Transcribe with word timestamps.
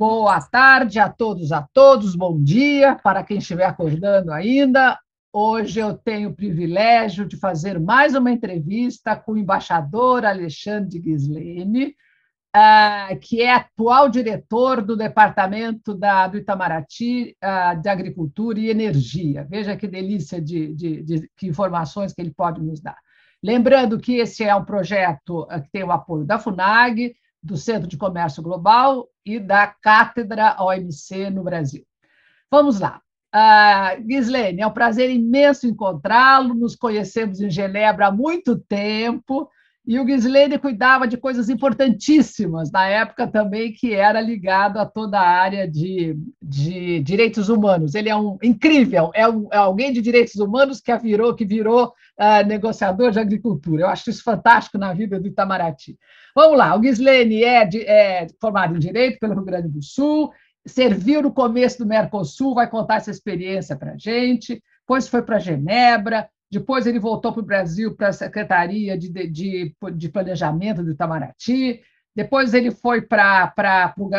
Boa 0.00 0.40
tarde 0.40 0.98
a 0.98 1.10
todos, 1.10 1.52
a 1.52 1.60
todos, 1.74 2.16
bom 2.16 2.42
dia 2.42 2.96
para 3.04 3.22
quem 3.22 3.36
estiver 3.36 3.66
acordando 3.66 4.32
ainda. 4.32 4.98
Hoje 5.30 5.78
eu 5.78 5.92
tenho 5.92 6.30
o 6.30 6.34
privilégio 6.34 7.28
de 7.28 7.36
fazer 7.36 7.78
mais 7.78 8.14
uma 8.14 8.30
entrevista 8.30 9.14
com 9.14 9.32
o 9.32 9.36
embaixador 9.36 10.24
Alexandre 10.24 11.02
Gislene, 11.02 11.94
ah, 12.50 13.10
que 13.20 13.42
é 13.42 13.52
atual 13.52 14.08
diretor 14.08 14.80
do 14.80 14.96
Departamento 14.96 15.92
da, 15.92 16.26
do 16.28 16.38
Itamaraty 16.38 17.36
ah, 17.38 17.74
de 17.74 17.90
Agricultura 17.90 18.58
e 18.58 18.70
Energia. 18.70 19.46
Veja 19.50 19.76
que 19.76 19.86
delícia 19.86 20.40
de, 20.40 20.74
de, 20.74 21.02
de 21.02 21.30
que 21.36 21.46
informações 21.46 22.14
que 22.14 22.22
ele 22.22 22.32
pode 22.34 22.62
nos 22.62 22.80
dar. 22.80 22.96
Lembrando 23.42 24.00
que 24.00 24.16
esse 24.16 24.44
é 24.44 24.56
um 24.56 24.64
projeto 24.64 25.46
ah, 25.50 25.60
que 25.60 25.70
tem 25.70 25.84
o 25.84 25.92
apoio 25.92 26.24
da 26.24 26.38
FUNAG, 26.38 27.14
do 27.42 27.56
Centro 27.56 27.88
de 27.88 27.96
Comércio 27.96 28.42
Global 28.42 29.08
e 29.24 29.38
da 29.38 29.66
Cátedra 29.66 30.56
OMC 30.60 31.30
no 31.30 31.42
Brasil. 31.42 31.84
Vamos 32.50 32.80
lá. 32.80 33.00
Uh, 33.34 34.02
Gislene, 34.08 34.60
é 34.60 34.66
um 34.66 34.72
prazer 34.72 35.08
imenso 35.08 35.66
encontrá-lo. 35.66 36.54
Nos 36.54 36.74
conhecemos 36.74 37.40
em 37.40 37.48
Genebra 37.48 38.08
há 38.08 38.12
muito 38.12 38.58
tempo 38.58 39.48
e 39.86 39.98
o 39.98 40.06
Gislene 40.06 40.58
cuidava 40.58 41.08
de 41.08 41.16
coisas 41.16 41.48
importantíssimas 41.48 42.70
na 42.70 42.86
época 42.86 43.26
também 43.26 43.72
que 43.72 43.94
era 43.94 44.20
ligado 44.20 44.78
a 44.78 44.86
toda 44.86 45.18
a 45.18 45.28
área 45.28 45.66
de, 45.66 46.16
de 46.40 47.00
direitos 47.00 47.48
humanos. 47.48 47.94
Ele 47.94 48.08
é 48.08 48.16
um 48.16 48.38
incrível, 48.42 49.10
é, 49.14 49.26
um, 49.28 49.48
é 49.50 49.56
alguém 49.56 49.92
de 49.92 50.02
direitos 50.02 50.36
humanos 50.36 50.80
que 50.80 50.96
virou 50.98 51.34
que 51.34 51.44
virou 51.44 51.86
uh, 51.86 52.46
negociador 52.46 53.10
de 53.10 53.18
agricultura. 53.18 53.82
Eu 53.82 53.88
acho 53.88 54.10
isso 54.10 54.22
fantástico 54.22 54.76
na 54.76 54.92
vida 54.92 55.18
do 55.18 55.26
Itamaraty. 55.26 55.98
Vamos 56.34 56.58
lá, 56.58 56.78
o 56.78 56.82
Gislene 56.82 57.42
é, 57.42 57.64
de, 57.64 57.82
é 57.82 58.26
formado 58.40 58.76
em 58.76 58.78
direito 58.78 59.18
pelo 59.18 59.34
Rio 59.34 59.44
Grande 59.44 59.68
do 59.68 59.82
Sul, 59.82 60.32
serviu 60.66 61.22
no 61.22 61.32
começo 61.32 61.78
do 61.78 61.86
Mercosul, 61.86 62.54
vai 62.54 62.68
contar 62.68 62.96
essa 62.96 63.10
experiência 63.10 63.76
para 63.76 63.92
a 63.92 63.96
gente. 63.96 64.62
Depois 64.80 65.08
foi 65.08 65.22
para 65.22 65.38
Genebra, 65.38 66.28
depois 66.50 66.86
ele 66.86 66.98
voltou 66.98 67.32
para 67.32 67.42
o 67.42 67.46
Brasil, 67.46 67.94
para 67.94 68.08
a 68.08 68.12
Secretaria 68.12 68.98
de, 68.98 69.08
de, 69.08 69.74
de, 69.94 70.08
Planejamento 70.08 70.82
do 70.82 70.90
Itamaraty. 70.90 71.80
Depois 72.14 72.54
ele 72.54 72.72
foi 72.72 73.02
para. 73.02 73.54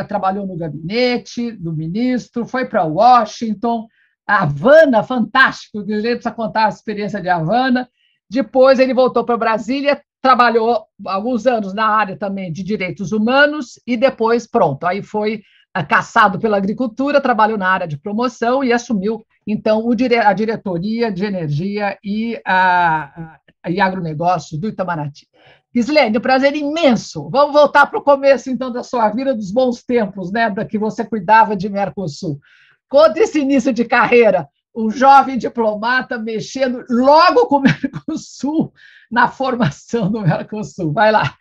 trabalhou 0.07 0.47
no 0.47 0.55
gabinete 0.55 1.51
do 1.51 1.73
ministro, 1.73 2.45
foi 2.45 2.65
para 2.65 2.85
Washington, 2.85 3.85
Havana, 4.25 5.03
fantástico, 5.03 5.79
o 5.79 5.83
Guilherme 5.83 6.15
precisa 6.15 6.33
contar 6.33 6.67
a 6.67 6.69
experiência 6.69 7.21
de 7.21 7.27
Havana. 7.27 7.89
Depois 8.29 8.79
ele 8.79 8.93
voltou 8.93 9.25
para 9.25 9.35
Brasília, 9.35 10.01
trabalhou 10.21 10.85
alguns 11.05 11.47
anos 11.47 11.73
na 11.73 11.87
área 11.87 12.15
também 12.15 12.51
de 12.51 12.63
direitos 12.63 13.11
humanos 13.11 13.79
e 13.87 13.97
depois, 13.97 14.47
pronto, 14.47 14.85
aí 14.85 15.01
foi 15.01 15.41
ah, 15.73 15.83
caçado 15.83 16.39
pela 16.39 16.57
agricultura, 16.57 17.19
trabalhou 17.19 17.57
na 17.57 17.67
área 17.67 17.87
de 17.87 17.97
promoção 17.97 18.63
e 18.63 18.71
assumiu 18.71 19.25
então, 19.47 19.89
a 19.89 20.33
diretoria 20.33 21.11
de 21.11 21.25
energia 21.25 21.97
e, 22.03 22.39
a, 22.45 23.39
a, 23.63 23.71
e 23.71 23.81
agronegócio 23.81 24.59
do 24.59 24.67
Itamaraty. 24.67 25.27
Gislene, 25.73 26.17
um 26.17 26.21
prazer 26.21 26.55
imenso. 26.55 27.29
Vamos 27.29 27.53
voltar 27.53 27.87
para 27.87 27.97
o 27.97 28.03
começo, 28.03 28.49
então, 28.49 28.71
da 28.71 28.83
sua 28.83 29.09
vida, 29.09 29.33
dos 29.33 29.51
bons 29.51 29.83
tempos, 29.83 30.31
né, 30.31 30.49
da 30.49 30.65
que 30.65 30.77
você 30.77 31.03
cuidava 31.03 31.55
de 31.55 31.69
Mercosul. 31.69 32.39
Conta 32.87 33.19
esse 33.19 33.39
início 33.39 33.73
de 33.73 33.85
carreira, 33.85 34.47
um 34.75 34.89
jovem 34.89 35.37
diplomata 35.37 36.19
mexendo 36.19 36.83
logo 36.89 37.47
com 37.47 37.57
o 37.57 37.61
Mercosul 37.63 38.71
na 39.11 39.27
formação 39.29 40.09
do 40.09 40.21
Mercosul. 40.21 40.93
Vai 40.93 41.11
lá. 41.11 41.35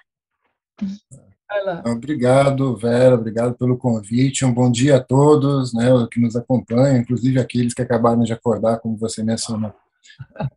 Obrigado, 1.85 2.77
Vera, 2.77 3.15
obrigado 3.15 3.55
pelo 3.55 3.77
convite. 3.77 4.45
Um 4.45 4.53
bom 4.53 4.71
dia 4.71 4.97
a 4.97 5.01
todos 5.03 5.73
né, 5.75 5.87
que 6.11 6.21
nos 6.21 6.37
acompanham, 6.37 6.99
inclusive 6.99 7.41
aqueles 7.41 7.75
que 7.75 7.83
acabaram 7.83 8.23
de 8.23 8.33
acordar, 8.33 8.81
como 8.81 8.97
você 8.97 9.23
mencionou. 9.23 9.73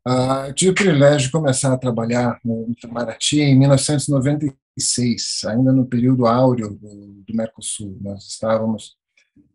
Ah, 0.06 0.52
tive 0.54 0.72
o 0.72 0.76
privilégio 0.76 1.28
de 1.28 1.32
começar 1.32 1.72
a 1.72 1.78
trabalhar 1.78 2.38
no 2.44 2.70
Itamaraty 2.70 3.40
em 3.40 3.58
1996, 3.58 5.42
ainda 5.46 5.72
no 5.72 5.86
período 5.86 6.26
áureo 6.26 6.72
do, 6.72 7.24
do 7.26 7.34
Mercosul. 7.34 7.98
Nós 8.02 8.28
estávamos 8.28 8.98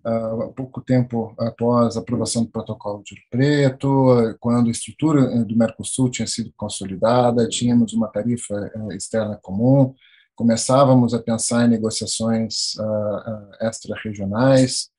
há 0.04 0.34
uh, 0.34 0.52
pouco 0.52 0.80
tempo 0.80 1.34
após 1.38 1.96
a 1.96 2.00
aprovação 2.00 2.44
do 2.44 2.50
protocolo 2.50 3.02
de 3.04 3.14
Preto, 3.30 4.36
quando 4.40 4.68
a 4.68 4.70
estrutura 4.70 5.22
eh, 5.32 5.44
do 5.44 5.56
Mercosul 5.56 6.10
tinha 6.10 6.26
sido 6.26 6.52
consolidada, 6.56 7.48
tínhamos 7.48 7.92
uma 7.92 8.08
tarifa 8.08 8.70
uh, 8.74 8.92
externa 8.92 9.38
comum, 9.42 9.94
começávamos 10.34 11.14
a 11.14 11.22
pensar 11.22 11.66
em 11.66 11.70
negociações 11.70 12.74
uh, 12.76 12.82
uh, 12.82 13.50
extra-regionais, 13.60 14.90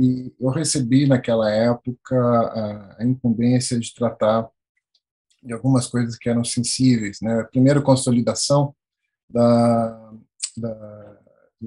e 0.00 0.34
eu 0.40 0.50
recebi 0.50 1.06
naquela 1.06 1.48
época 1.48 2.16
a 2.98 3.04
incumbência 3.04 3.78
de 3.78 3.94
tratar 3.94 4.50
de 5.40 5.52
algumas 5.52 5.86
coisas 5.86 6.16
que 6.16 6.28
eram 6.28 6.42
sensíveis. 6.42 7.18
Né? 7.22 7.42
Primeiro, 7.44 7.80
consolidação 7.80 8.74
da, 9.28 10.12
da 10.56 11.19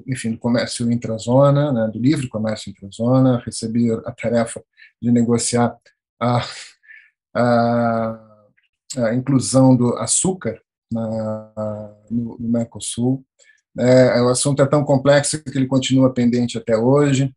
enfim, 0.06 0.32
do 0.32 0.38
comércio 0.38 0.90
intrazona, 0.90 1.72
né, 1.72 1.90
do 1.92 1.98
livre 1.98 2.28
comércio 2.28 2.70
intrazona, 2.70 3.42
recebi 3.44 3.92
a 3.92 4.12
tarefa 4.12 4.62
de 5.00 5.10
negociar 5.10 5.76
a, 6.20 6.44
a, 7.34 8.40
a 8.98 9.14
inclusão 9.14 9.76
do 9.76 9.96
açúcar 9.96 10.60
na, 10.90 11.94
no, 12.10 12.36
no 12.38 12.48
Mercosul. 12.48 13.24
É, 13.78 14.20
o 14.22 14.28
assunto 14.28 14.62
é 14.62 14.66
tão 14.66 14.84
complexo 14.84 15.42
que 15.42 15.58
ele 15.58 15.66
continua 15.66 16.12
pendente 16.12 16.56
até 16.56 16.76
hoje. 16.76 17.34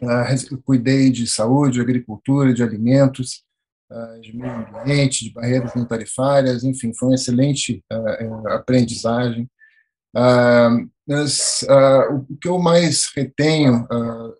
Uh, 0.00 0.58
cuidei 0.62 1.10
de 1.10 1.26
saúde, 1.26 1.74
de 1.74 1.80
agricultura, 1.80 2.52
de 2.52 2.62
alimentos, 2.62 3.44
uh, 3.90 4.20
de 4.20 4.36
meio 4.36 4.52
ambiente, 4.52 5.24
de 5.24 5.32
barreiras 5.32 5.74
não 5.74 5.86
tarifárias, 5.86 6.64
enfim, 6.64 6.92
foi 6.92 7.08
uma 7.08 7.14
excelente 7.14 7.82
uh, 10.16 10.18
aprendizagem. 10.18 10.90
Mas, 11.08 11.64
o 12.10 12.36
que 12.36 12.48
eu 12.48 12.58
mais 12.58 13.08
retenho 13.14 13.86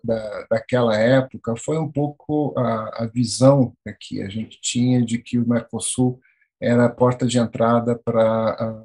da, 0.03 0.47
daquela 0.51 0.97
época 0.97 1.55
foi 1.55 1.77
um 1.77 1.89
pouco 1.89 2.53
a, 2.57 3.03
a 3.03 3.05
visão 3.05 3.73
que 4.01 4.21
a 4.21 4.27
gente 4.27 4.59
tinha 4.61 5.01
de 5.01 5.17
que 5.17 5.39
o 5.39 5.47
Mercosul 5.47 6.19
era 6.61 6.85
a 6.85 6.89
porta 6.89 7.25
de 7.25 7.39
entrada 7.39 7.97
para 8.03 8.83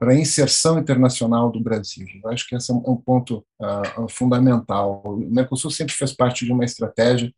para 0.00 0.10
a 0.10 0.14
inserção 0.16 0.80
internacional 0.80 1.48
do 1.48 1.60
Brasil. 1.60 2.06
Eu 2.24 2.30
acho 2.30 2.48
que 2.48 2.56
esse 2.56 2.72
é 2.72 2.74
um 2.74 2.96
ponto 2.96 3.46
uh, 3.62 4.08
fundamental. 4.08 5.00
O 5.04 5.16
Mercosul 5.16 5.70
sempre 5.70 5.94
fez 5.94 6.12
parte 6.12 6.44
de 6.44 6.52
uma 6.52 6.64
estratégia 6.64 7.32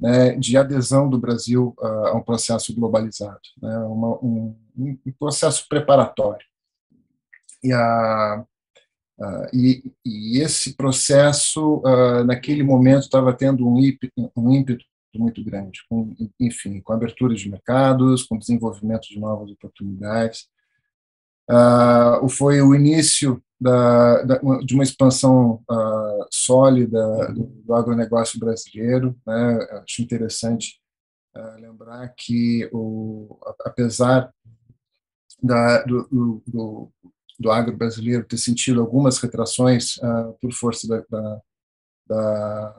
né, 0.00 0.34
de 0.36 0.56
adesão 0.56 1.10
do 1.10 1.18
Brasil 1.18 1.74
uh, 1.78 2.06
a 2.06 2.14
um 2.14 2.22
processo 2.22 2.74
globalizado, 2.74 3.40
né, 3.60 3.78
uma, 3.80 4.16
um, 4.24 4.56
um, 4.78 4.98
processo 5.18 5.66
preparatório. 5.68 6.46
E, 7.62 7.72
a, 7.72 8.44
uh, 9.18 9.56
e, 9.56 9.92
e 10.04 10.40
esse 10.40 10.74
processo, 10.76 11.82
naquele 12.26 12.62
momento, 12.62 13.04
estava 13.04 13.32
tendo 13.32 13.68
um 13.68 13.78
ímpeto, 13.78 14.30
um 14.36 14.52
ímpeto 14.52 14.84
muito 15.16 15.42
grande, 15.44 15.80
com, 15.88 16.14
enfim, 16.38 16.80
com 16.80 16.92
abertura 16.92 17.34
de 17.34 17.50
mercados, 17.50 18.22
com 18.22 18.38
desenvolvimento 18.38 19.08
de 19.08 19.18
novas 19.18 19.50
oportunidades. 19.50 20.48
Uh, 21.50 22.28
foi 22.28 22.60
o 22.60 22.74
início 22.74 23.42
da, 23.60 24.22
da, 24.22 24.38
de 24.62 24.74
uma 24.74 24.84
expansão 24.84 25.62
uh, 25.68 26.26
sólida 26.30 27.32
do, 27.32 27.46
do, 27.64 27.74
agronegócio 27.74 28.38
brasileiro. 28.38 29.16
Né? 29.26 29.58
Acho 29.82 30.02
interessante 30.02 30.78
uh, 31.34 31.60
lembrar 31.60 32.06
que, 32.16 32.68
o, 32.72 33.38
apesar 33.64 34.32
da, 35.42 35.82
do, 35.84 36.42
do, 36.46 36.92
do 37.38 37.50
agro 37.50 37.76
brasileiro 37.76 38.24
ter 38.24 38.38
sentido 38.38 38.80
algumas 38.80 39.18
retrações 39.18 39.94
por 40.40 40.52
força 40.52 40.88
da, 40.88 41.40
da, 42.08 42.76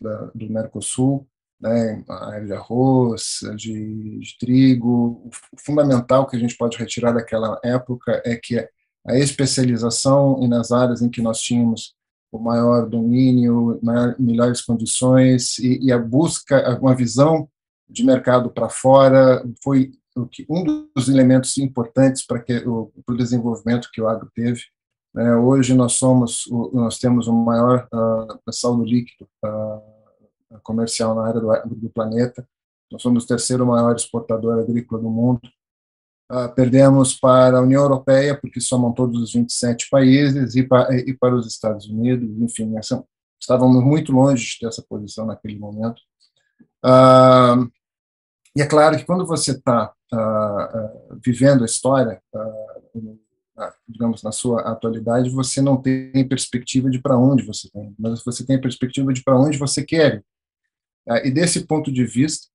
da, 0.00 0.30
do 0.34 0.50
Mercosul, 0.50 1.26
né, 1.60 2.04
a 2.08 2.30
área 2.32 2.46
de 2.46 2.52
arroz, 2.52 3.40
de, 3.56 4.18
de, 4.18 4.38
trigo. 4.38 5.30
O 5.52 5.60
fundamental 5.64 6.26
que 6.26 6.36
a 6.36 6.38
gente 6.38 6.56
pode 6.56 6.76
retirar 6.76 7.12
daquela 7.12 7.58
época 7.64 8.20
é 8.24 8.36
que 8.36 8.58
a 9.06 9.16
especialização 9.16 10.42
e 10.42 10.48
nas 10.48 10.72
áreas 10.72 11.00
em 11.00 11.08
que 11.08 11.22
nós 11.22 11.40
tínhamos 11.40 11.94
o 12.30 12.38
maior 12.38 12.88
domínio, 12.88 13.78
maior, 13.82 14.14
melhores 14.18 14.60
condições 14.60 15.58
e, 15.58 15.78
e, 15.86 15.92
a 15.92 15.98
busca, 15.98 16.78
uma 16.80 16.94
visão 16.94 17.48
de 17.88 18.04
mercado 18.04 18.50
para 18.50 18.68
fora 18.68 19.42
foi 19.62 19.92
um 20.48 20.88
dos 20.94 21.08
elementos 21.08 21.56
importantes 21.58 22.24
para, 22.26 22.40
que, 22.40 22.56
o, 22.66 22.90
desenvolvimento 23.16 23.90
que 23.92 24.00
o 24.00 24.08
agro 24.08 24.30
teve. 24.34 24.62
Né. 25.14 25.36
Hoje 25.36 25.74
nós 25.74 25.92
somos, 25.92 26.44
nós 26.72 26.98
temos 26.98 27.28
o 27.28 27.32
maior 27.32 27.86
uh, 27.92 28.52
saldo 28.52 28.84
líquido 28.84 29.28
uh, 29.44 30.60
comercial 30.62 31.14
na 31.14 31.26
área 31.26 31.40
do, 31.40 31.76
do 31.76 31.90
planeta. 31.90 32.48
Nós 32.90 33.02
somos 33.02 33.24
o 33.24 33.26
terceiro 33.26 33.66
maior 33.66 33.94
exportador 33.94 34.58
agrícola 34.58 35.02
do 35.02 35.10
mundo. 35.10 35.40
Uh, 36.30 36.52
perdemos 36.54 37.14
para 37.14 37.58
a 37.58 37.62
União 37.62 37.82
Europeia, 37.82 38.36
porque 38.36 38.60
somam 38.60 38.92
todos 38.92 39.20
os 39.22 39.32
27 39.32 39.88
países, 39.90 40.56
e, 40.56 40.62
pa, 40.62 40.88
e 40.92 41.14
para 41.14 41.36
os 41.36 41.46
Estados 41.46 41.86
Unidos, 41.88 42.28
enfim, 42.40 42.76
essa, 42.76 43.04
estávamos 43.40 43.84
muito 43.84 44.12
longe 44.12 44.44
de 44.44 44.58
ter 44.58 44.66
essa 44.66 44.82
posição 44.88 45.26
naquele 45.26 45.58
momento. 45.58 46.00
Uh, 46.84 47.70
e 48.56 48.62
é 48.62 48.66
claro 48.66 48.96
que 48.96 49.04
quando 49.04 49.26
você 49.26 49.52
está 49.52 49.92
uh, 50.12 51.18
vivendo 51.24 51.62
a 51.62 51.66
história, 51.66 52.20
digamos, 53.88 54.22
na 54.22 54.32
sua 54.32 54.62
atualidade, 54.62 55.30
você 55.30 55.60
não 55.60 55.80
tem 55.80 56.28
perspectiva 56.28 56.90
de 56.90 57.00
para 57.00 57.18
onde 57.18 57.42
você 57.42 57.70
tem, 57.70 57.94
mas 57.98 58.22
você 58.22 58.44
tem 58.44 58.60
perspectiva 58.60 59.12
de 59.12 59.22
para 59.22 59.38
onde 59.38 59.56
você 59.56 59.82
quer. 59.82 60.22
e 61.24 61.30
desse 61.30 61.66
ponto 61.66 61.90
de 61.90 62.04
vista, 62.04 62.48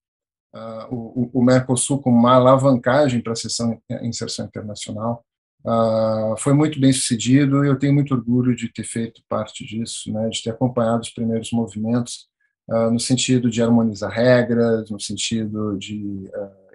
uh, 0.54 0.94
o, 0.94 1.30
o, 1.34 1.44
Mercosul 1.44 2.02
como 2.02 2.18
uma 2.18 2.36
alavancagem 2.36 3.22
para 3.22 3.34
a 3.34 3.36
sessão 3.36 3.82
inserção 4.02 4.46
internacional. 4.46 5.26
Uh, 5.64 6.36
foi 6.40 6.54
muito 6.54 6.80
bem 6.80 6.92
sucedido 6.92 7.64
e 7.64 7.68
eu 7.68 7.78
tenho 7.78 7.94
muito 7.94 8.16
orgulho 8.16 8.56
de 8.56 8.72
ter 8.72 8.84
feito 8.84 9.22
parte 9.30 9.64
disso, 9.64 10.12
né, 10.12 10.28
de 10.30 10.42
ter 10.42 10.50
acompanhado 10.50 11.02
os 11.02 11.12
primeiros 11.12 11.52
movimentos 11.52 12.28
uh, 12.68 12.90
no 12.90 13.00
sentido 13.00 13.50
de 13.50 13.62
harmonizar 13.62 14.12
regras, 14.12 14.90
no 14.90 15.00
sentido 15.00 15.78
de, 15.78 16.30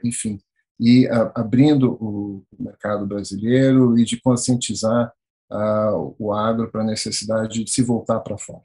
enfim, 0.05 0.39
e 0.79 1.09
abrindo 1.35 1.93
o 1.95 2.45
mercado 2.59 3.07
brasileiro 3.07 3.99
e 3.99 4.05
de 4.05 4.21
conscientizar 4.21 5.13
o 6.19 6.33
agro 6.33 6.71
para 6.71 6.83
a 6.83 6.87
necessidade 6.87 7.65
de 7.65 7.71
se 7.71 7.83
voltar 7.83 8.21
para 8.21 8.37
fora. 8.37 8.63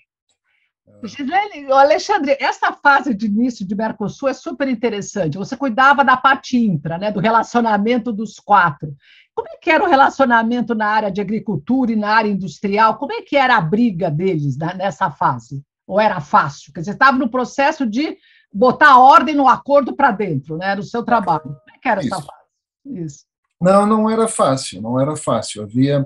Gisele, 1.04 1.72
Alexandre, 1.72 2.38
essa 2.40 2.74
fase 2.74 3.14
de 3.16 3.26
início 3.26 3.66
de 3.66 3.76
Mercosul 3.76 4.30
é 4.30 4.34
super 4.34 4.68
interessante. 4.68 5.38
Você 5.38 5.58
cuidava 5.58 6.04
da 6.04 6.16
parte 6.16 6.58
intra, 6.58 6.98
né, 6.98 7.12
do 7.12 7.20
relacionamento 7.20 8.12
dos 8.12 8.40
quatro. 8.40 8.96
Como 9.34 9.48
é 9.48 9.58
que 9.58 9.72
era 9.72 9.84
o 9.84 9.88
relacionamento 9.88 10.76
na 10.76 10.88
área 10.88 11.12
de 11.12 11.22
agricultura 11.22 11.92
e 11.92 11.96
na 11.96 12.10
área 12.10 12.30
industrial? 12.30 12.98
Como 12.98 13.14
é 13.14 13.22
que 13.22 13.36
era 13.36 13.56
a 13.56 13.62
briga 13.62 14.12
deles 14.12 14.58
né, 14.58 14.74
nessa 14.76 15.10
fase? 15.10 15.64
Ou 15.88 16.00
era 16.00 16.20
fácil? 16.20 16.72
Quer 16.74 16.82
dizer, 16.82 16.92
estava 16.92 17.18
no 17.18 17.30
processo 17.30 17.86
de 17.86 18.18
botar 18.54 19.00
ordem 19.00 19.36
no 19.36 19.48
acordo 19.48 19.96
para 19.96 20.12
dentro, 20.12 20.58
né, 20.58 20.76
do 20.76 20.84
seu 20.84 21.04
trabalho. 21.04 21.42
Como 21.44 21.56
é 21.76 21.80
que 21.82 21.88
era 21.88 22.02
Isso. 22.02 22.14
essa 22.14 22.24
fase? 22.24 22.42
Isso. 22.86 23.26
Não, 23.60 23.86
não 23.86 24.10
era 24.10 24.28
fácil, 24.28 24.82
não 24.82 25.00
era 25.00 25.16
fácil. 25.16 25.64
Havia 25.64 26.02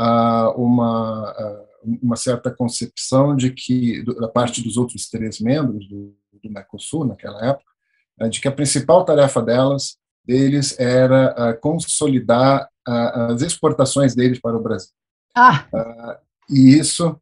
uh, 0.00 0.50
uma... 0.56 1.32
Uh, 1.32 1.72
uma 2.00 2.14
certa 2.14 2.48
concepção 2.48 3.34
de 3.34 3.50
que, 3.50 4.04
da 4.04 4.28
parte 4.28 4.62
dos 4.62 4.76
outros 4.76 5.08
três 5.08 5.40
membros 5.40 5.88
do, 5.88 6.14
do 6.40 6.48
Mercosul, 6.48 7.04
naquela 7.04 7.44
época, 7.44 7.68
eh, 8.20 8.28
de 8.28 8.40
que 8.40 8.46
a 8.46 8.52
principal 8.52 9.04
tarefa 9.04 9.42
delas, 9.42 9.96
deles 10.24 10.78
era 10.78 11.34
uh, 11.36 11.60
consolidar 11.60 12.68
as 12.86 13.42
exportações 13.42 14.14
deles 14.14 14.40
para 14.40 14.56
o 14.56 14.62
Brasil. 14.62 14.92
Ah. 15.36 15.66
E 16.48 16.78
isso, 16.78 17.20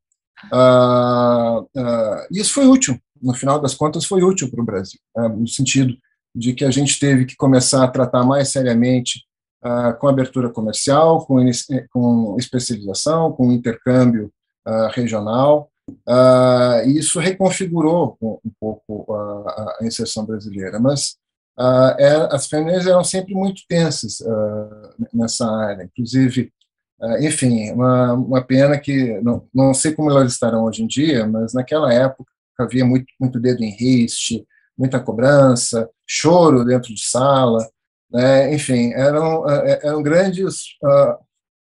isso 2.31 2.53
foi 2.53 2.67
útil, 2.67 3.01
no 3.23 3.35
final 3.35 3.61
das 3.61 3.75
contas, 3.75 4.05
foi 4.05 4.23
útil 4.23 4.51
para 4.51 4.63
o 4.63 4.65
Brasil, 4.65 4.99
no 5.37 5.47
sentido 5.47 5.97
de 6.35 6.53
que 6.53 6.65
a 6.65 6.71
gente 6.71 6.99
teve 6.99 7.25
que 7.25 7.37
começar 7.37 7.85
a 7.85 7.89
tratar 7.89 8.25
mais 8.25 8.49
seriamente 8.49 9.25
com 9.99 10.09
abertura 10.09 10.49
comercial, 10.49 11.27
com, 11.27 11.39
com 11.91 12.37
especialização, 12.39 13.33
com 13.33 13.53
intercâmbio 13.53 14.33
uh, 14.67 14.89
regional, 14.93 15.71
uh, 16.09 16.87
e 16.87 16.99
isso 16.99 17.21
reconfigurou 17.21 18.17
um, 18.23 18.39
pouco 18.59 19.13
a, 19.15 19.79
inserção 19.83 20.25
brasileira. 20.25 20.81
Mas 20.81 21.17
é, 21.99 22.35
as 22.35 22.47
famílias 22.47 22.87
eram 22.87 23.05
sempre 23.05 23.35
muito 23.35 23.63
tensas 23.69 24.21
nessa 25.13 25.47
área, 25.47 25.85
inclusive, 25.85 26.51
enfim, 27.21 27.71
uma, 27.73 28.15
uma 28.15 28.43
pena 28.43 28.79
que, 28.79 29.21
não, 29.21 29.47
não 29.55 29.75
sei 29.75 29.93
como 29.93 30.11
elas 30.11 30.33
estarão 30.33 30.65
hoje 30.65 30.83
em 30.83 30.87
dia, 30.87 31.27
mas 31.27 31.53
naquela 31.53 31.93
época 31.93 32.30
havia 32.63 32.85
muito, 32.85 33.07
muito 33.19 33.41
dedo 33.41 33.63
em 33.63 33.71
riste, 33.71 34.47
muita 34.77 35.01
cobrança, 35.01 35.89
choro 36.07 36.65
dentro 36.65 36.95
de 36.95 37.05
sala, 37.05 37.69
né? 38.11 38.55
enfim, 38.55 38.93
eram, 38.95 39.49
eram 39.49 40.03
grandes 40.03 40.77
uh, 40.83 41.17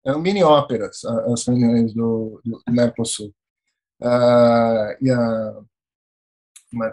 eram 0.05 0.21
mini 0.21 0.43
óperas 0.43 1.03
as 1.03 1.45
reuniões 1.45 1.93
do, 1.93 2.39
do 2.45 2.61
Mercosul. 2.69 3.33
Uh, 4.01 4.91
e, 5.01 5.09
a, 5.09 5.55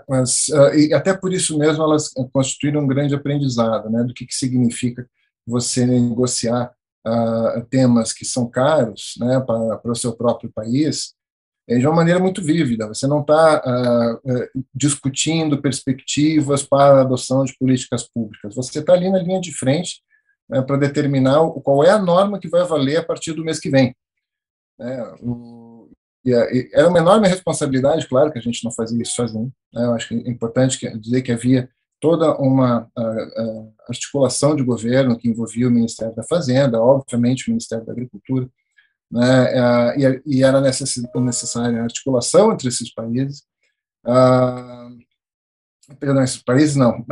mas, 0.08 0.48
uh, 0.48 0.74
e 0.74 0.94
até 0.94 1.12
por 1.12 1.32
isso 1.32 1.58
mesmo 1.58 1.82
elas 1.82 2.10
constituíram 2.32 2.80
um 2.80 2.86
grande 2.86 3.14
aprendizado 3.14 3.90
né, 3.90 4.02
do 4.04 4.14
que, 4.14 4.24
que 4.24 4.34
significa 4.34 5.06
você 5.46 5.84
negociar 5.84 6.72
temas 7.68 8.12
que 8.12 8.24
são 8.24 8.48
caros 8.48 9.14
né, 9.18 9.40
para, 9.40 9.76
para 9.78 9.90
o 9.90 9.96
seu 9.96 10.12
próprio 10.12 10.52
país 10.52 11.14
de 11.68 11.86
uma 11.86 11.96
maneira 11.96 12.18
muito 12.18 12.42
vívida. 12.42 12.88
Você 12.88 13.06
não 13.06 13.20
está 13.20 14.18
discutindo 14.74 15.60
perspectivas 15.60 16.62
para 16.62 16.98
a 16.98 17.00
adoção 17.02 17.44
de 17.44 17.56
políticas 17.56 18.08
públicas. 18.08 18.54
Você 18.54 18.80
está 18.80 18.92
ali 18.92 19.10
na 19.10 19.18
linha 19.18 19.40
de 19.40 19.52
frente 19.52 20.02
né, 20.48 20.60
para 20.62 20.76
determinar 20.76 21.38
qual 21.62 21.82
é 21.84 21.90
a 21.90 21.98
norma 21.98 22.38
que 22.38 22.48
vai 22.48 22.64
valer 22.64 22.98
a 22.98 23.04
partir 23.04 23.32
do 23.32 23.44
mês 23.44 23.58
que 23.58 23.70
vem. 23.70 23.94
É, 24.80 25.02
o, 25.22 25.90
e, 26.24 26.30
e 26.30 26.70
era 26.72 26.88
uma 26.88 26.98
enorme 26.98 27.28
responsabilidade, 27.28 28.08
claro 28.08 28.32
que 28.32 28.38
a 28.38 28.42
gente 28.42 28.62
não 28.64 28.72
fazia 28.72 29.00
isso 29.00 29.14
sozinho. 29.14 29.52
Né, 29.72 29.84
eu 29.84 29.92
acho 29.94 30.08
que 30.08 30.14
é 30.14 30.30
importante 30.30 30.98
dizer 30.98 31.22
que 31.22 31.32
havia 31.32 31.68
toda 32.00 32.36
uma 32.36 32.90
a, 32.96 33.02
a 33.02 33.66
articulação 33.88 34.56
de 34.56 34.64
governo 34.64 35.16
que 35.16 35.28
envolvia 35.28 35.68
o 35.68 35.70
Ministério 35.70 36.14
da 36.14 36.24
Fazenda, 36.24 36.80
obviamente 36.80 37.48
o 37.48 37.50
Ministério 37.50 37.86
da 37.86 37.92
Agricultura, 37.92 38.48
né, 39.12 39.60
a, 39.60 39.94
e, 40.26 40.42
era 40.42 40.60
necessária 40.60 41.80
a 41.80 41.84
articulação 41.84 42.52
entre 42.52 42.68
esses 42.68 42.92
países, 42.92 43.44
a, 44.04 44.88
perdão, 46.00 46.22
esses 46.22 46.42
países 46.42 46.76
não, 46.76 47.04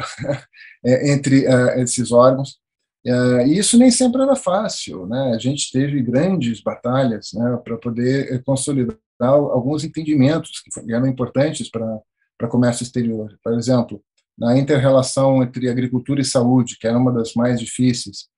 é, 0.85 1.13
entre 1.13 1.45
esses 1.81 2.11
órgãos, 2.11 2.59
e 3.05 3.59
isso 3.59 3.79
nem 3.79 3.91
sempre 3.91 4.23
era 4.23 4.37
fácil, 4.37 5.07
né? 5.07 5.33
A 5.35 5.39
gente 5.39 5.71
teve 5.73 6.03
grandes 6.03 6.63
batalhas 6.63 7.31
né, 7.33 7.59
para 7.65 7.79
poder 7.79 8.31
eh, 8.31 8.39
consolidar 8.45 8.95
alguns 9.21 9.85
entendimentos 9.85 10.61
que 10.61 10.93
eram 10.93 11.07
importantes 11.07 11.71
para 11.71 11.99
para 12.41 12.49
comércio 12.49 12.83
exterior. 12.83 13.39
Por 13.45 13.53
exemplo, 13.53 14.03
na 14.37 14.57
interrelação 14.57 15.43
entre 15.43 15.69
agricultura 15.69 16.23
e 16.23 16.25
saúde, 16.25 16.79
que 16.79 16.87
era 16.87 16.97
uma 16.97 17.13
das 17.13 17.35
mais 17.35 17.61
difíceis, 17.61 18.29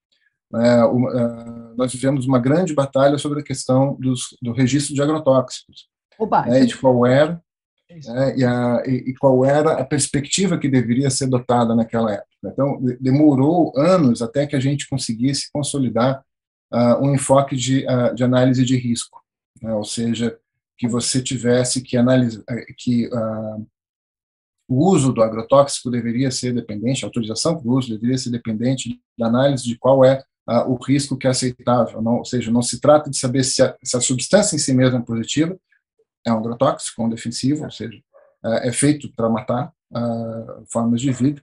né, 0.53 0.85
uh, 0.85 1.75
nós 1.77 1.91
tivemos 1.91 2.27
uma 2.27 2.39
grande 2.39 2.75
batalha 2.75 3.17
sobre 3.19 3.41
a 3.41 3.45
questão 3.45 3.97
dos, 3.99 4.37
do 4.43 4.53
registro 4.53 4.95
de 4.95 5.03
agrotóxicos, 5.03 5.89
Oba, 6.19 6.43
né, 6.43 6.65
de 6.65 6.77
qual 6.77 7.07
era 7.07 7.43
né, 7.91 8.37
e, 8.37 8.45
a, 8.45 8.83
e, 8.87 9.15
qual 9.15 9.45
era 9.45 9.73
a 9.73 9.85
perspectiva 9.85 10.59
que 10.59 10.69
deveria 10.69 11.11
ser 11.11 11.27
dotada 11.27 11.75
naquela 11.75 12.13
época. 12.13 12.29
Então, 12.45 12.81
demorou 13.01 13.73
anos 13.77 14.23
até 14.23 14.47
que 14.47 14.57
a 14.57 14.61
gente 14.61 14.89
conseguisse 14.89 15.51
consolidar 15.53 16.23
uh, 16.73 17.05
um 17.05 17.15
enfoque 17.15 17.57
de, 17.57 17.87
uh, 17.87 18.15
de 18.15 18.25
análise 18.25 18.65
de 18.65 18.77
risco, 18.77 19.23
né, 19.61 19.73
ou 19.75 19.85
seja, 19.85 20.39
que 20.77 20.89
você 20.89 21.23
tivesse 21.23 21.83
que 21.83 21.97
analisar, 21.97 22.43
que 22.77 23.07
uh, 23.07 23.67
o 24.69 24.91
uso 24.91 25.13
do 25.13 25.23
agrotóxico 25.23 25.91
deveria 25.91 26.31
ser 26.31 26.55
dependente, 26.55 27.05
a 27.05 27.09
autorização 27.09 27.59
para 27.59 27.69
o 27.69 27.77
uso 27.77 27.91
deveria 27.91 28.19
ser 28.19 28.31
dependente 28.31 29.01
da 29.19 29.27
análise 29.27 29.65
de 29.65 29.77
qual 29.77 30.05
é 30.05 30.25
o 30.47 30.75
risco 30.75 31.17
que 31.17 31.27
é 31.27 31.31
aceitável, 31.31 32.03
não, 32.03 32.19
ou 32.19 32.25
seja, 32.25 32.51
não 32.51 32.63
se 32.63 32.81
trata 32.81 33.09
de 33.09 33.17
saber 33.17 33.45
se 33.45 33.63
a, 33.63 33.77
se 33.83 33.97
a 33.97 34.01
substância 34.01 34.57
em 34.57 34.59
si 34.59 34.73
mesma 34.75 34.99
é 34.99 35.03
positiva, 35.03 35.57
é 36.27 36.33
um 36.33 36.39
agrotóxico, 36.39 37.03
um 37.03 37.09
defensivo, 37.09 37.65
ou 37.65 37.71
seja, 37.71 37.99
é, 38.45 38.69
é 38.69 38.73
feito 38.73 39.13
para 39.15 39.29
matar 39.29 39.73
uh, 39.93 40.65
formas 40.71 41.01
de 41.01 41.13
vida, 41.13 41.43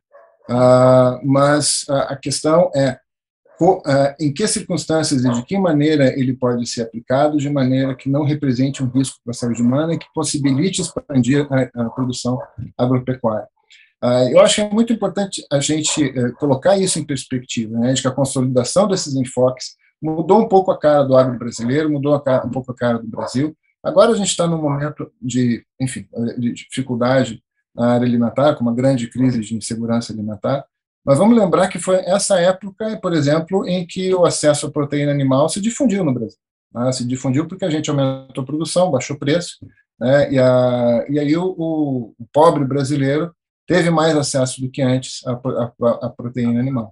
mas 1.23 1.85
a 1.89 2.15
questão 2.15 2.71
é 2.75 2.99
em 4.19 4.33
que 4.33 4.47
circunstâncias 4.47 5.23
e 5.23 5.29
de 5.29 5.43
que 5.43 5.57
maneira 5.59 6.07
ele 6.19 6.33
pode 6.33 6.65
ser 6.65 6.83
aplicado 6.83 7.37
de 7.37 7.49
maneira 7.49 7.93
que 7.93 8.09
não 8.09 8.23
represente 8.23 8.81
um 8.81 8.87
risco 8.87 9.19
para 9.23 9.31
a 9.31 9.33
saúde 9.33 9.61
humana 9.61 9.93
e 9.93 9.99
que 9.99 10.07
possibilite 10.13 10.81
expandir 10.81 11.45
a, 11.51 11.83
a 11.83 11.89
produção 11.89 12.41
agropecuária. 12.77 13.47
Uh, 14.03 14.29
eu 14.31 14.39
acho 14.39 14.55
que 14.55 14.61
é 14.61 14.69
muito 14.69 14.93
importante 14.93 15.45
a 15.51 15.59
gente 15.59 16.03
uh, 16.05 16.33
colocar 16.35 16.77
isso 16.77 16.99
em 16.99 17.05
perspectiva, 17.05 17.77
né, 17.77 17.93
de 17.93 18.01
que 18.01 18.07
a 18.07 18.11
consolidação 18.11 18.87
desses 18.87 19.13
enfoques 19.15 19.75
mudou 20.01 20.39
um 20.39 20.47
pouco 20.47 20.71
a 20.71 20.79
cara 20.79 21.03
do 21.03 21.17
agro 21.17 21.37
brasileiro, 21.37 21.91
mudou 21.91 22.17
cara, 22.21 22.45
um 22.45 22.49
pouco 22.49 22.71
a 22.71 22.75
cara 22.75 22.97
do 22.97 23.07
Brasil, 23.07 23.55
Agora 23.83 24.11
a 24.11 24.15
gente 24.15 24.27
está 24.27 24.45
num 24.45 24.61
momento 24.61 25.11
de, 25.21 25.63
enfim, 25.79 26.05
de 26.37 26.53
dificuldade 26.53 27.41
na 27.73 27.93
área 27.93 28.05
alimentar, 28.05 28.55
com 28.55 28.61
uma 28.61 28.73
grande 28.73 29.07
crise 29.07 29.39
de 29.39 29.55
insegurança 29.55 30.11
alimentar, 30.11 30.65
mas 31.05 31.17
vamos 31.17 31.37
lembrar 31.37 31.69
que 31.69 31.79
foi 31.79 31.95
essa 32.05 32.39
época, 32.39 32.99
por 33.01 33.13
exemplo, 33.13 33.65
em 33.67 33.87
que 33.87 34.13
o 34.13 34.25
acesso 34.25 34.67
à 34.67 34.71
proteína 34.71 35.11
animal 35.11 35.47
se 35.47 35.61
difundiu 35.61 36.03
no 36.03 36.13
Brasil. 36.13 36.37
Né? 36.73 36.91
Se 36.91 37.07
difundiu 37.07 37.47
porque 37.47 37.63
a 37.63 37.69
gente 37.69 37.89
aumentou 37.89 38.43
a 38.43 38.45
produção, 38.45 38.91
baixou 38.91 39.15
o 39.15 39.19
preço, 39.19 39.57
né? 39.97 40.33
e, 40.33 40.37
a, 40.37 41.05
e 41.09 41.17
aí 41.17 41.37
o, 41.37 41.55
o, 41.57 42.13
pobre 42.33 42.65
brasileiro 42.65 43.33
teve 43.69 43.91
mais 43.91 44.17
acesso 44.17 44.59
do 44.59 44.71
que 44.71 44.81
antes 44.81 45.21
à, 45.27 45.33
à, 45.33 46.07
à 46.07 46.09
proteína 46.09 46.59
animal. 46.59 46.91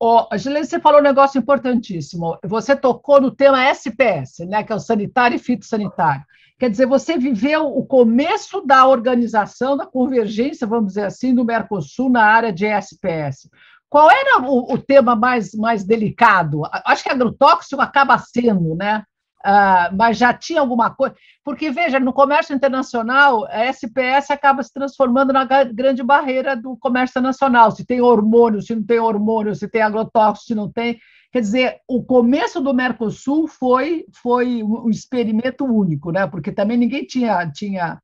Oh, 0.00 0.26
Gilene, 0.36 0.66
você 0.66 0.80
falou 0.80 0.98
um 0.98 1.04
negócio 1.04 1.38
importantíssimo. 1.38 2.36
Você 2.44 2.74
tocou 2.74 3.20
no 3.20 3.30
tema 3.30 3.64
SPS, 3.70 4.40
né, 4.40 4.64
que 4.64 4.72
é 4.72 4.74
o 4.74 4.80
sanitário 4.80 5.36
e 5.36 5.38
fitossanitário. 5.38 6.24
Quer 6.58 6.68
dizer, 6.68 6.86
você 6.86 7.16
viveu 7.16 7.66
o 7.66 7.86
começo 7.86 8.60
da 8.66 8.86
organização, 8.88 9.76
da 9.76 9.86
convergência, 9.86 10.66
vamos 10.66 10.88
dizer 10.88 11.04
assim, 11.04 11.32
do 11.32 11.44
Mercosul 11.44 12.10
na 12.10 12.24
área 12.24 12.52
de 12.52 12.66
SPS. 12.66 13.48
Qual 13.88 14.10
era 14.10 14.42
o, 14.42 14.74
o 14.74 14.78
tema 14.78 15.14
mais, 15.14 15.54
mais 15.54 15.84
delicado? 15.84 16.62
Acho 16.84 17.04
que 17.04 17.10
agrotóxico 17.10 17.80
acaba 17.80 18.18
sendo, 18.18 18.74
né? 18.74 19.04
Uh, 19.44 19.94
mas 19.94 20.16
já 20.16 20.32
tinha 20.32 20.60
alguma 20.60 20.88
coisa. 20.88 21.14
Porque, 21.44 21.70
veja, 21.70 22.00
no 22.00 22.14
comércio 22.14 22.54
internacional, 22.54 23.44
a 23.50 23.66
SPS 23.66 24.30
acaba 24.30 24.62
se 24.62 24.72
transformando 24.72 25.34
na 25.34 25.44
grande 25.44 26.02
barreira 26.02 26.56
do 26.56 26.78
comércio 26.78 27.20
nacional. 27.20 27.70
Se 27.70 27.84
tem 27.84 28.00
hormônio, 28.00 28.62
se 28.62 28.74
não 28.74 28.82
tem 28.82 28.98
hormônio, 28.98 29.54
se 29.54 29.68
tem 29.68 29.82
agrotóxico, 29.82 30.46
se 30.46 30.54
não 30.54 30.72
tem. 30.72 30.98
Quer 31.30 31.40
dizer, 31.40 31.80
o 31.86 32.02
começo 32.02 32.58
do 32.60 32.72
Mercosul 32.72 33.46
foi, 33.46 34.06
foi 34.22 34.62
um 34.62 34.88
experimento 34.88 35.66
único, 35.66 36.10
né? 36.10 36.26
porque 36.26 36.50
também 36.50 36.78
ninguém 36.78 37.04
tinha. 37.04 37.50
tinha 37.52 38.00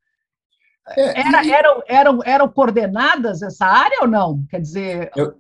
é, 0.95 1.21
era, 1.21 1.45
e... 1.45 1.51
eram, 1.51 1.83
eram, 1.87 2.19
eram 2.23 2.49
coordenadas 2.49 3.41
essa 3.41 3.65
área 3.65 4.01
ou 4.03 4.09
não? 4.09 4.45
Quer 4.51 4.61
dizer. 4.61 5.11
Eu, 5.17 5.35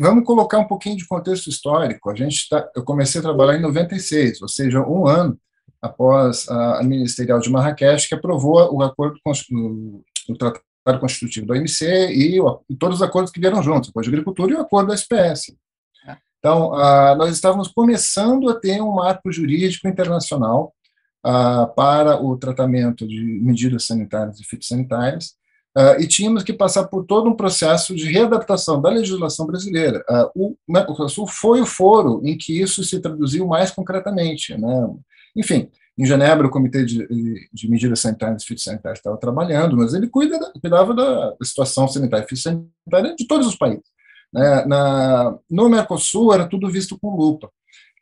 vamos 0.00 0.24
colocar 0.24 0.58
um 0.58 0.66
pouquinho 0.66 0.96
de 0.96 1.06
contexto 1.06 1.48
histórico. 1.48 2.10
A 2.10 2.14
gente 2.14 2.48
tá, 2.48 2.68
eu 2.74 2.84
comecei 2.84 3.20
a 3.20 3.22
trabalhar 3.22 3.56
em 3.56 3.62
96, 3.62 4.42
ou 4.42 4.48
seja, 4.48 4.80
um 4.80 5.06
ano 5.06 5.38
após 5.80 6.48
a 6.48 6.82
ministerial 6.82 7.38
de 7.38 7.50
Marrakech, 7.50 8.08
que 8.08 8.14
aprovou 8.14 8.74
o 8.74 8.82
acordo 8.82 9.18
o, 9.24 10.02
o 10.28 10.36
tratado 10.36 11.00
constitutivo 11.00 11.46
do 11.46 11.52
OMC 11.52 11.84
e, 12.12 12.40
o, 12.40 12.60
e, 12.68 12.76
todos 12.76 12.96
os 12.96 13.02
acordos 13.02 13.30
que 13.30 13.40
vieram 13.40 13.62
juntos, 13.62 13.88
o 13.88 13.90
acordo 13.90 14.04
de 14.04 14.14
agricultura 14.14 14.52
e 14.52 14.56
o 14.56 14.60
acordo 14.60 14.88
da 14.88 14.94
SPS. 14.94 15.54
Então, 16.38 16.72
uh, 16.72 17.16
nós 17.16 17.34
estávamos 17.34 17.68
começando 17.68 18.48
a 18.48 18.54
ter 18.54 18.80
um 18.80 18.92
marco 18.92 19.32
jurídico 19.32 19.88
internacional 19.88 20.72
para 21.74 22.22
o 22.22 22.36
tratamento 22.36 23.04
de 23.04 23.20
medidas 23.20 23.84
sanitárias 23.84 24.38
e 24.38 24.44
fitossanitárias, 24.44 25.34
uh, 25.76 26.00
e 26.00 26.06
tínhamos 26.06 26.42
que 26.42 26.52
passar 26.52 26.84
por 26.84 27.04
todo 27.04 27.28
um 27.28 27.36
processo 27.36 27.94
de 27.94 28.10
readaptação 28.10 28.80
da 28.80 28.90
legislação 28.90 29.46
brasileira. 29.46 30.04
o 30.34 30.56
Mercosul 30.68 31.26
foi 31.26 31.60
o 31.60 31.66
foro 31.66 32.20
em 32.24 32.36
que 32.36 32.60
isso 32.60 32.82
se 32.82 33.00
traduziu 33.00 33.46
mais 33.46 33.70
concretamente. 33.70 34.56
Né? 34.56 34.90
Enfim, 35.36 35.68
em 35.98 36.04
Genebra, 36.04 36.46
o 36.46 36.50
Comitê 36.50 36.84
de, 36.84 37.48
de 37.52 37.70
Medidas 37.70 38.00
Sanitárias 38.00 38.42
e 38.42 38.46
Fitossanitárias 38.46 38.98
estava 38.98 39.16
trabalhando, 39.16 39.76
mas 39.76 39.94
ele 39.94 40.08
cuida, 40.08 40.38
cuidava 40.60 40.92
da 40.92 41.34
situação 41.42 41.88
sanitária 41.88 42.24
e 42.24 42.28
fitossanitária 42.28 43.14
de 43.16 43.26
todos 43.26 43.46
os 43.46 43.56
países. 43.56 43.84
Né? 44.32 44.64
Na, 44.66 45.38
no 45.50 45.68
Mercosul 45.70 46.34
era 46.34 46.46
tudo 46.46 46.68
visto 46.68 46.98
com 46.98 47.16
lupa. 47.16 47.50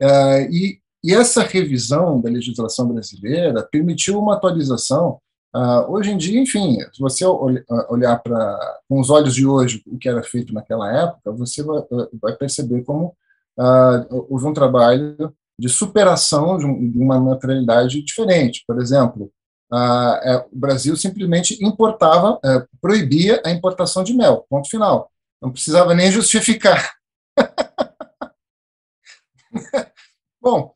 Uh, 0.03 0.51
e, 0.51 0.81
e, 1.05 1.15
essa 1.15 1.43
revisão 1.43 2.21
da 2.21 2.29
legislação 2.29 2.89
brasileira 2.89 3.63
permitiu 3.71 4.19
uma 4.19 4.35
atualização. 4.35 5.21
Uh, 5.55 5.89
hoje 5.89 6.11
em 6.11 6.17
dia, 6.17 6.41
enfim, 6.41 6.79
se 6.93 7.01
você 7.01 7.25
olhar 7.25 8.19
para 8.19 8.81
com 8.89 8.99
os 8.99 9.09
olhos 9.09 9.35
de 9.35 9.47
hoje 9.47 9.83
o 9.87 9.97
que 9.97 10.09
era 10.09 10.23
feito 10.23 10.53
naquela 10.53 10.93
época, 10.93 11.31
você 11.31 11.63
vai, 11.63 11.81
vai 12.21 12.37
perceber 12.37 12.83
como 12.83 13.17
uh, 13.59 14.27
houve 14.29 14.47
um 14.47 14.53
trabalho 14.53 15.33
de 15.57 15.69
superação 15.69 16.59
de, 16.59 16.67
um, 16.67 16.91
de 16.91 16.99
uma 16.99 17.21
materialidade 17.21 18.03
diferente. 18.03 18.65
Por 18.67 18.81
exemplo, 18.81 19.31
é, 19.73 20.45
o 20.53 20.57
Brasil 20.57 20.97
simplesmente 20.97 21.65
importava, 21.65 22.39
é, 22.45 22.65
proibia 22.81 23.43
a 23.45 23.51
importação 23.51 24.05
de 24.05 24.15
mel, 24.15 24.47
ponto 24.49 24.69
final. 24.69 25.11
Não 25.41 25.51
precisava 25.51 25.95
nem 25.95 26.11
justificar. 26.13 26.95
Bom, 30.41 30.73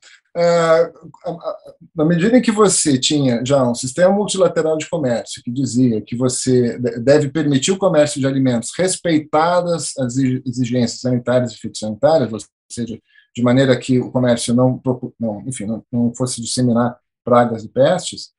na 1.94 2.04
medida 2.04 2.37
em 2.37 2.42
que 2.42 2.52
você 2.52 2.99
tinha 2.99 3.44
já 3.44 3.68
um 3.68 3.75
sistema 3.75 4.12
multilateral 4.12 4.76
de 4.76 4.88
comércio 4.88 5.42
que 5.42 5.50
dizia 5.50 6.00
que 6.00 6.14
você 6.14 6.78
deve 7.00 7.28
permitir 7.28 7.73
o 7.73 7.78
comércio 7.78 8.20
de 8.20 8.26
alimentos 8.26 8.70
respeitadas 8.76 9.97
as 9.99 10.16
exigências 10.16 11.00
sanitárias 11.00 11.52
e 11.52 11.56
fitossanitárias, 11.56 12.32
ou 12.32 12.38
seja, 12.70 13.00
de 13.35 13.42
maneira 13.42 13.76
que 13.78 14.00
o 14.00 14.11
comércio 14.11 14.54
não, 14.54 14.80
não 15.18 15.42
enfim, 15.47 15.64
não, 15.64 15.85
não 15.90 16.14
fosse 16.14 16.40
disseminar 16.40 16.99
pragas 17.25 17.64
e 17.64 17.68
pestes, 17.68 18.32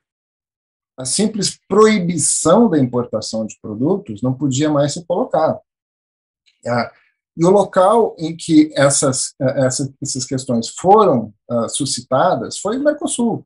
a 0.98 1.06
simples 1.06 1.58
proibição 1.68 2.70
da 2.70 2.78
importação 2.78 3.46
de 3.46 3.58
produtos 3.62 4.22
não 4.22 4.34
podia 4.34 4.70
mais 4.70 4.94
se 4.94 5.06
colocar. 5.06 5.60
Ah, 7.40 7.44
e 7.44 7.46
o 7.46 7.50
local 7.50 8.16
em 8.20 8.36
que 8.36 8.72
essas, 8.76 9.34
eh, 9.40 9.66
essas, 9.66 9.92
essas 10.02 10.26
questões 10.26 10.70
foram 10.70 11.34
uh, 11.50 11.70
suscitadas 11.70 12.58
foi 12.58 12.78
o 12.78 12.84
Mercosul. 12.84 13.46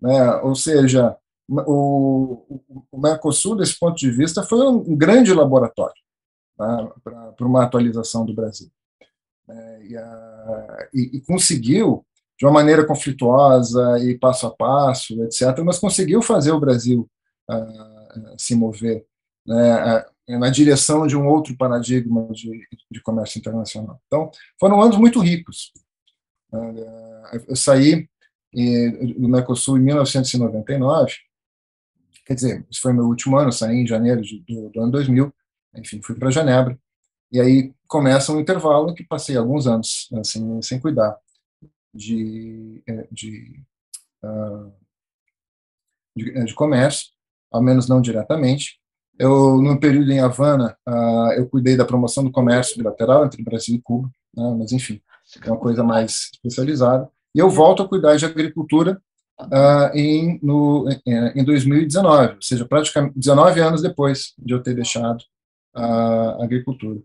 Né? 0.00 0.34
Ou 0.42 0.54
seja, 0.54 1.16
o, 1.48 2.60
o, 2.90 3.00
Mercosul, 3.00 3.56
desse 3.56 3.78
ponto 3.78 3.96
de 3.96 4.10
vista, 4.10 4.42
foi 4.42 4.66
um 4.66 4.96
grande 4.96 5.32
laboratório 5.32 6.02
né, 6.58 6.90
para 7.02 7.46
uma 7.46 7.64
atualização 7.64 8.24
do 8.24 8.34
Brasil. 8.34 8.70
É, 9.48 9.82
e, 9.84 9.96
a, 9.96 10.88
e, 10.94 11.16
e, 11.16 11.20
conseguiu, 11.20 12.04
de 12.38 12.46
uma 12.46 12.52
maneira 12.52 12.86
conflituosa 12.86 13.98
e 14.00 14.18
passo 14.18 14.46
a 14.46 14.50
passo, 14.50 15.22
etc., 15.24 15.58
mas 15.64 15.78
conseguiu 15.78 16.22
fazer 16.22 16.52
o 16.52 16.60
Brasil 16.60 17.08
uh, 17.50 18.34
se 18.38 18.54
mover. 18.54 19.06
Né, 19.46 20.04
na 20.28 20.50
direção 20.50 21.06
de 21.06 21.16
um 21.16 21.26
outro 21.26 21.56
paradigma 21.56 22.28
de, 22.30 22.66
de 22.90 23.00
comércio 23.02 23.38
internacional. 23.38 24.00
Então, 24.06 24.30
foram 24.58 24.80
anos 24.80 24.96
muito 24.96 25.20
ricos. 25.20 25.72
Eu 27.48 27.56
saí 27.56 28.08
do 29.16 29.28
Mercosul 29.28 29.78
em 29.78 29.82
1999, 29.82 31.14
quer 32.26 32.34
dizer, 32.34 32.66
esse 32.70 32.80
foi 32.80 32.92
meu 32.92 33.06
último 33.06 33.36
ano, 33.36 33.50
saí 33.50 33.76
em 33.76 33.86
janeiro 33.86 34.20
de, 34.20 34.40
do, 34.40 34.68
do, 34.68 34.80
ano 34.80 34.92
2000, 34.92 35.32
enfim, 35.76 36.00
fui 36.02 36.14
para 36.14 36.30
Genebra, 36.30 36.78
e 37.30 37.40
aí 37.40 37.74
começa 37.88 38.32
um 38.32 38.38
intervalo 38.38 38.94
que 38.94 39.02
passei 39.02 39.36
alguns 39.36 39.66
anos 39.66 40.08
assim, 40.12 40.60
sem 40.60 40.78
cuidar 40.78 41.18
de, 41.94 42.82
é, 42.86 43.08
de, 43.10 43.62
ah, 44.22 44.70
de, 46.14 46.44
de 46.44 46.54
comércio, 46.54 47.08
ao 47.50 47.62
menos 47.62 47.88
não 47.88 48.02
diretamente, 48.02 48.81
eu, 49.18 49.60
no 49.60 49.78
período 49.78 50.10
em 50.10 50.20
Havana, 50.20 50.76
uh, 50.88 51.32
eu 51.36 51.48
cuidei 51.48 51.76
da 51.76 51.84
promoção 51.84 52.24
do 52.24 52.30
comércio 52.30 52.76
bilateral 52.76 53.24
entre 53.24 53.42
Brasil 53.42 53.76
e 53.76 53.80
Cuba, 53.80 54.10
né, 54.34 54.56
mas 54.58 54.72
enfim, 54.72 55.00
é 55.44 55.50
uma 55.50 55.58
coisa 55.58 55.84
mais 55.84 56.30
especializada. 56.32 57.08
E 57.34 57.38
eu 57.38 57.48
volto 57.48 57.82
a 57.82 57.88
cuidar 57.88 58.16
de 58.16 58.26
agricultura 58.26 59.00
uh, 59.40 59.96
em, 59.96 60.38
no, 60.42 60.86
em 61.06 61.44
2019, 61.44 62.34
ou 62.34 62.42
seja, 62.42 62.66
praticamente 62.66 63.18
19 63.18 63.60
anos 63.60 63.82
depois 63.82 64.34
de 64.38 64.54
eu 64.54 64.62
ter 64.62 64.74
deixado 64.74 65.22
a 65.74 66.42
agricultura. 66.42 67.00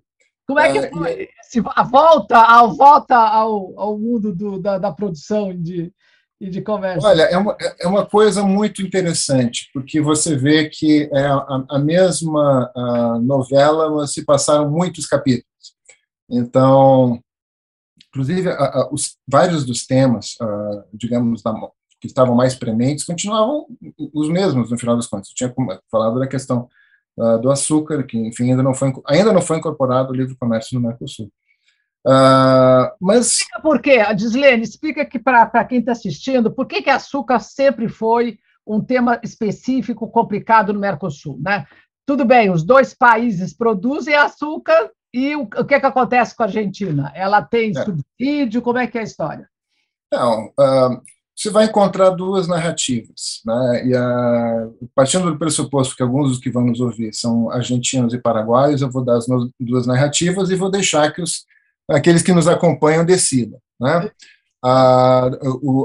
Como 0.45 0.59
é 0.59 0.71
que 0.71 0.77
ah, 0.77 0.89
foi 0.91 1.29
a 1.75 1.83
volta, 1.83 2.37
a 2.39 2.65
volta 2.67 3.15
ao, 3.15 3.77
ao 3.77 3.97
mundo 3.97 4.33
do, 4.33 4.59
da, 4.59 4.77
da 4.77 4.91
produção 4.91 5.53
de, 5.53 5.93
e 6.39 6.49
de 6.49 6.61
conversa? 6.61 7.07
Olha, 7.07 7.23
é 7.23 7.37
uma, 7.37 7.57
é 7.79 7.87
uma 7.87 8.05
coisa 8.05 8.43
muito 8.43 8.81
interessante, 8.81 9.69
porque 9.73 9.99
você 9.99 10.35
vê 10.35 10.69
que 10.69 11.09
é 11.11 11.25
a, 11.25 11.65
a 11.69 11.79
mesma 11.79 12.71
a 12.75 13.19
novela, 13.19 13.89
mas 13.89 14.13
se 14.13 14.23
passaram 14.23 14.69
muitos 14.69 15.05
capítulos. 15.05 15.45
Então, 16.29 17.19
inclusive, 18.09 18.49
a, 18.49 18.89
os, 18.91 19.17
vários 19.27 19.65
dos 19.65 19.85
temas, 19.85 20.35
uh, 20.41 20.83
digamos, 20.93 21.41
da, 21.41 21.53
que 21.99 22.07
estavam 22.07 22.35
mais 22.35 22.53
prementes, 22.53 23.03
continuavam 23.03 23.65
os 24.13 24.29
mesmos, 24.29 24.69
no 24.69 24.77
final 24.77 24.95
das 24.95 25.07
contas. 25.07 25.29
Eu 25.29 25.35
tinha 25.35 25.55
falado 25.89 26.19
da 26.19 26.27
questão 26.27 26.69
uh, 27.17 27.39
do 27.39 27.49
açúcar, 27.49 28.03
que, 28.03 28.17
enfim, 28.17 28.51
ainda 28.51 28.61
não 28.61 28.73
foi, 28.73 28.93
ainda 29.07 29.33
não 29.33 29.41
foi 29.41 29.57
incorporado 29.57 30.11
o 30.11 30.15
livre 30.15 30.35
comércio 30.37 30.79
no 30.79 30.87
Mercosul. 30.87 31.31
Uh, 32.07 32.89
mas... 33.01 33.33
Explica 33.33 33.61
por 33.61 33.81
quê, 33.81 34.13
Dislene, 34.15 34.63
explica 34.63 35.05
que 35.05 35.19
para 35.19 35.65
quem 35.65 35.79
está 35.79 35.91
assistindo, 35.91 36.49
por 36.49 36.65
que, 36.65 36.81
que 36.81 36.89
açúcar 36.89 37.39
sempre 37.39 37.89
foi 37.89 38.39
um 38.65 38.79
tema 38.79 39.19
específico 39.21 40.07
complicado 40.09 40.71
no 40.71 40.79
Mercosul, 40.79 41.37
né? 41.41 41.65
Tudo 42.05 42.23
bem, 42.23 42.49
os 42.49 42.63
dois 42.63 42.93
países 42.93 43.53
produzem 43.53 44.15
açúcar 44.15 44.89
e 45.13 45.35
o, 45.35 45.41
o 45.41 45.65
que, 45.65 45.79
que 45.79 45.85
acontece 45.85 46.33
com 46.33 46.43
a 46.43 46.45
Argentina? 46.45 47.11
Ela 47.13 47.41
tem 47.41 47.71
é. 47.71 47.83
subsídio, 47.83 48.61
como 48.61 48.77
é 48.77 48.87
que 48.87 48.97
é 48.97 49.01
a 49.01 49.03
história? 49.03 49.49
Não, 50.09 50.45
uh, 50.47 51.01
você 51.35 51.49
vai 51.49 51.65
encontrar 51.65 52.11
duas 52.11 52.47
narrativas, 52.47 53.41
né? 53.45 53.85
E 53.85 53.95
a, 53.95 54.69
partindo 54.95 55.29
do 55.29 55.37
pressuposto 55.37 55.95
que 55.95 56.03
alguns 56.03 56.29
dos 56.29 56.39
que 56.39 56.49
vão 56.49 56.65
nos 56.65 56.79
ouvir 56.79 57.13
são 57.13 57.51
argentinos 57.51 58.13
e 58.13 58.21
paraguaios, 58.21 58.81
eu 58.81 58.89
vou 58.89 59.03
dar 59.03 59.17
as 59.17 59.25
duas 59.59 59.85
narrativas 59.85 60.49
e 60.49 60.55
vou 60.55 60.71
deixar 60.71 61.11
que 61.11 61.21
os 61.21 61.45
aqueles 61.89 62.21
que 62.21 62.33
nos 62.33 62.47
acompanham 62.47 63.05
decidam. 63.05 63.59
Né? 63.79 64.11
A, 64.63 65.29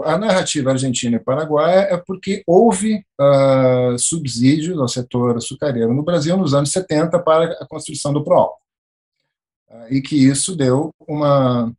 a, 0.04 0.18
narrativa 0.18 0.70
argentina 0.70 1.16
e 1.16 1.20
paraguaia 1.20 1.80
é 1.90 1.96
porque 1.96 2.42
houve 2.46 3.04
uh, 3.20 3.98
subsídios 3.98 4.78
ao 4.78 4.88
setor 4.88 5.36
açucareiro 5.36 5.92
no 5.92 6.02
Brasil 6.02 6.36
nos 6.36 6.54
anos 6.54 6.72
70 6.72 7.18
para 7.20 7.52
a 7.60 7.66
construção 7.66 8.12
do 8.12 8.24
PROAL. 8.24 8.58
e 9.90 10.00
que 10.00 10.16
isso 10.16 10.56
deu 10.56 10.90
uma, 11.06 11.72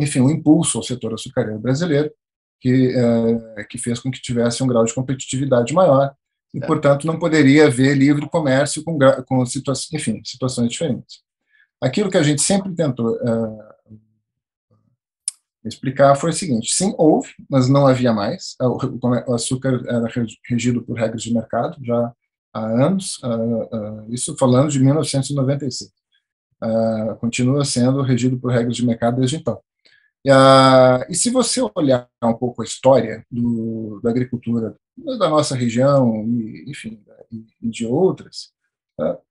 enfim, 0.00 0.20
um 0.20 0.30
impulso 0.30 0.78
ao 0.78 0.84
setor 0.84 1.14
açucareiro 1.14 1.58
brasileiro, 1.58 2.10
que, 2.60 2.94
que 3.68 3.76
fez 3.76 3.98
com 3.98 4.10
que 4.10 4.22
tivesse 4.22 4.62
um 4.62 4.66
grau 4.66 4.84
de 4.84 4.94
competitividade 4.94 5.74
maior, 5.74 6.14
e, 6.54 6.60
portanto, 6.60 7.06
não 7.06 7.18
poderia 7.18 7.66
haver 7.66 7.96
livre 7.96 8.28
comércio 8.28 8.84
com, 8.84 8.98
com 9.26 9.44
situações, 9.46 9.92
enfim, 9.92 10.20
situações 10.24 10.70
diferentes. 10.70 11.22
Aquilo 11.82 12.10
que 12.10 12.16
a 12.16 12.22
gente 12.22 12.40
sempre 12.40 12.72
tentou 12.74 13.18
explicar 15.64 16.14
foi 16.14 16.30
o 16.30 16.32
seguinte: 16.32 16.72
sim, 16.72 16.94
houve, 16.96 17.30
mas 17.50 17.68
não 17.68 17.86
havia 17.86 18.12
mais. 18.12 18.56
O 19.26 19.34
açúcar 19.34 19.82
era 19.86 20.06
regido 20.48 20.82
por 20.82 20.96
regras 20.96 21.22
de 21.22 21.34
mercado 21.34 21.76
já 21.84 22.12
há 22.52 22.66
anos, 22.66 23.20
isso 24.10 24.36
falando 24.36 24.70
de 24.70 24.78
1996. 24.78 25.92
Continua 27.20 27.64
sendo 27.64 28.02
regido 28.02 28.38
por 28.38 28.52
regras 28.52 28.76
de 28.76 28.86
mercado 28.86 29.18
desde 29.18 29.36
então. 29.36 29.60
E 30.24 31.14
se 31.14 31.30
você 31.30 31.60
olhar 31.74 32.08
um 32.22 32.34
pouco 32.34 32.62
a 32.62 32.64
história 32.64 33.26
do, 33.30 34.00
da 34.02 34.10
agricultura 34.10 34.76
da 35.18 35.28
nossa 35.28 35.56
região, 35.56 36.24
e, 36.28 36.70
enfim, 36.70 37.02
e 37.60 37.68
de 37.68 37.86
outras, 37.86 38.52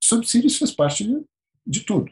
subsídios 0.01 0.57
faz 0.57 0.71
parte 0.71 1.05
de, 1.05 1.23
de 1.65 1.81
tudo. 1.81 2.11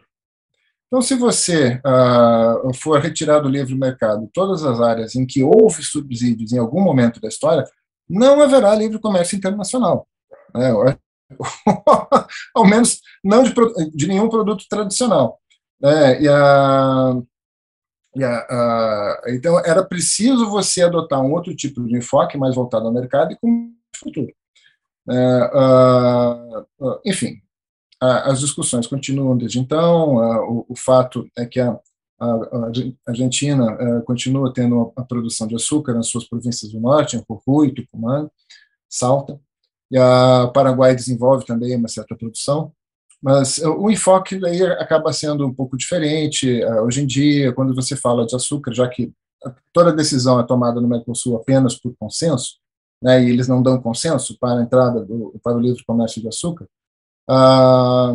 Então, 0.89 1.03
se 1.03 1.13
você 1.13 1.79
uh, 1.85 2.73
for 2.73 2.99
retirar 2.99 3.39
do 3.39 3.47
livre 3.47 3.75
mercado 3.75 4.27
todas 4.33 4.63
as 4.65 4.81
áreas 4.81 5.15
em 5.15 5.23
que 5.23 5.43
houve 5.43 5.83
subsídios 5.83 6.51
em 6.51 6.57
algum 6.57 6.81
momento 6.81 7.21
da 7.21 7.27
história, 7.27 7.63
não 8.09 8.41
haverá 8.41 8.73
livre 8.73 8.97
comércio 8.97 9.37
internacional. 9.37 10.07
Né? 10.53 10.71
Ao 12.55 12.65
menos 12.65 13.01
não 13.23 13.43
de, 13.43 13.53
de, 13.93 14.07
nenhum 14.07 14.29
produto 14.29 14.65
tradicional. 14.67 15.39
Né? 15.79 16.23
E 16.23 16.27
a, 16.27 17.15
e 18.15 19.35
então, 19.35 19.59
era 19.59 19.85
preciso 19.85 20.49
você 20.49 20.81
adotar 20.81 21.21
um 21.21 21.31
outro 21.31 21.55
tipo 21.55 21.83
de 21.85 21.97
enfoque 21.97 22.35
mais 22.35 22.55
voltado 22.55 22.87
ao 22.87 22.93
mercado 22.93 23.31
e 23.31 23.37
com 23.37 23.71
futuro. 23.95 24.33
Uh, 25.07 26.65
uh, 26.79 26.99
enfim, 27.05 27.41
as 28.01 28.39
discussões 28.39 28.87
continuam 28.87 29.37
desde 29.37 29.59
então. 29.59 30.15
O, 30.69 30.75
fato 30.75 31.27
é 31.37 31.45
que 31.45 31.59
a, 31.59 31.77
Argentina 33.05 34.01
continua 34.05 34.53
tendo 34.53 34.91
a 34.95 35.03
produção 35.03 35.47
de 35.47 35.55
açúcar 35.55 35.93
nas 35.93 36.07
suas 36.07 36.25
províncias 36.25 36.71
do 36.71 36.79
norte, 36.79 37.15
em 37.15 37.23
Jujuy, 37.27 37.73
Tucumã, 37.73 38.29
Salta, 38.89 39.39
e 39.91 39.97
a 39.97 40.49
Paraguai 40.53 40.95
desenvolve 40.95 41.45
também 41.45 41.75
uma 41.75 41.87
certa 41.87 42.15
produção, 42.15 42.71
mas 43.21 43.57
o 43.59 43.89
enfoque 43.89 44.39
aí 44.45 44.63
acaba 44.63 45.11
sendo 45.11 45.45
um 45.45 45.53
pouco 45.53 45.77
diferente. 45.77 46.63
Hoje 46.85 47.03
em 47.03 47.07
dia, 47.07 47.51
quando 47.53 47.75
você 47.75 47.95
fala 47.95 48.25
de 48.25 48.35
açúcar, 48.35 48.73
já 48.73 48.87
que 48.87 49.11
toda 49.73 49.93
decisão 49.93 50.39
é 50.39 50.43
tomada 50.45 50.79
no 50.79 50.87
Mercosul 50.87 51.35
apenas 51.35 51.75
por 51.75 51.93
consenso, 51.97 52.57
né, 53.01 53.23
e 53.23 53.29
eles 53.29 53.47
não 53.47 53.63
dão 53.63 53.81
consenso 53.81 54.37
para 54.39 54.59
a 54.59 54.63
entrada 54.63 55.03
do, 55.05 55.39
para 55.41 55.55
o 55.55 55.59
livre 55.59 55.83
comércio 55.85 56.21
de 56.21 56.27
açúcar, 56.27 56.67
ah, 57.29 58.13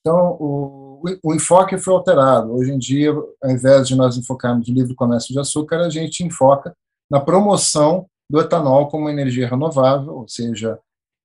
então, 0.00 0.36
o, 0.40 1.02
o, 1.22 1.34
enfoque 1.34 1.78
foi 1.78 1.94
alterado. 1.94 2.52
Hoje 2.52 2.72
em 2.72 2.78
dia, 2.78 3.12
ao 3.12 3.50
invés 3.50 3.86
de 3.86 3.94
nós 3.94 4.16
enfocarmos 4.16 4.68
no 4.68 4.74
livre 4.74 4.94
comércio 4.94 5.32
de 5.32 5.38
açúcar, 5.38 5.78
a 5.78 5.90
gente 5.90 6.24
enfoca 6.24 6.76
na 7.08 7.20
promoção 7.20 8.06
do 8.28 8.40
etanol 8.40 8.88
como 8.88 9.08
energia 9.08 9.48
renovável, 9.48 10.16
ou 10.16 10.28
seja, 10.28 10.76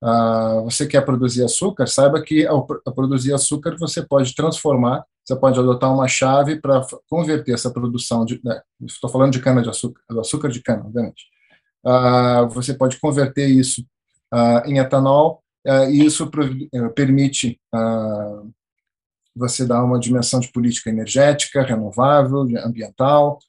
ah, 0.04 0.62
você 0.64 0.86
quer 0.86 1.04
produzir 1.04 1.44
açúcar, 1.44 1.88
saiba 1.88 2.22
que 2.22 2.46
ao, 2.46 2.68
ao 2.86 2.94
produzir 2.94 3.34
açúcar 3.34 3.76
você 3.80 4.04
pode 4.06 4.36
transformar, 4.36 5.04
você 5.26 5.36
pode 5.36 5.60
adotar 5.60 5.92
uma 5.92 6.08
chave 6.08 6.60
para 6.60 6.86
converter 7.10 7.54
essa 7.54 7.72
produção 7.72 8.26
de, 8.26 8.40
né, 8.44 8.62
estou 8.86 9.10
falando 9.10 9.32
de 9.32 9.40
cana 9.42 9.62
de 9.64 9.70
açúcar, 9.70 10.02
do 10.10 10.20
açúcar 10.20 10.50
de 10.50 10.62
cana, 10.62 10.84
obviamente. 10.86 11.26
Ah, 11.84 12.48
você 12.52 12.76
pode 12.76 13.00
converter 13.00 13.48
isso 13.48 13.84
em 14.66 14.78
etanol 14.78 15.38
uh, 15.38 15.42
e 15.66 16.06
isso 16.06 16.26
uh, 16.26 16.94
permite 16.94 17.60
uh, 17.74 18.52
você 19.36 19.66
dar 19.66 19.84
uma 19.84 20.00
dimensão 20.00 20.40
de 20.40 20.52
política 20.52 20.90
energética, 20.90 21.64
renovável, 21.64 22.42
ambiental, 22.64 23.40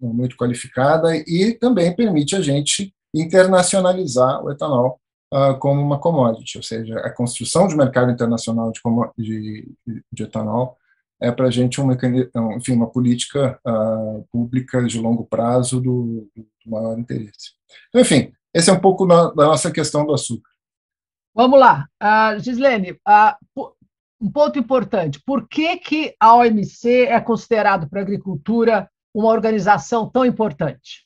muito 0.00 0.36
qualificada, 0.36 1.14
e 1.14 1.52
também 1.60 1.94
permite 1.94 2.34
a 2.34 2.40
gente 2.40 2.94
internacionalizar 3.14 4.42
o 4.42 4.50
etanol 4.50 4.98
como 5.60 5.82
uma 5.82 5.98
commodity, 5.98 6.56
ou 6.56 6.62
seja, 6.62 6.98
a 7.00 7.10
construção 7.10 7.68
de 7.68 7.76
mercado 7.76 8.10
internacional 8.10 8.72
de, 8.72 9.68
de, 9.86 10.02
de 10.10 10.22
etanol 10.22 10.78
é 11.20 11.30
para 11.30 11.46
a 11.46 11.50
gente 11.50 11.80
um 11.80 11.90
enfim, 12.56 12.72
uma 12.72 12.88
política 12.88 13.58
uh, 13.66 14.26
pública 14.30 14.84
de 14.84 14.98
longo 14.98 15.24
prazo 15.24 15.80
do, 15.80 16.28
do, 16.34 16.46
maior 16.70 16.98
interesse. 16.98 17.52
Então, 17.88 18.00
enfim, 18.00 18.32
esse 18.56 18.70
é 18.70 18.72
um 18.72 18.80
pouco 18.80 19.04
da, 19.04 19.34
nossa 19.34 19.70
questão 19.70 20.06
do 20.06 20.14
açúcar. 20.14 20.48
Vamos 21.34 21.60
lá. 21.60 21.86
Uh, 22.02 22.40
Gislene, 22.40 22.92
uh, 22.92 23.70
um 24.18 24.32
ponto 24.32 24.58
importante. 24.58 25.20
Por 25.26 25.46
que, 25.46 25.76
que 25.76 26.14
a 26.18 26.34
OMC 26.34 27.04
é 27.04 27.20
considerada 27.20 27.86
para 27.86 28.00
a 28.00 28.02
agricultura 28.02 28.90
uma 29.14 29.28
organização 29.28 30.08
tão 30.08 30.24
importante? 30.24 31.04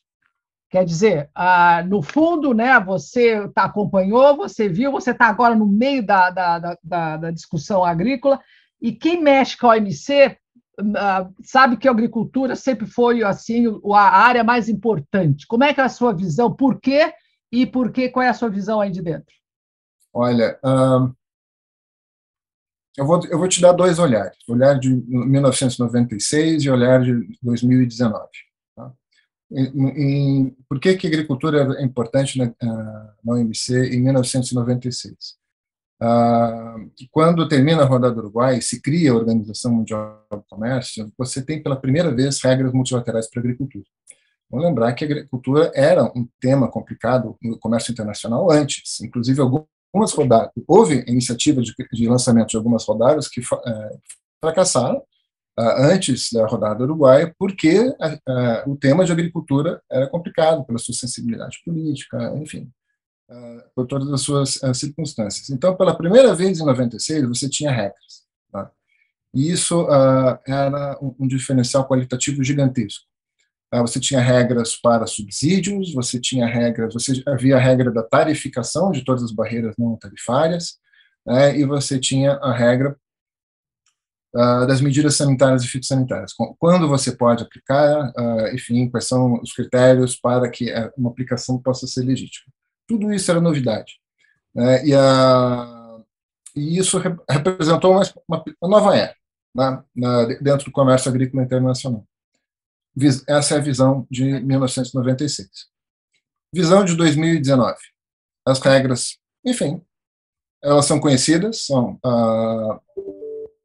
Quer 0.69 0.85
dizer, 0.85 1.29
uh, 1.37 1.85
no 1.89 2.01
fundo, 2.01 2.53
né, 2.53 2.79
você 2.79 3.45
tá, 3.49 3.65
acompanhou, 3.65 4.37
você 4.37 4.69
viu, 4.69 4.89
você 4.89 5.11
está 5.11 5.25
agora 5.25 5.53
no 5.53 5.67
meio 5.67 6.05
da, 6.05 6.29
da, 6.29 6.77
da, 6.81 7.17
da, 7.17 7.31
discussão 7.31 7.83
agrícola, 7.83 8.39
e 8.81 8.93
quem 8.93 9.21
mexe 9.21 9.57
com 9.57 9.67
a 9.67 9.75
OMC 9.75 10.37
sabe 11.43 11.75
que 11.75 11.89
a 11.89 11.91
agricultura 11.91 12.55
sempre 12.55 12.87
foi 12.87 13.21
assim 13.21 13.65
a 13.93 13.99
área 13.99 14.41
mais 14.41 14.69
importante. 14.69 15.45
Como 15.45 15.65
é 15.65 15.73
que 15.73 15.81
é 15.81 15.83
a 15.83 15.89
sua 15.89 16.13
visão? 16.13 16.49
Por 16.49 16.79
quê? 16.79 17.13
E 17.51 17.65
por 17.65 17.91
quê? 17.91 18.09
Qual 18.09 18.23
é 18.23 18.29
a 18.29 18.33
sua 18.33 18.49
visão 18.49 18.79
aí 18.79 18.89
de 18.89 19.01
dentro? 19.01 19.33
Olha, 20.13 20.59
eu, 22.97 23.05
vou, 23.05 23.25
eu 23.27 23.37
vou 23.37 23.47
te 23.47 23.61
dar 23.61 23.73
dois 23.73 23.99
olhares: 23.99 24.37
olhar 24.47 24.79
de 24.79 24.89
1996 24.89 26.63
e 26.63 26.69
olhar 26.69 27.01
de 27.03 27.37
2019. 27.41 28.27
Tá? 28.75 28.91
Em, 29.51 30.55
por 30.67 30.79
que, 30.79 30.95
que 30.95 31.07
a 31.07 31.09
agricultura 31.09 31.75
é 31.79 31.83
importante 31.83 32.37
na, 32.37 32.53
ah, 32.61 33.13
na 33.23 33.33
OMC 33.33 33.95
em 33.95 34.01
1996? 34.01 35.39
Uh, 36.01 36.89
quando 37.11 37.47
termina 37.47 37.83
a 37.83 37.85
rodada 37.85 38.15
do 38.15 38.21
Uruguai 38.21 38.57
e 38.57 38.61
se 38.61 38.81
cria 38.81 39.11
a 39.11 39.15
Organização 39.15 39.71
Mundial 39.71 40.25
do 40.31 40.43
Comércio, 40.49 41.13
você 41.15 41.45
tem 41.45 41.61
pela 41.61 41.79
primeira 41.79 42.11
vez 42.11 42.41
regras 42.41 42.73
multilaterais 42.73 43.29
para 43.29 43.39
a 43.39 43.43
agricultura. 43.43 43.85
Vamos 44.51 44.65
lembrar 44.65 44.91
que 44.93 45.05
a 45.05 45.07
agricultura 45.07 45.71
era 45.73 46.03
um 46.03 46.27
tema 46.41 46.69
complicado 46.69 47.37
no 47.41 47.57
comércio 47.57 47.93
internacional 47.93 48.51
antes, 48.51 48.99
inclusive 48.99 49.39
algumas 49.39 50.11
rodadas, 50.13 50.51
houve 50.67 51.05
iniciativa 51.07 51.61
de, 51.61 51.73
de 51.93 52.07
lançamento 52.09 52.49
de 52.49 52.57
algumas 52.57 52.83
rodadas 52.83 53.29
que 53.29 53.39
é, 53.39 53.97
fracassaram 54.41 54.97
uh, 54.97 55.61
antes 55.77 56.33
da 56.33 56.45
rodada 56.45 56.83
uruguaia, 56.83 57.33
porque 57.39 57.79
uh, 57.79 58.69
o 58.69 58.75
tema 58.75 59.05
de 59.05 59.13
agricultura 59.13 59.81
era 59.89 60.09
complicado 60.09 60.65
pela 60.65 60.79
sua 60.79 60.95
sensibilidade 60.95 61.61
política, 61.63 62.33
enfim, 62.35 62.69
por 63.73 63.87
todas 63.87 64.11
as 64.11 64.19
suas 64.19 64.59
circunstâncias. 64.73 65.49
Então, 65.49 65.73
pela 65.77 65.95
primeira 65.95 66.35
vez 66.35 66.59
em 66.59 66.65
96, 66.65 67.25
você 67.29 67.47
tinha 67.47 67.71
regras. 67.71 68.25
Tá? 68.51 68.69
E 69.33 69.49
isso 69.49 69.87
era 70.45 70.99
um, 71.01 71.15
um 71.17 71.27
diferencial 71.27 71.87
qualitativo 71.87 72.43
gigantesco. 72.43 73.10
Ah, 73.71 73.81
você 73.81 74.01
tinha 74.01 74.19
regras 74.19 74.75
para 74.75 75.07
subsídios, 75.07 75.93
você 75.93 76.19
tinha 76.19 76.45
regras, 76.45 76.93
você 76.93 77.23
havia 77.25 77.55
a 77.55 77.59
regra 77.59 77.89
da 77.89 78.03
tarificação 78.03 78.91
de 78.91 79.05
todas 79.05 79.23
as 79.23 79.31
barreiras 79.31 79.75
não 79.77 79.95
tarifárias, 79.95 80.77
né, 81.25 81.57
e 81.57 81.63
você 81.63 81.97
tinha 81.97 82.33
a 82.33 82.53
regra 82.53 82.97
uh, 84.35 84.67
das 84.67 84.81
medidas 84.81 85.15
sanitárias 85.15 85.63
e 85.63 85.67
fitossanitárias. 85.69 86.33
Quando 86.59 86.85
você 86.87 87.13
pode 87.15 87.43
aplicar, 87.43 88.11
uh, 88.11 88.53
enfim, 88.53 88.89
quais 88.89 89.07
são 89.07 89.39
os 89.41 89.53
critérios 89.53 90.17
para 90.17 90.49
que 90.49 90.69
eh, 90.69 90.91
uma 90.97 91.09
aplicação 91.09 91.57
possa 91.57 91.87
ser 91.87 92.01
legítima. 92.03 92.51
Tudo 92.85 93.13
isso 93.13 93.31
era 93.31 93.39
novidade. 93.39 93.93
Né, 94.53 94.85
e, 94.85 94.93
a, 94.93 95.97
e, 96.55 96.77
isso 96.77 97.01
representou 97.29 97.93
uma, 97.93 98.03
uma, 98.27 98.43
nova 98.63 98.97
era 98.97 99.15
né, 99.55 99.81
dentro 100.41 100.65
do 100.65 100.71
comércio 100.73 101.09
agrícola 101.09 101.43
internacional. 101.43 102.05
Essa 103.27 103.55
é 103.55 103.57
a 103.57 103.61
visão 103.61 104.05
de 104.09 104.39
1996. 104.41 105.49
Visão 106.53 106.83
de 106.83 106.95
2019. 106.95 107.77
As 108.45 108.59
regras, 108.59 109.17
enfim, 109.45 109.81
elas 110.63 110.85
são 110.85 110.99
conhecidas, 110.99 111.65
são. 111.65 111.99
Uh, 112.05 112.79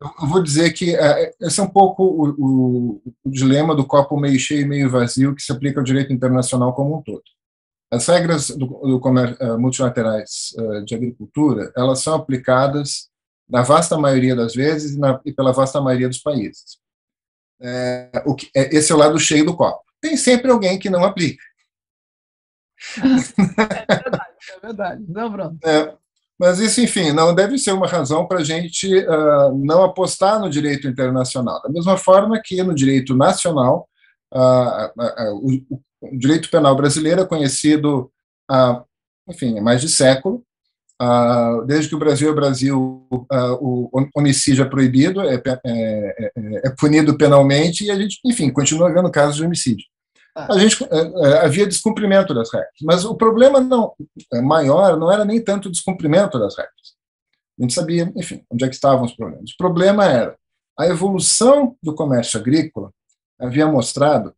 eu 0.00 0.28
vou 0.28 0.42
dizer 0.42 0.72
que 0.72 0.94
uh, 0.94 1.34
esse 1.40 1.58
é 1.58 1.62
um 1.62 1.68
pouco 1.68 2.04
o, 2.04 2.28
o, 2.38 3.02
o, 3.24 3.30
dilema 3.30 3.74
do 3.74 3.86
copo 3.86 4.18
meio 4.18 4.38
cheio 4.38 4.60
e 4.60 4.68
meio 4.68 4.90
vazio 4.90 5.34
que 5.34 5.42
se 5.42 5.50
aplica 5.50 5.80
ao 5.80 5.84
direito 5.84 6.12
internacional 6.12 6.74
como 6.74 6.98
um 6.98 7.02
todo. 7.02 7.22
As 7.90 8.06
regras 8.06 8.50
do, 8.50 8.66
do 8.66 8.96
uh, 8.98 9.58
multilaterais 9.58 10.54
uh, 10.58 10.84
de 10.84 10.94
agricultura, 10.94 11.72
elas 11.76 12.00
são 12.00 12.14
aplicadas 12.14 13.08
na 13.48 13.62
vasta 13.62 13.96
maioria 13.96 14.36
das 14.36 14.54
vezes 14.54 14.96
na, 14.96 15.20
e 15.24 15.32
pela 15.32 15.52
vasta 15.52 15.80
maioria 15.80 16.08
dos 16.08 16.18
países. 16.18 16.78
É, 17.60 18.22
o 18.26 18.34
que, 18.34 18.50
é, 18.54 18.76
esse 18.76 18.92
é 18.92 18.94
o 18.94 18.98
lado 18.98 19.18
cheio 19.18 19.44
do 19.44 19.56
copo. 19.56 19.82
Tem 20.00 20.16
sempre 20.16 20.50
alguém 20.50 20.78
que 20.78 20.90
não 20.90 21.04
aplica. 21.04 21.42
É 23.88 23.96
verdade, 23.96 24.34
é 24.48 24.60
verdade. 24.60 25.04
Não, 25.08 25.30
Bruno. 25.30 25.58
É, 25.64 25.92
mas 26.38 26.58
isso, 26.58 26.80
enfim, 26.80 27.12
não 27.12 27.34
deve 27.34 27.58
ser 27.58 27.72
uma 27.72 27.86
razão 27.86 28.26
para 28.26 28.40
a 28.40 28.44
gente 28.44 28.94
uh, 28.94 29.56
não 29.56 29.82
apostar 29.82 30.38
no 30.38 30.50
direito 30.50 30.86
internacional. 30.86 31.60
Da 31.62 31.68
mesma 31.68 31.96
forma 31.96 32.40
que 32.42 32.62
no 32.62 32.74
direito 32.74 33.16
nacional, 33.16 33.88
uh, 34.32 34.38
uh, 34.38 35.34
o, 35.34 35.78
o, 36.02 36.18
direito 36.18 36.50
penal 36.50 36.76
brasileiro 36.76 37.22
é 37.22 37.26
conhecido 37.26 38.12
há, 38.48 38.84
enfim, 39.28 39.58
mais 39.60 39.80
de 39.80 39.88
século. 39.88 40.44
Desde 41.66 41.88
que 41.88 41.94
o 41.94 41.98
Brasil 41.98 42.30
é 42.30 42.34
Brasil, 42.34 43.06
o 43.60 43.90
homicídio 44.14 44.64
é 44.64 44.68
proibido, 44.68 45.20
é, 45.20 45.34
é, 45.34 45.60
é, 45.64 46.32
é, 46.64 46.70
punido 46.70 47.16
penalmente, 47.16 47.84
e 47.84 47.90
a 47.90 47.96
gente, 47.96 48.18
enfim, 48.24 48.50
continua 48.50 48.92
vendo 48.92 49.10
casos 49.10 49.36
de 49.36 49.44
homicídio. 49.44 49.86
Ah. 50.34 50.52
a 50.52 50.58
gente 50.58 50.84
é, 50.84 51.38
havia 51.38 51.66
descumprimento 51.66 52.34
das 52.34 52.52
regras. 52.52 52.70
Mas 52.82 53.06
o 53.06 53.14
problema 53.14 53.58
não 53.58 53.94
maior 54.44 54.98
não 54.98 55.10
era 55.10 55.24
nem 55.24 55.42
tanto 55.42 55.68
o 55.68 55.72
descumprimento 55.72 56.38
das 56.38 56.54
regras. 56.56 56.94
A 57.58 57.62
gente 57.62 57.72
sabia, 57.72 58.12
enfim, 58.14 58.44
onde 58.50 58.64
é 58.64 58.68
que 58.68 58.74
estavam 58.74 59.06
os 59.06 59.16
problemas. 59.16 59.50
O 59.50 59.56
problema 59.56 60.04
era 60.04 60.36
a 60.78 60.86
evolução 60.86 61.74
do 61.82 61.94
comércio 61.94 62.38
agrícola 62.38 62.92
havia 63.40 63.66
mostrado 63.66 64.34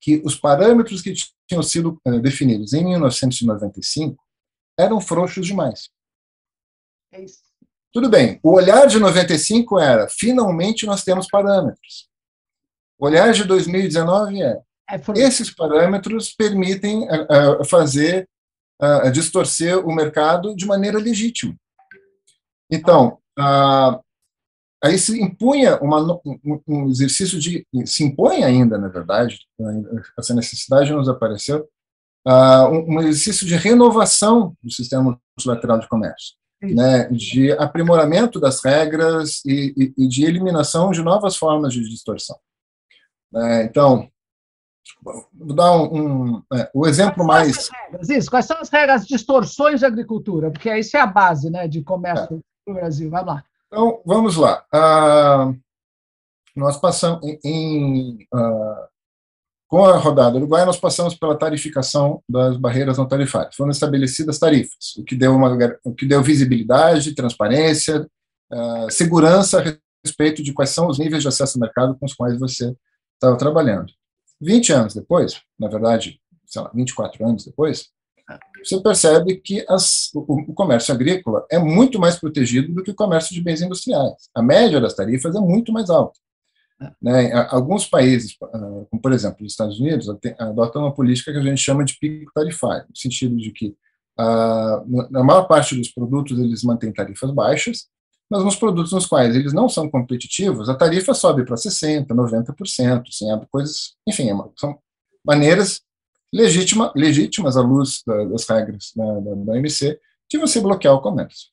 que 0.00 0.22
os 0.24 0.36
parâmetros 0.36 1.02
que 1.02 1.12
tinham 1.48 1.62
sido 1.62 2.00
definidos 2.22 2.72
em 2.72 2.84
1995 2.84 4.22
eram 4.80 5.00
frouxos 5.00 5.46
demais. 5.46 5.90
É 7.12 7.22
isso. 7.22 7.50
Tudo 7.92 8.08
bem, 8.08 8.38
o 8.42 8.52
olhar 8.52 8.86
de 8.86 9.00
95 9.00 9.78
era, 9.78 10.08
finalmente 10.08 10.86
nós 10.86 11.02
temos 11.02 11.26
parâmetros. 11.26 12.08
O 12.96 13.06
olhar 13.06 13.32
de 13.32 13.44
2019 13.44 14.42
é, 14.42 14.60
é 14.90 15.00
Esses 15.16 15.50
parâmetros 15.50 16.32
permitem 16.32 17.08
uh, 17.08 17.64
fazer, 17.64 18.28
uh, 18.80 19.10
distorcer 19.10 19.78
o 19.78 19.92
mercado 19.92 20.54
de 20.54 20.66
maneira 20.66 20.98
legítima. 20.98 21.56
Então, 22.70 23.18
uh, 23.38 24.00
aí 24.84 24.96
se 24.96 25.20
impunha 25.20 25.76
uma, 25.80 26.20
um 26.68 26.88
exercício 26.88 27.40
de. 27.40 27.66
se 27.84 28.04
impõe 28.04 28.44
ainda, 28.44 28.78
na 28.78 28.88
verdade, 28.88 29.40
essa 30.16 30.32
necessidade 30.32 30.92
nos 30.92 31.08
apareceu, 31.08 31.68
um 32.26 33.00
exercício 33.00 33.46
de 33.46 33.56
renovação 33.56 34.54
do 34.62 34.70
sistema 34.70 35.18
multilateral 35.36 35.78
de 35.78 35.88
comércio. 35.88 36.38
Né, 36.62 37.08
de 37.08 37.52
aprimoramento 37.52 38.38
das 38.38 38.62
regras 38.62 39.42
e, 39.46 39.72
e, 39.74 40.04
e, 40.04 40.06
de 40.06 40.26
eliminação 40.26 40.90
de 40.90 41.02
novas 41.02 41.34
formas 41.34 41.72
de 41.72 41.80
distorção. 41.88 42.36
É, 43.34 43.62
então, 43.62 44.10
Vou 45.02 45.54
dar 45.54 45.72
um, 45.72 46.36
um 46.36 46.42
é, 46.52 46.70
o 46.74 46.86
exemplo 46.86 47.24
mais. 47.24 47.70
Isso, 48.08 48.30
quais 48.30 48.44
são 48.44 48.58
as 48.58 48.68
regras 48.68 49.02
de 49.02 49.08
distorções 49.08 49.80
de 49.80 49.86
agricultura? 49.86 50.50
Porque 50.50 50.74
isso 50.76 50.96
é 50.96 51.00
a 51.00 51.06
base 51.06 51.50
né, 51.50 51.66
de 51.66 51.82
comércio 51.82 52.36
é. 52.36 52.70
no 52.70 52.74
Brasil. 52.74 53.10
Vamos 53.10 53.26
lá. 53.26 53.44
Então, 53.66 54.02
vamos 54.04 54.36
lá. 54.36 54.64
Ah, 54.72 55.52
nós 56.54 56.76
passamos 56.76 57.20
em. 57.22 57.38
em 57.44 58.28
ah, 58.32 58.88
com 59.70 59.84
a 59.84 59.96
rodada 59.96 60.36
uruguaia, 60.36 60.66
nós 60.66 60.80
passamos 60.80 61.14
pela 61.14 61.38
tarificação 61.38 62.20
das 62.28 62.56
barreiras 62.56 62.98
não 62.98 63.06
tarifárias. 63.06 63.54
Foram 63.54 63.70
estabelecidas 63.70 64.36
tarifas, 64.36 64.96
o 64.98 65.04
que 65.04 65.14
deu, 65.14 65.32
uma, 65.32 65.56
o 65.84 65.94
que 65.94 66.04
deu 66.04 66.20
visibilidade, 66.20 67.14
transparência, 67.14 68.04
ah, 68.50 68.88
segurança 68.90 69.60
a 69.60 69.78
respeito 70.04 70.42
de 70.42 70.52
quais 70.52 70.70
são 70.70 70.88
os 70.88 70.98
níveis 70.98 71.22
de 71.22 71.28
acesso 71.28 71.56
ao 71.56 71.60
mercado 71.60 71.96
com 71.96 72.04
os 72.04 72.14
quais 72.14 72.36
você 72.36 72.74
estava 73.14 73.38
trabalhando. 73.38 73.92
20 74.40 74.72
anos 74.72 74.92
depois, 74.92 75.40
na 75.56 75.68
verdade, 75.68 76.20
sei 76.46 76.62
lá, 76.62 76.72
24 76.74 77.24
anos 77.24 77.44
depois, 77.44 77.90
você 78.64 78.80
percebe 78.82 79.36
que 79.36 79.64
as, 79.68 80.10
o, 80.12 80.50
o, 80.50 80.52
comércio 80.52 80.92
agrícola 80.92 81.46
é 81.48 81.60
muito 81.60 82.00
mais 82.00 82.16
protegido 82.16 82.74
do 82.74 82.82
que 82.82 82.90
o 82.90 82.94
comércio 82.94 83.32
de 83.32 83.40
bens 83.40 83.62
industriais. 83.62 84.28
A 84.34 84.42
média 84.42 84.80
das 84.80 84.94
tarifas 84.94 85.36
é 85.36 85.40
muito 85.40 85.72
mais 85.72 85.90
alta. 85.90 86.18
Né? 87.00 87.32
Alguns 87.50 87.86
países, 87.86 88.36
ah, 88.42 88.84
como 88.90 89.02
por 89.02 89.12
exemplo 89.12 89.44
os 89.44 89.52
Estados 89.52 89.78
Unidos, 89.78 90.08
adotam 90.38 90.82
uma 90.82 90.94
política 90.94 91.32
que 91.32 91.38
a 91.38 91.42
gente 91.42 91.60
chama 91.60 91.84
de 91.84 91.98
pico 91.98 92.32
tarifário, 92.34 92.86
no 92.88 92.96
sentido 92.96 93.36
de 93.36 93.50
que 93.50 93.76
ah, 94.18 94.82
na 95.10 95.22
maior 95.22 95.46
parte 95.46 95.76
dos 95.76 95.88
produtos 95.88 96.38
eles 96.38 96.62
mantêm 96.62 96.92
tarifas 96.92 97.30
baixas, 97.30 97.88
mas 98.30 98.44
nos 98.44 98.56
produtos 98.56 98.92
nos 98.92 99.06
quais 99.06 99.34
eles 99.34 99.52
não 99.52 99.68
são 99.68 99.90
competitivos, 99.90 100.68
a 100.68 100.74
tarifa 100.74 101.12
sobe 101.12 101.44
para 101.44 101.56
60%, 101.56 102.06
90%, 102.06 103.02
assim, 103.08 103.46
coisas, 103.50 103.96
enfim, 104.06 104.30
é 104.30 104.34
são 104.56 104.78
maneiras 105.24 105.82
legítima, 106.32 106.92
legítimas 106.94 107.56
à 107.56 107.60
luz 107.60 108.02
da, 108.06 108.24
das 108.24 108.48
regras 108.48 108.92
da, 108.94 109.04
da, 109.20 109.34
da 109.34 109.52
OMC 109.52 109.98
de 110.30 110.38
você 110.38 110.60
bloquear 110.60 110.94
o 110.94 111.00
comércio. 111.00 111.48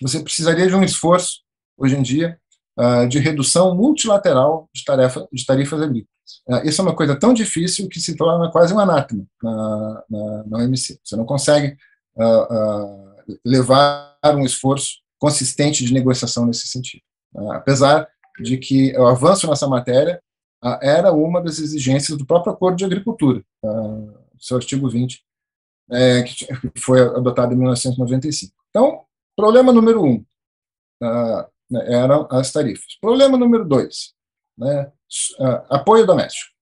Você 0.00 0.20
precisaria 0.20 0.66
de 0.66 0.74
um 0.74 0.82
esforço, 0.82 1.40
hoje 1.76 1.94
em 1.94 2.02
dia, 2.02 2.40
de 3.08 3.18
redução 3.18 3.74
multilateral 3.74 4.68
de, 4.74 4.82
tarefa, 4.84 5.28
de 5.30 5.44
tarifas 5.44 5.80
agrícolas. 5.80 6.08
Uh, 6.48 6.66
isso 6.66 6.80
é 6.80 6.84
uma 6.84 6.96
coisa 6.96 7.14
tão 7.14 7.34
difícil 7.34 7.88
que 7.88 8.00
se 8.00 8.16
torna 8.16 8.50
quase 8.50 8.72
um 8.72 8.78
anátema 8.78 9.26
na, 9.42 10.04
na, 10.08 10.44
na 10.46 10.58
OMC. 10.58 10.98
Você 11.04 11.16
não 11.16 11.26
consegue 11.26 11.76
uh, 12.16 13.12
levar 13.44 14.16
um 14.24 14.44
esforço 14.44 15.02
consistente 15.18 15.84
de 15.84 15.94
negociação 15.94 16.46
nesse 16.46 16.66
sentido. 16.66 17.02
Ah, 17.36 17.56
apesar 17.56 18.08
de 18.40 18.56
que 18.58 18.96
o 18.96 19.06
avanço 19.06 19.46
nessa 19.46 19.68
matéria 19.68 20.20
ah, 20.60 20.80
era 20.82 21.12
uma 21.12 21.40
das 21.40 21.58
exigências 21.58 22.18
do 22.18 22.26
próprio 22.26 22.52
Acordo 22.52 22.76
de 22.76 22.84
Agricultura, 22.84 23.42
ah, 23.64 24.18
seu 24.40 24.56
artigo 24.56 24.88
20, 24.88 25.22
é, 25.90 26.22
que 26.22 26.46
foi 26.76 27.00
adotado 27.00 27.52
em 27.52 27.56
1995. 27.56 28.52
Então, 28.70 29.04
problema 29.36 29.72
número 29.72 30.04
um 30.04 30.24
né, 31.72 31.84
eram 31.92 32.28
as 32.30 32.52
tarifas. 32.52 32.98
Problema 33.00 33.38
número 33.38 33.64
dois, 33.64 34.14
né, 34.56 34.92
apoio 35.70 36.06
doméstico. 36.06 36.52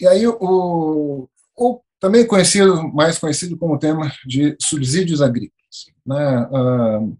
e 0.00 0.06
aí 0.06 0.26
o, 0.26 1.28
o 1.56 1.80
também 2.04 2.26
conhecido, 2.26 2.86
mais 2.92 3.18
conhecido 3.18 3.56
como 3.56 3.78
tema 3.78 4.12
de 4.26 4.56
subsídios 4.60 5.22
agrícolas. 5.22 5.86
Né? 6.04 6.48
Uh, 6.48 7.16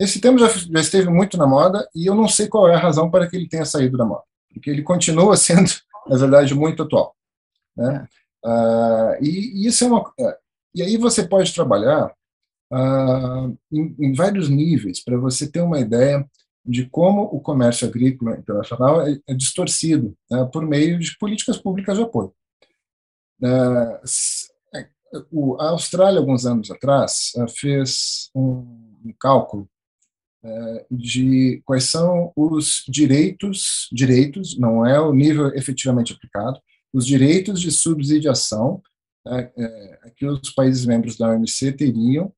esse 0.00 0.18
tema 0.18 0.38
já, 0.38 0.48
já, 0.48 0.80
esteve 0.80 1.10
muito 1.10 1.36
na 1.36 1.46
moda 1.46 1.86
e 1.94 2.06
eu 2.06 2.14
não 2.14 2.26
sei 2.26 2.48
qual 2.48 2.68
é 2.68 2.74
a 2.74 2.78
razão 2.78 3.10
para 3.10 3.28
que 3.28 3.36
ele 3.36 3.48
tenha 3.48 3.66
saído 3.66 3.98
da 3.98 4.04
moda, 4.04 4.24
porque 4.52 4.70
ele 4.70 4.82
continua 4.82 5.36
sendo, 5.38 5.70
na 6.06 6.16
verdade, 6.16 6.54
muito 6.54 6.82
atual. 6.82 7.14
Né? 7.76 8.08
E, 9.20 9.28
e, 9.28 9.66
isso 9.66 9.84
é 9.84 9.88
uma, 9.88 10.10
e 10.74 10.82
aí 10.82 10.96
você 10.96 11.28
pode 11.28 11.52
trabalhar 11.52 12.10
uh, 12.72 13.58
em, 13.72 13.94
em, 13.98 14.12
vários 14.12 14.48
níveis 14.48 15.02
para 15.02 15.18
você 15.18 15.50
ter 15.50 15.60
uma 15.60 15.80
ideia 15.80 16.28
de 16.64 16.86
como 16.86 17.22
o 17.22 17.40
comércio 17.40 17.88
agrícola 17.88 18.36
internacional 18.36 19.06
é, 19.06 19.18
é 19.26 19.34
distorcido 19.34 20.16
né, 20.30 20.48
por 20.52 20.66
meio 20.66 20.98
de 20.98 21.16
políticas 21.18 21.56
públicas 21.58 21.96
de 21.96 22.02
apoio. 22.02 22.32
Uh, 23.42 23.98
o, 25.32 25.60
a 25.60 25.70
Austrália, 25.70 26.20
alguns 26.20 26.46
anos 26.46 26.70
atrás, 26.70 27.32
eh, 27.36 27.48
fez 27.48 28.30
um, 28.32 28.58
um 29.04 29.12
cálculo 29.18 29.68
de 30.90 31.60
quais 31.66 31.84
são 31.84 32.32
os 32.34 32.84
direitos, 32.88 33.88
direitos, 33.92 34.58
não 34.58 34.86
é 34.86 34.98
o 34.98 35.12
nível 35.12 35.54
efetivamente 35.54 36.14
aplicado, 36.14 36.58
os 36.92 37.06
direitos 37.06 37.60
de 37.60 37.70
subsidiação 37.70 38.82
é, 39.26 40.10
que 40.16 40.26
os 40.26 40.50
países 40.50 40.86
membros 40.86 41.18
da 41.18 41.30
OMC 41.30 41.72
teriam 41.72 42.32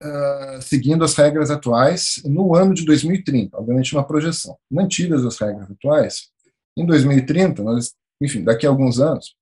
Uh, 0.00 0.62
seguindo 0.62 1.02
as 1.02 1.14
regras 1.14 1.50
atuais 1.50 2.22
no 2.24 2.54
ano 2.54 2.72
de 2.72 2.84
2030, 2.84 3.56
obviamente 3.58 3.94
uma 3.94 4.06
projeção. 4.06 4.56
Mantidas 4.70 5.24
as 5.24 5.36
regras 5.38 5.68
atuais, 5.68 6.30
em 6.76 6.86
2030, 6.86 7.62
nós, 7.64 7.92
enfim, 8.22 8.44
daqui 8.44 8.64
a 8.64 8.70
alguns 8.70 9.00
anos, 9.00 9.34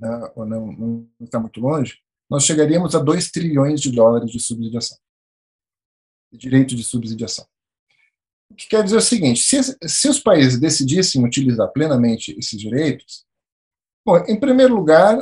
né, 0.00 0.32
ou 0.34 0.46
não, 0.46 0.72
não 0.72 1.08
está 1.20 1.38
muito 1.38 1.60
longe, 1.60 1.98
nós 2.30 2.44
chegaríamos 2.44 2.94
a 2.94 2.98
2 2.98 3.30
trilhões 3.30 3.80
de 3.80 3.92
dólares 3.92 4.30
de 4.30 4.40
subsidiação, 4.40 4.96
de 6.32 6.38
direito 6.38 6.74
de 6.74 6.82
subsidiação. 6.82 7.46
O 8.50 8.54
que 8.54 8.68
quer 8.68 8.82
dizer 8.82 8.96
o 8.96 9.02
seguinte: 9.02 9.42
se, 9.42 9.76
se 9.86 10.08
os 10.08 10.20
países 10.20 10.58
decidissem 10.58 11.24
utilizar 11.24 11.68
plenamente 11.72 12.34
esses 12.38 12.58
direitos, 12.58 13.26
bom, 14.04 14.16
em 14.26 14.38
primeiro 14.38 14.74
lugar, 14.74 15.18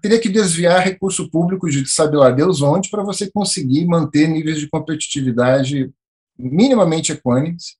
teria 0.00 0.20
que 0.20 0.28
desviar 0.28 0.84
recurso 0.84 1.30
público 1.30 1.68
de 1.68 1.86
sabe 1.86 2.16
lá 2.16 2.30
Deus 2.30 2.62
onde 2.62 2.90
para 2.90 3.02
você 3.02 3.30
conseguir 3.30 3.86
manter 3.86 4.28
níveis 4.28 4.58
de 4.58 4.68
competitividade 4.68 5.92
minimamente 6.38 7.12
equânimes. 7.12 7.76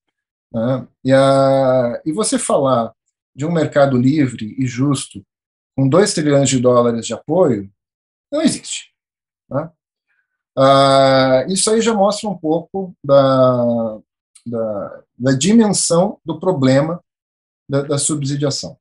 Né? 0.52 0.88
E, 1.04 1.12
a, 1.12 2.02
e 2.04 2.12
você 2.12 2.38
falar 2.38 2.92
de 3.34 3.44
um 3.44 3.52
mercado 3.52 3.96
livre 3.96 4.54
e 4.58 4.66
justo 4.66 5.24
com 5.76 5.88
2 5.88 6.14
trilhões 6.14 6.48
de 6.48 6.58
dólares 6.58 7.06
de 7.06 7.12
apoio, 7.12 7.70
não 8.32 8.40
existe. 8.40 8.92
Né? 9.50 9.70
Uh, 10.58 11.52
isso 11.52 11.70
aí 11.70 11.82
já 11.82 11.92
mostra 11.92 12.28
um 12.28 12.36
pouco 12.36 12.96
da, 13.04 13.98
da, 14.46 15.02
da 15.18 15.32
dimensão 15.32 16.18
do 16.24 16.40
problema 16.40 17.04
da, 17.68 17.82
da 17.82 17.98
subsidiação. 17.98 18.78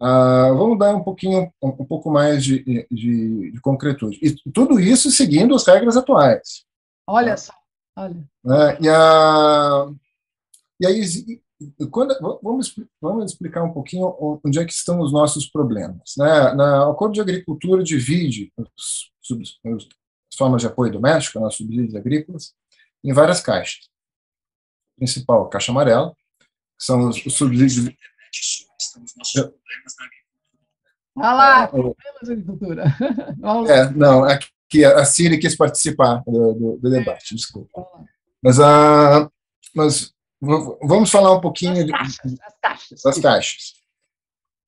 Uh, 0.00 0.54
vamos 0.56 0.78
dar 0.78 0.94
um 0.94 1.02
pouquinho, 1.02 1.52
um, 1.60 1.68
um 1.68 1.84
pouco 1.84 2.08
mais 2.08 2.44
de, 2.44 2.62
de, 2.88 3.50
de, 3.52 3.60
concretude. 3.60 4.18
E 4.22 4.52
tudo 4.52 4.78
isso 4.78 5.10
seguindo 5.10 5.54
as 5.54 5.66
regras 5.66 5.96
atuais. 5.96 6.64
Olha 7.06 7.36
só, 7.36 7.52
olha. 7.96 8.24
Uh, 8.44 8.80
e, 8.80 8.88
a, 8.88 9.86
e 10.80 10.86
aí, 10.86 11.40
quando, 11.90 12.16
vamos, 12.40 12.74
vamos 13.00 13.32
explicar 13.32 13.64
um 13.64 13.72
pouquinho 13.72 14.14
onde 14.44 14.60
é 14.60 14.64
que 14.64 14.72
estão 14.72 15.00
os 15.00 15.12
nossos 15.12 15.46
problemas. 15.46 16.14
Né? 16.16 16.54
Na, 16.54 16.86
o 16.86 16.92
Acordo 16.92 17.14
de 17.14 17.20
Agricultura 17.20 17.82
divide 17.82 18.52
os, 18.56 19.10
os, 19.28 19.58
as 19.64 20.36
formas 20.36 20.62
de 20.62 20.68
apoio 20.68 20.92
doméstico, 20.92 21.40
nas 21.40 21.56
subsídios 21.56 21.96
agrícolas, 21.96 22.54
em 23.02 23.12
várias 23.12 23.40
caixas. 23.40 23.88
A 24.96 25.00
principal, 25.00 25.46
a 25.46 25.48
caixa 25.48 25.72
amarela, 25.72 26.14
que 26.78 26.84
são 26.84 27.08
os, 27.08 27.24
os 27.26 27.34
subsídios 27.34 27.92
Olha 31.16 31.32
lá, 31.32 31.68
problemas 31.68 32.22
de 32.22 32.32
agricultura. 32.32 32.84
É, 33.68 33.90
não, 33.90 34.24
aqui 34.24 34.84
a 34.84 35.04
Ciri 35.04 35.38
quis 35.38 35.56
participar 35.56 36.22
do, 36.26 36.54
do, 36.54 36.78
do 36.78 36.90
debate, 36.90 37.34
desculpa. 37.34 37.86
Mas, 38.42 38.60
a, 38.60 39.28
mas 39.74 40.12
vamos 40.40 41.10
falar 41.10 41.32
um 41.32 41.40
pouquinho 41.40 41.86
das 41.86 42.16
caixas, 42.16 42.34
das 42.34 42.54
caixas. 42.60 43.02
das 43.02 43.18
caixas. 43.18 43.74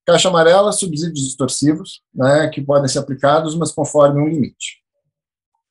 Caixa 0.07 0.29
amarela, 0.29 0.73
subsídios 0.73 1.29
extorsivos, 1.29 2.03
né, 2.13 2.49
que 2.49 2.61
podem 2.61 2.89
ser 2.89 2.99
aplicados, 2.99 3.55
mas 3.55 3.71
conforme 3.71 4.21
um 4.21 4.29
limite. 4.29 4.81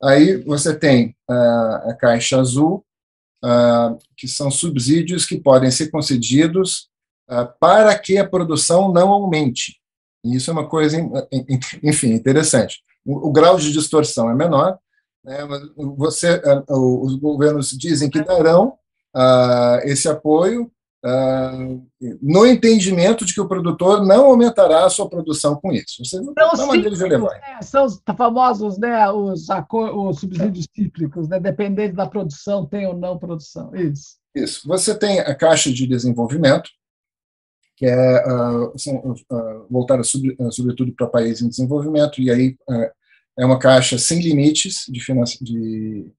Aí 0.02 0.42
você 0.44 0.78
tem 0.78 1.16
uh, 1.30 1.90
a 1.90 1.94
caixa 2.00 2.40
azul, 2.40 2.86
uh, 3.44 3.98
que 4.16 4.28
são 4.28 4.50
subsídios 4.50 5.26
que 5.26 5.38
podem 5.38 5.70
ser 5.72 5.90
concedidos 5.90 6.88
ah, 6.88 6.89
para 7.60 7.98
que 7.98 8.18
a 8.18 8.28
produção 8.28 8.92
não 8.92 9.10
aumente. 9.10 9.80
E 10.24 10.36
isso 10.36 10.50
é 10.50 10.54
uma 10.54 10.68
coisa, 10.68 10.98
enfim, 11.84 12.14
interessante. 12.14 12.82
O, 13.06 13.30
o 13.30 13.32
grau 13.32 13.58
de 13.58 13.72
distorção 13.72 14.30
é 14.30 14.36
menor, 14.36 14.78
né, 15.24 15.40
você, 15.98 16.42
ah, 16.46 16.64
os 16.70 17.16
governos 17.16 17.70
dizem 17.70 18.10
que 18.10 18.24
darão 18.24 18.74
uh, 19.16 19.80
esse 19.84 20.08
apoio 20.08 20.72
uh, 21.06 21.88
no 22.22 22.46
entendimento 22.46 23.26
de 23.26 23.34
que 23.34 23.42
o 23.42 23.48
produtor 23.48 24.06
não 24.06 24.26
aumentará 24.26 24.86
a 24.86 24.90
sua 24.90 25.10
produção 25.10 25.56
com 25.56 25.72
isso. 25.72 26.04
Você 26.04 26.20
não 26.20 26.32
então, 26.32 26.68
maneira 26.68 26.96
de 26.96 27.04
levar. 27.04 27.34
Né, 27.34 27.60
são 27.62 27.86
os 27.86 28.02
famosos 28.18 28.78
né, 28.78 29.10
os, 29.12 29.48
os 29.50 30.20
subsídios 30.20 30.68
cíclicos, 30.74 31.28
né, 31.28 31.40
dependendo 31.40 31.96
da 31.96 32.08
produção, 32.08 32.66
tem 32.66 32.88
ou 32.88 32.96
não 32.96 33.18
produção. 33.18 33.76
Isso. 33.76 34.18
Isso. 34.36 34.68
Você 34.68 34.96
tem 34.96 35.20
a 35.20 35.36
Caixa 35.36 35.72
de 35.72 35.86
Desenvolvimento, 35.88 36.70
que 37.80 37.86
é 37.86 38.28
uh, 38.28 38.66
uh, 38.68 39.68
voltada 39.70 40.02
uh, 40.02 40.52
sobretudo 40.52 40.92
para 40.92 41.08
países 41.08 41.42
em 41.42 41.48
desenvolvimento, 41.48 42.22
e 42.22 42.30
aí 42.30 42.58
é 43.38 43.46
uma 43.46 43.58
caixa 43.58 43.98
sem 43.98 44.20
limites 44.20 44.84
de, 45.40 46.12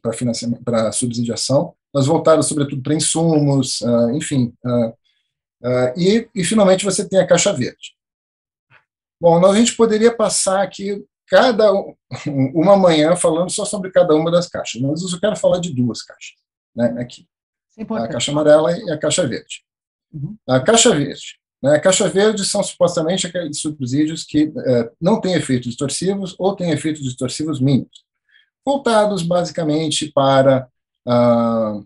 para 0.00 0.12
financiamento, 0.14 0.64
para 0.64 0.90
subsidiação, 0.90 1.74
mas 1.92 2.06
voltada 2.06 2.40
sobretudo 2.40 2.82
para 2.82 2.94
insumos, 2.94 3.82
enfim. 4.14 4.54
e, 5.94 6.26
e, 6.34 6.42
finalmente, 6.42 6.82
você 6.82 7.06
tem 7.06 7.18
a 7.18 7.26
caixa 7.26 7.52
verde. 7.52 7.94
Bom, 9.20 9.44
a 9.44 9.54
gente 9.54 9.76
poderia 9.76 10.16
passar 10.16 10.62
aqui 10.62 11.04
cada 11.28 11.70
uma 12.26 12.74
manhã 12.74 13.14
falando 13.16 13.50
só 13.50 13.66
sobre 13.66 13.90
cada 13.90 14.14
uma 14.14 14.30
das 14.30 14.48
caixas, 14.48 14.80
mas 14.80 15.02
eu 15.02 15.20
quero 15.20 15.36
falar 15.36 15.60
de 15.60 15.74
duas 15.74 16.00
caixas, 16.00 16.36
né, 16.74 16.96
aqui 16.98 17.26
a 17.78 18.08
caixa 18.08 18.32
amarela 18.32 18.76
e 18.76 18.90
a 18.90 18.98
caixa 18.98 19.26
verde. 19.26 19.62
Uhum. 20.12 20.36
A 20.48 20.60
caixa 20.60 20.94
verde. 20.94 21.38
Né, 21.62 21.76
a 21.76 21.80
caixa 21.80 22.08
verde 22.08 22.44
são 22.44 22.62
supostamente 22.62 23.26
aqueles 23.26 23.60
subsídios 23.60 24.24
que 24.24 24.52
é, 24.56 24.90
não 25.00 25.20
têm 25.20 25.34
efeitos 25.34 25.68
distorcivos 25.68 26.34
ou 26.38 26.54
têm 26.54 26.70
efeitos 26.70 27.02
distorcivos 27.02 27.60
mínimos, 27.60 28.04
voltados 28.64 29.22
basicamente 29.22 30.10
para 30.12 30.68
ah, 31.06 31.80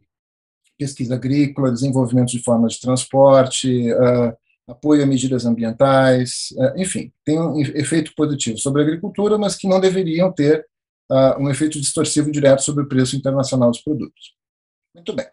pesquisa 0.79 1.15
agrícola, 1.15 1.71
desenvolvimento 1.71 2.31
de 2.31 2.43
formas 2.43 2.75
de 2.75 2.81
transporte, 2.81 3.93
ah, 3.93 4.37
apoio 4.67 5.03
a 5.03 5.07
medidas 5.07 5.45
ambientais, 5.45 6.49
ah, 6.59 6.75
enfim, 6.77 7.13
tem 7.25 7.39
um 7.39 7.61
efeito 7.61 8.13
positivo 8.17 8.59
sobre 8.59 8.83
a 8.83 8.85
agricultura, 8.85 9.39
mas 9.39 9.57
que 9.57 9.69
não 9.69 9.81
deveriam 9.81 10.33
ter 10.33 10.67
um 11.41 11.51
efeito 11.51 11.81
distorsivo 11.81 12.31
direto 12.31 12.63
sobre 12.63 12.85
o 12.85 12.89
preço 12.89 13.17
internacional 13.17 13.69
dos 13.73 13.81
produtos. 13.81 14.37
Muito 14.95 15.13
bem. 15.13 15.27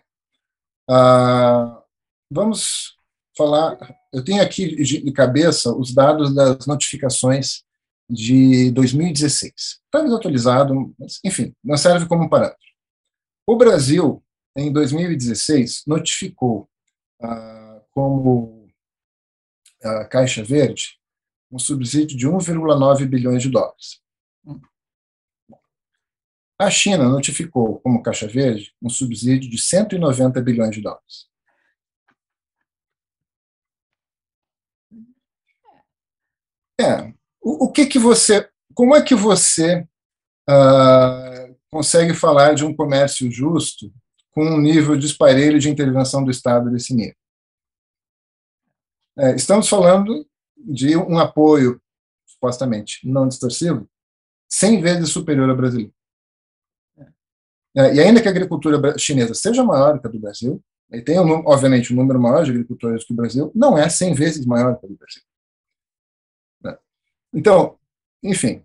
Ah, 0.89 1.83
vamos 2.29 2.97
falar. 3.35 3.77
Eu 4.13 4.23
tenho 4.23 4.41
aqui 4.41 4.75
de 4.83 5.11
cabeça 5.11 5.73
os 5.73 5.93
dados 5.93 6.33
das 6.33 6.65
notificações 6.65 7.63
de 8.09 8.71
2016. 8.71 9.53
Está 9.55 10.01
desatualizado, 10.01 10.93
mas, 10.97 11.19
enfim, 11.23 11.53
não 11.63 11.77
serve 11.77 12.07
como 12.07 12.29
parâmetro. 12.29 12.57
O 13.45 13.57
Brasil, 13.57 14.23
em 14.55 14.71
2016, 14.71 15.83
notificou 15.85 16.69
ah, 17.21 17.81
como 17.91 18.67
a 19.83 20.05
Caixa 20.05 20.43
Verde 20.43 20.97
um 21.51 21.59
subsídio 21.59 22.17
de 22.17 22.27
1,9 22.27 23.05
bilhões 23.05 23.41
de 23.41 23.49
dólares. 23.49 24.01
A 26.59 26.71
China 26.71 27.07
notificou 27.07 27.79
como 27.81 28.01
Caixa 28.01 28.27
Verde 28.27 28.73
um 28.81 28.89
subsídio 28.89 29.49
de 29.49 29.61
190 29.61 30.41
bilhões 30.41 30.71
de 30.71 30.81
dólares. 30.81 31.27
É, 36.79 37.13
o, 37.41 37.65
o 37.65 37.71
que 37.71 37.85
que 37.85 37.99
você, 37.99 38.49
como 38.73 38.95
é 38.95 39.01
que 39.03 39.13
você 39.13 39.87
uh, 40.49 41.55
consegue 41.69 42.13
falar 42.13 42.55
de 42.55 42.65
um 42.65 42.75
comércio 42.75 43.31
justo 43.31 43.93
com 44.31 44.43
um 44.43 44.59
nível 44.59 44.97
de 44.97 45.05
esparelho 45.05 45.59
de 45.59 45.69
intervenção 45.69 46.23
do 46.23 46.31
Estado 46.31 46.71
desse 46.71 46.93
nível? 46.93 47.15
É, 49.17 49.35
estamos 49.35 49.67
falando 49.67 50.27
de 50.55 50.95
um 50.95 51.17
apoio 51.17 51.81
supostamente 52.25 52.99
não 53.07 53.27
distorsivo 53.27 53.89
100 54.49 54.81
vezes 54.81 55.09
superior 55.09 55.49
ao 55.49 55.57
brasileiro. 55.57 55.96
É, 57.77 57.93
e 57.93 57.99
ainda 57.99 58.19
que 58.19 58.27
a 58.27 58.31
agricultura 58.31 58.97
chinesa 58.97 59.35
seja 59.35 59.63
maior 59.63 59.99
que 59.99 60.07
a 60.07 60.09
do 60.09 60.19
Brasil, 60.19 60.59
e 60.91 60.99
tenha, 60.99 61.21
obviamente, 61.21 61.93
um 61.93 61.95
número 61.95 62.19
maior 62.19 62.43
de 62.43 62.49
agricultores 62.49 63.03
que 63.03 63.13
o 63.13 63.15
Brasil, 63.15 63.51
não 63.53 63.77
é 63.77 63.87
100 63.87 64.15
vezes 64.15 64.45
maior 64.47 64.79
que 64.79 64.85
a 64.87 64.89
do 64.89 64.95
Brasil. 64.95 65.21
Né? 66.63 66.75
Então, 67.31 67.77
enfim, 68.23 68.63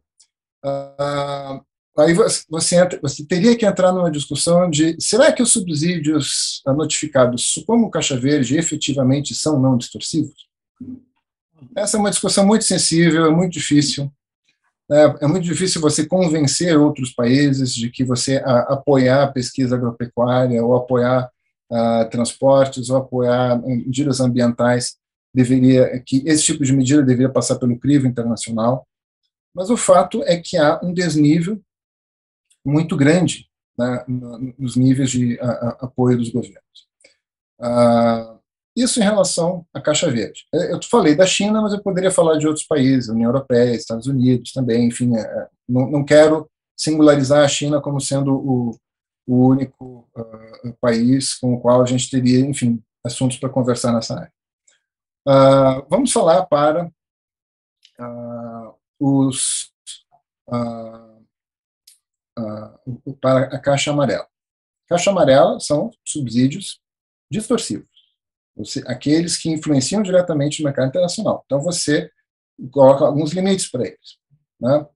uh, 0.65 1.63
aí 1.99 2.15
você, 2.49 2.77
entra, 2.77 2.99
você 3.03 3.23
teria 3.27 3.55
que 3.55 3.67
entrar 3.67 3.93
numa 3.93 4.11
discussão 4.11 4.71
de 4.71 4.97
será 4.99 5.31
que 5.31 5.43
os 5.43 5.53
subsídios 5.53 6.63
notificados 6.65 7.63
como 7.67 7.91
Caixa 7.91 8.17
Verde 8.17 8.57
efetivamente 8.57 9.35
são 9.35 9.61
não 9.61 9.77
distorsivos? 9.77 10.49
Essa 11.77 11.99
é 11.99 12.01
uma 12.01 12.11
discussão 12.11 12.47
muito 12.47 12.65
sensível, 12.65 13.27
é 13.27 13.31
muito 13.31 13.53
difícil. 13.53 14.11
É, 14.93 15.25
é, 15.25 15.27
muito 15.27 15.45
difícil 15.45 15.81
você 15.81 16.07
convencer 16.07 16.77
outros 16.77 17.15
países 17.15 17.75
de 17.75 17.89
que 17.89 18.05
você 18.05 18.37
a, 18.45 18.75
apoiar 18.75 19.23
a 19.23 19.33
pesquisa 19.33 19.75
agropecuária 19.75 20.63
ou 20.63 20.77
apoiar 20.77 21.31
a, 21.71 22.05
transportes 22.05 22.91
ou 22.91 22.99
apoiar 22.99 23.59
medidas 23.63 24.21
ambientais 24.21 24.97
deveria 25.35 25.99
que 26.01 26.23
esse 26.27 26.45
tipo 26.45 26.63
de 26.63 26.75
medida 26.75 27.03
deveria 27.03 27.31
passar 27.31 27.57
pelo 27.57 27.79
crivo 27.79 28.07
internacional. 28.07 28.87
Mas 29.55 29.71
o 29.71 29.79
fato 29.79 30.23
é 30.25 30.37
que 30.37 30.59
há 30.59 30.79
um 30.83 30.93
desnível 30.93 31.59
muito 32.63 32.95
grande 32.95 33.49
né, 33.79 34.05
nos 34.59 34.77
níveis 34.77 35.11
de 35.11 35.41
a, 35.41 35.79
apoio 35.81 36.19
dos 36.19 36.29
governos. 36.29 36.63
Ah, 38.73 38.83
isso 38.83 39.01
em 39.01 39.03
relação 39.03 39.67
à 39.73 39.81
Caixa 39.81 40.11
Verde. 40.11 40.47
Eu 40.53 40.81
falei 40.91 41.15
da 41.15 41.27
China, 41.27 41.61
mas 41.61 41.73
eu 41.73 41.83
poderia 41.83 42.11
falar 42.11 42.39
de 42.39 42.47
outros 42.47 42.67
países, 42.67 43.09
União 43.09 43.29
Europeia, 43.29 43.75
Estados 43.75 44.07
Unidos 44.07 44.53
também, 44.53 44.89
enfim, 44.89 45.15
é, 45.17 45.49
não, 45.69 45.91
não, 45.91 46.05
quero 46.05 46.51
singularizar 46.77 47.45
a 47.45 47.49
China 47.49 47.81
como 47.81 48.01
sendo 48.01 48.35
o, 48.35 48.79
único 49.27 50.09
uh, 50.17 50.75
país 50.81 51.35
com 51.35 51.55
o 51.55 51.61
qual 51.61 51.83
a 51.83 51.87
gente 51.87 52.11
teria, 52.11 52.41
enfim, 52.41 52.83
assuntos 53.05 53.37
para 53.39 53.49
conversar 53.49 53.93
nessa 53.93 54.19
área. 54.19 54.33
Uh, 55.29 55.87
vamos 55.89 56.11
falar 56.13 56.45
para 56.47 56.91
uh, 58.01 58.75
os 58.99 59.71
para 63.21 63.45
a 63.45 63.59
caixa 63.61 63.91
amarela. 63.91 64.27
Caixa 64.89 65.11
amarela 65.11 65.61
são 65.61 65.91
subsídios 66.05 66.81
distorcivos 67.31 67.92
você, 68.57 68.83
aqueles 68.87 69.37
que 69.37 69.51
influenciam 69.51 70.03
diretamente 70.03 70.61
no 70.61 70.67
mercado 70.67 70.89
internacional. 70.89 71.43
Então, 71.47 71.61
você 71.61 72.11
coloca 72.71 73.05
alguns 73.05 73.33
limites 73.33 73.71
para 73.71 73.87
eles. 73.87 74.19
Né? 74.61 74.87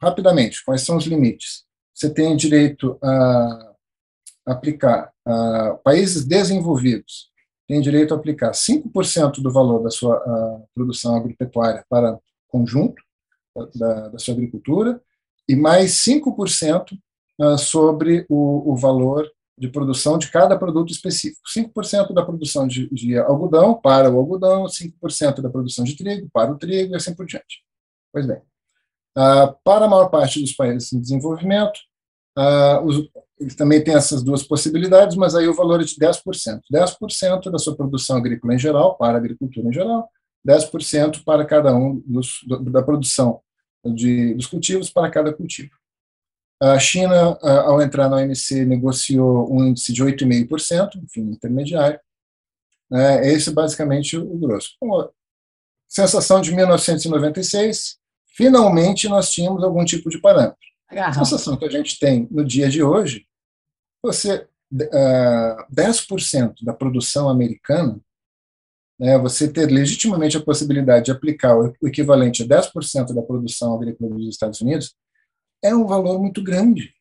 rapidamente, 0.00 0.64
quais 0.64 0.82
são 0.82 0.96
os 0.96 1.04
limites? 1.04 1.64
Você 1.94 2.12
tem 2.12 2.36
direito 2.36 2.98
a 3.02 3.72
aplicar, 4.46 5.12
a, 5.24 5.78
países 5.82 6.24
desenvolvidos 6.24 7.30
têm 7.66 7.80
direito 7.80 8.14
a 8.14 8.16
aplicar 8.16 8.52
5% 8.52 9.42
do 9.42 9.50
valor 9.50 9.82
da 9.82 9.90
sua 9.90 10.22
produção 10.74 11.16
agropecuária 11.16 11.84
para 11.88 12.18
conjunto 12.46 13.02
da, 13.74 14.08
da 14.08 14.18
sua 14.18 14.34
agricultura 14.34 15.02
e 15.48 15.56
mais 15.56 15.92
5% 15.94 16.96
sobre 17.58 18.24
o, 18.28 18.72
o 18.72 18.76
valor 18.76 19.28
de 19.58 19.68
produção 19.68 20.18
de 20.18 20.30
cada 20.30 20.58
produto 20.58 20.92
específico. 20.92 21.42
5% 21.48 22.12
da 22.12 22.24
produção 22.24 22.66
de, 22.66 22.88
de, 22.90 23.16
algodão 23.18 23.74
para 23.74 24.10
o 24.10 24.18
algodão, 24.18 24.66
5% 24.66 25.40
da 25.40 25.48
produção 25.48 25.84
de 25.84 25.96
trigo 25.96 26.28
para 26.32 26.52
o 26.52 26.58
trigo 26.58 26.92
e 26.92 26.96
assim 26.96 27.14
por 27.14 27.24
diante. 27.24 27.64
Pois 28.12 28.26
bem, 28.26 28.38
uh, 29.16 29.56
para 29.64 29.86
a 29.86 29.88
maior 29.88 30.08
parte 30.08 30.40
dos 30.40 30.52
países 30.52 30.92
em 30.92 31.00
desenvolvimento, 31.00 31.78
uh, 32.38 32.84
os, 32.84 33.08
também 33.56 33.82
têm 33.82 33.94
essas 33.94 34.22
duas 34.22 34.42
possibilidades, 34.42 35.16
mas 35.16 35.34
aí 35.34 35.48
o 35.48 35.54
valor 35.54 35.80
é 35.80 35.84
de 35.84 35.94
10%. 35.94 36.60
10% 36.72 37.50
da 37.50 37.58
sua 37.58 37.76
produção 37.76 38.16
agrícola 38.16 38.54
em 38.54 38.58
geral, 38.58 38.96
para 38.96 39.14
a 39.14 39.16
agricultura 39.16 39.68
em 39.68 39.72
geral, 39.72 40.08
10% 40.46 41.24
para 41.24 41.44
cada 41.44 41.74
um 41.74 42.02
dos, 42.06 42.40
da 42.46 42.82
produção 42.82 43.40
de, 43.84 44.34
dos 44.34 44.46
cultivos 44.46 44.90
para 44.90 45.10
cada 45.10 45.32
cultivo. 45.32 45.70
A 46.60 46.78
China, 46.78 47.38
ao 47.42 47.82
entrar 47.82 48.08
na 48.08 48.16
OMC, 48.16 48.64
negociou 48.64 49.52
um 49.52 49.66
índice 49.66 49.92
de 49.92 50.02
8,5%, 50.02 50.96
enfim, 51.02 51.20
intermediário. 51.30 52.00
É, 52.92 53.32
esse 53.32 53.50
basicamente 53.50 54.16
o 54.16 54.38
grosso. 54.38 54.70
Bom, 54.80 55.08
sensação 55.88 56.40
de 56.40 56.54
1996, 56.54 57.98
finalmente 58.34 59.08
nós 59.08 59.30
tínhamos 59.30 59.62
algum 59.62 59.84
tipo 59.84 60.08
de 60.08 60.18
parâmetro. 60.18 60.56
A 60.88 61.12
sensação 61.12 61.56
que 61.56 61.64
a 61.64 61.70
gente 61.70 61.98
tem 61.98 62.28
no 62.30 62.44
dia 62.44 62.68
de 62.70 62.82
hoje, 62.82 63.26
você 64.02 64.46
uh, 64.72 65.74
10% 65.74 66.64
da 66.64 66.72
produção 66.72 67.28
americana, 67.28 68.00
né, 68.98 69.18
você 69.18 69.52
ter 69.52 69.66
legitimamente 69.66 70.36
a 70.36 70.42
possibilidade 70.42 71.06
de 71.06 71.10
aplicar 71.10 71.56
o 71.58 71.74
equivalente 71.82 72.42
a 72.42 72.46
10% 72.46 73.12
da 73.12 73.22
produção 73.22 73.74
agrícola 73.74 74.14
dos 74.14 74.28
Estados 74.28 74.60
Unidos, 74.60 74.94
é 75.62 75.74
um 75.74 75.86
valor 75.86 76.18
muito 76.20 76.42
grande. 76.42 76.94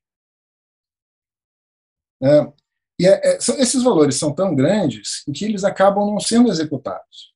É, 2.22 2.54
e 3.00 3.08
é, 3.08 3.34
é, 3.34 3.38
esses 3.38 3.84
valores 3.84 4.16
são 4.16 4.34
tão 4.34 4.56
grandes 4.56 5.24
que 5.34 5.46
eles 5.46 5.64
acabam 5.64 6.06
não 6.06 6.20
sendo 6.20 6.50
executados. 6.50 7.34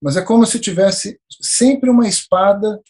Mas 0.00 0.16
é 0.16 0.22
como 0.22 0.46
se 0.46 0.60
tivesse 0.60 1.20
sempre 1.40 1.90
uma 1.90 2.06
espada 2.06 2.80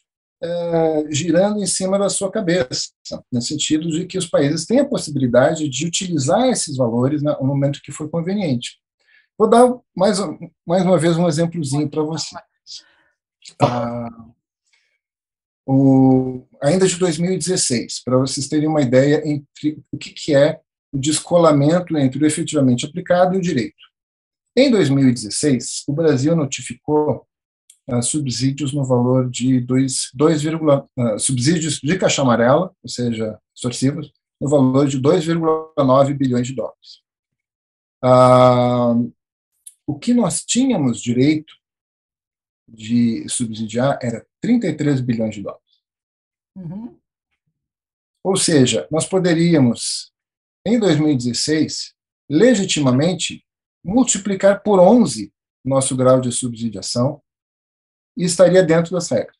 é, 0.43 1.05
girando 1.11 1.63
em 1.63 1.67
cima 1.67 1.99
da 1.99 2.11
sua 2.11 2.31
cabeça, 2.31 2.91
no 3.33 3.41
sentido 3.41 3.89
de 3.89 4.07
que 4.07 4.19
os 4.19 4.27
países 4.27 4.67
têm 4.67 4.81
a 4.81 4.89
possibilidade 4.89 5.69
de 5.69 5.87
utilizar 5.87 6.49
esses 6.49 6.77
valores 6.77 7.23
no 7.23 7.43
momento 7.43 7.81
que 7.83 7.93
for 7.93 8.11
conveniente. 8.11 8.79
Vou 9.39 9.49
dar 9.49 9.75
mais, 9.97 10.19
mais 10.67 10.85
uma 10.85 10.99
vez 10.99 11.17
um 11.17 11.27
exemplozinho 11.27 11.89
para 11.89 12.03
vocês. 12.03 12.43
Ah, 13.61 14.09
o, 15.67 16.47
ainda 16.63 16.87
de 16.87 16.99
2016, 16.99 18.03
para 18.05 18.19
vocês 18.19 18.49
terem 18.49 18.69
uma 18.69 18.83
ideia 18.83 19.23
entre 19.27 19.83
o 19.91 19.99
que, 19.99 20.11
que 20.11 20.35
é 20.35 20.61
o 20.93 20.99
descolamento 20.99 21.97
entre 21.97 22.23
o 22.23 22.27
efetivamente 22.27 22.87
aplicado 22.87 23.35
e 23.35 23.39
o 23.39 23.43
direito. 23.43 23.83
Em 24.57 24.71
2016, 24.71 25.85
o 25.89 25.93
Brasil 25.93 26.37
notificou 26.37 27.27
uh, 27.89 28.03
subsídios 28.03 28.73
no 28.73 28.85
valor 28.85 29.29
de 29.29 29.61
2, 29.61 30.11
2, 30.15 30.45
uh, 30.45 31.19
subsídios 31.19 31.81
de 31.83 31.99
caixa 31.99 32.23
amarela, 32.23 32.73
ou 32.83 32.89
seja, 32.89 33.39
extorsivos, 33.55 34.13
no 34.41 34.49
valor 34.49 34.87
de 34.87 35.01
2,9 35.01 36.15
bilhões 36.15 36.47
de 36.47 36.55
dólares. 36.55 37.03
Uh, 38.05 39.13
o 39.87 39.99
que 39.99 40.15
nós 40.15 40.45
tínhamos 40.45 41.03
direito 41.03 41.53
de 42.69 43.29
subsidiar 43.29 43.99
era 44.01 44.27
33 44.45 45.01
bilhões 45.01 45.35
de 45.35 45.43
dólares. 45.43 45.65
Uhum. 46.55 46.99
Ou 48.23 48.37
seja, 48.37 48.87
nós 48.91 49.07
poderíamos, 49.07 50.13
em 50.67 50.79
2016, 50.79 51.95
legitimamente 52.29 53.43
multiplicar 53.83 54.63
por 54.63 54.79
11 54.79 55.33
nosso 55.65 55.97
grau 55.97 56.21
de 56.21 56.31
subsidiação 56.31 57.23
e 58.15 58.25
estaria 58.25 58.63
dentro 58.63 58.93
das 58.93 59.09
regras. 59.09 59.37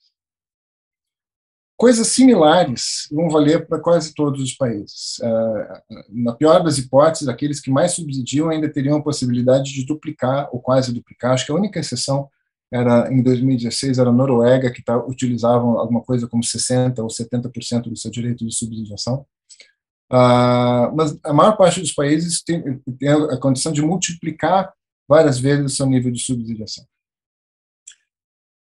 Coisas 1.77 2.09
similares 2.09 3.07
vão 3.13 3.29
valer 3.29 3.67
para 3.67 3.81
quase 3.81 4.15
todos 4.15 4.41
os 4.43 4.55
países. 4.55 5.19
Uh, 5.19 5.99
na 6.09 6.33
pior 6.33 6.63
das 6.65 6.79
hipóteses, 6.79 7.29
aqueles 7.29 7.61
que 7.61 7.71
mais 7.71 7.93
subsidiam 7.93 8.49
ainda 8.49 8.73
teriam 8.73 8.97
a 8.97 9.03
possibilidade 9.03 9.71
de 9.71 9.85
duplicar 9.85 10.49
ou 10.51 10.63
quase 10.63 10.95
duplicar. 10.95 11.33
Acho 11.33 11.45
que 11.45 11.53
a 11.53 11.57
única 11.57 11.81
exceção 11.81 12.31
era 12.75 13.13
em 13.13 13.23
2016 13.23 13.99
era 13.99 14.11
a 14.11 14.13
Noruega 14.13 14.73
que 14.73 14.83
tá, 14.83 14.99
utilizavam 14.99 15.79
alguma 15.79 16.03
coisa 16.03 16.27
como 16.27 16.43
60 16.43 17.01
ou 17.01 17.09
70% 17.09 17.83
do 17.83 17.97
seu 17.97 18.11
direito 18.11 18.45
de 18.45 18.53
subsidiação. 18.53 19.25
Uh, 20.13 20.91
mas 20.95 21.17
a 21.23 21.33
maior 21.33 21.57
parte 21.57 21.81
dos 21.81 21.93
países 21.93 22.43
tem, 22.43 22.79
tem, 22.99 23.09
a 23.09 23.39
condição 23.39 23.73
de 23.73 23.81
multiplicar 23.81 24.75
várias 25.09 25.39
vezes 25.39 25.65
o 25.65 25.77
seu 25.77 25.87
nível 25.87 26.11
de 26.11 26.21
subsidiação. 26.21 26.85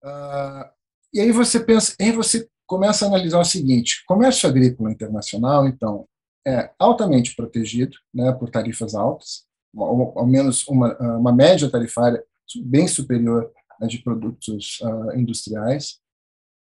Uh, 0.05 0.69
e 1.15 1.21
aí 1.21 1.33
você 1.33 1.59
pensa, 1.59 1.95
aí 1.99 2.13
você 2.13 2.47
começa 2.67 3.07
a 3.07 3.09
analisar 3.09 3.41
o 3.41 3.45
seguinte: 3.45 4.05
comércio 4.07 4.49
agrícola 4.49 4.93
internacional, 4.93 5.67
então, 5.67 6.07
é 6.47 6.71
altamente 6.79 7.35
protegido, 7.35 7.97
né, 8.13 8.31
por 8.33 8.51
tarifas 8.51 8.95
altas, 8.95 9.45
ao, 9.75 10.19
ao 10.19 10.27
menos 10.27 10.67
uma, 10.69 10.97
uma 11.17 11.33
média 11.33 11.71
tarifária 11.71 12.23
bem 12.61 12.87
superior 12.87 13.51
de 13.87 13.99
produtos 13.99 14.81
uh, 14.81 15.17
industriais. 15.17 16.01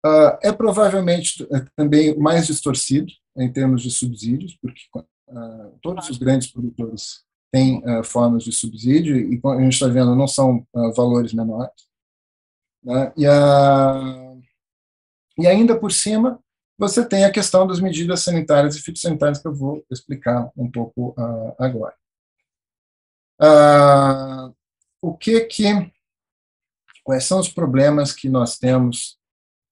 Uh, 0.05 0.37
é 0.43 0.51
provavelmente 0.51 1.47
é, 1.51 1.65
também 1.75 2.17
mais 2.17 2.45
distorcido 2.47 3.11
em 3.35 3.51
termos 3.51 3.81
de 3.81 3.89
subsídios, 3.89 4.55
porque 4.61 4.81
uh, 4.95 5.79
todos 5.81 6.09
os 6.09 6.17
grandes 6.17 6.51
produtores 6.51 7.23
têm 7.51 7.81
formas 8.03 8.43
de 8.43 8.51
subsídio 8.51 9.15
e, 9.15 9.39
a 9.45 9.61
gente 9.61 9.73
está 9.73 9.87
vendo, 9.87 10.13
não 10.13 10.27
são 10.27 10.67
valores 10.93 11.31
menores. 11.31 11.71
Né? 12.83 13.13
E, 13.15 13.23
e 15.41 15.47
ainda 15.47 15.79
por 15.79 15.89
cima, 15.89 16.37
você 16.77 17.07
tem 17.07 17.23
a 17.23 17.31
questão 17.31 17.65
das 17.65 17.79
medidas 17.79 18.23
sanitárias 18.23 18.75
e 18.75 18.81
fitossanitárias 18.81 19.41
que 19.41 19.47
eu 19.47 19.55
vou 19.55 19.85
explicar 19.89 20.51
um 20.57 20.69
pouco 20.69 21.15
agora. 21.57 21.95
o 25.01 25.15
que 25.15 25.39
que 25.45 25.94
quais 27.05 27.23
são 27.23 27.39
os 27.39 27.47
problemas 27.47 28.11
que 28.11 28.27
nós 28.27 28.57
temos 28.57 29.17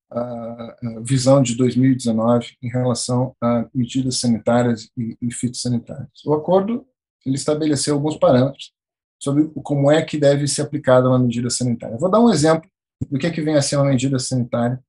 a 0.10 0.76
visão 1.02 1.42
de 1.42 1.56
2019 1.58 2.56
em 2.62 2.70
relação 2.70 3.36
a 3.42 3.66
medidas 3.74 4.20
sanitárias 4.20 4.88
e, 4.96 5.18
e 5.20 5.34
fitossanitárias. 5.34 6.24
O 6.24 6.34
acordo 6.34 6.86
ele 7.26 7.36
estabeleceu 7.36 7.96
alguns 7.96 8.18
parâmetros 8.18 8.72
sobre 9.20 9.50
como 9.64 9.90
é 9.92 10.04
que 10.04 10.20
deve 10.20 10.48
ser 10.48 10.62
aplicada 10.62 11.10
uma 11.10 11.18
medida 11.18 11.50
sanitária. 11.50 11.98
Vou 11.98 12.12
dar 12.12 12.20
um 12.20 12.30
exemplo 12.30 12.70
do 13.10 13.18
que, 13.18 13.26
é 13.26 13.32
que 13.32 13.42
vem 13.42 13.56
a 13.56 13.62
ser 13.62 13.78
uma 13.78 13.86
medida 13.86 14.20
sanitária 14.20 14.80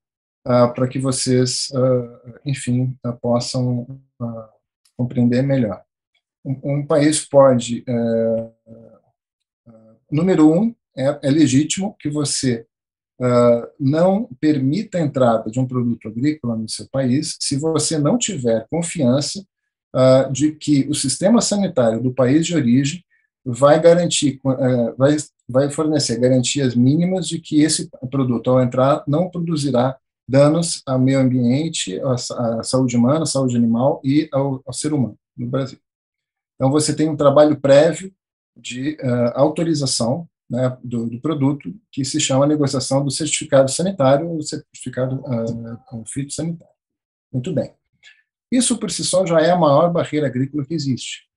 uh, 0.46 0.72
para 0.74 0.88
que 0.88 0.98
vocês, 0.98 1.70
uh, 1.70 2.40
enfim, 2.44 2.96
uh, 3.06 3.12
possam 3.20 3.86
compreender 4.96 5.42
melhor. 5.42 5.82
Um, 6.44 6.60
um 6.64 6.86
país 6.86 7.24
pode, 7.24 7.82
eh, 7.88 8.50
número 10.10 10.52
um, 10.52 10.74
é, 10.96 11.18
é 11.22 11.30
legítimo 11.30 11.96
que 11.98 12.08
você 12.08 12.66
uh, 13.20 13.68
não 13.78 14.28
permita 14.40 14.98
a 14.98 15.00
entrada 15.00 15.50
de 15.50 15.58
um 15.58 15.66
produto 15.66 16.08
agrícola 16.08 16.56
no 16.56 16.68
seu 16.68 16.86
país 16.90 17.36
se 17.40 17.56
você 17.56 17.98
não 17.98 18.18
tiver 18.18 18.66
confiança 18.70 19.44
uh, 19.94 20.32
de 20.32 20.52
que 20.52 20.86
o 20.88 20.94
sistema 20.94 21.40
sanitário 21.40 22.02
do 22.02 22.12
país 22.12 22.46
de 22.46 22.54
origem 22.54 23.04
vai 23.44 23.80
garantir, 23.80 24.40
uh, 24.44 24.96
vai, 24.96 25.16
vai 25.48 25.70
fornecer 25.70 26.18
garantias 26.18 26.74
mínimas 26.74 27.28
de 27.28 27.38
que 27.38 27.62
esse 27.62 27.90
produto, 28.10 28.50
ao 28.50 28.62
entrar, 28.62 29.04
não 29.06 29.28
produzirá 29.28 29.96
danos 30.26 30.82
ao 30.86 30.98
meio 30.98 31.20
ambiente, 31.20 32.00
à, 32.00 32.62
saúde 32.62 32.96
humana, 32.96 33.24
à 33.24 33.26
saúde 33.26 33.56
animal 33.56 34.00
e 34.02 34.26
ao, 34.32 34.62
ao 34.66 34.72
ser 34.72 34.94
humano 34.94 35.18
no 35.36 35.46
Brasil. 35.46 35.78
Então, 36.54 36.70
você 36.70 36.94
tem 36.96 37.10
um 37.10 37.16
trabalho 37.16 37.60
prévio 37.60 38.10
de 38.56 38.96
uh, 39.02 39.32
autorização 39.34 40.26
né, 40.48 40.76
do, 40.82 41.08
do, 41.08 41.20
produto, 41.20 41.74
que 41.90 42.04
se 42.04 42.20
chama 42.20 42.46
negociação 42.46 43.04
do 43.04 43.10
certificado 43.10 43.70
sanitário 43.70 44.28
ou 44.28 44.42
certificado 44.42 45.22
uh, 45.22 46.04
fitossanitário. 46.06 46.74
Muito 47.32 47.52
bem. 47.52 47.74
Isso 48.50 48.78
por 48.78 48.90
si 48.90 49.04
só 49.04 49.26
já 49.26 49.40
é 49.40 49.50
a 49.50 49.58
maior 49.58 49.92
barreira 49.92 50.26
agrícola 50.26 50.64
que 50.64 50.74
existe. 50.74 51.28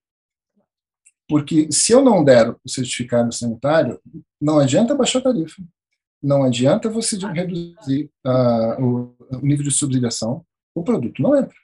Porque 1.28 1.72
se 1.72 1.92
eu 1.92 2.02
não 2.02 2.24
der 2.24 2.50
o 2.50 2.70
certificado 2.70 3.34
sanitário, 3.34 4.00
não 4.40 4.60
adianta 4.60 4.96
baixar 4.96 5.20
a 5.20 5.24
tarifa, 5.24 5.62
não 6.22 6.44
adianta 6.44 6.90
você 6.90 7.18
reduzir 7.18 8.10
uh, 8.26 8.82
o, 8.82 9.16
o, 9.32 9.46
nível 9.46 9.66
de 9.66 9.72
subsidiação, 9.72 10.46
o 10.74 10.84
produto 10.84 11.22
não 11.22 11.36
entra. 11.36 11.56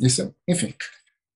Isso, 0.00 0.22
é, 0.22 0.32
enfim, 0.48 0.74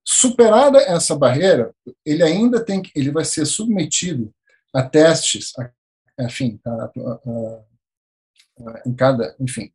superada 0.07 0.78
essa 0.78 1.16
barreira, 1.16 1.74
ele 2.04 2.22
ainda 2.22 2.64
tem 2.64 2.80
que, 2.80 2.92
ele 2.94 3.11
vai 3.11 3.24
ser 3.24 3.44
submetido 3.44 4.32
a 4.72 4.82
testes, 4.82 5.52
a, 5.59 6.24
enfim, 6.24 6.61
a, 6.64 6.70
a, 6.70 7.64
em 8.86 8.94
cada, 8.94 9.34
enfim, 9.40 9.72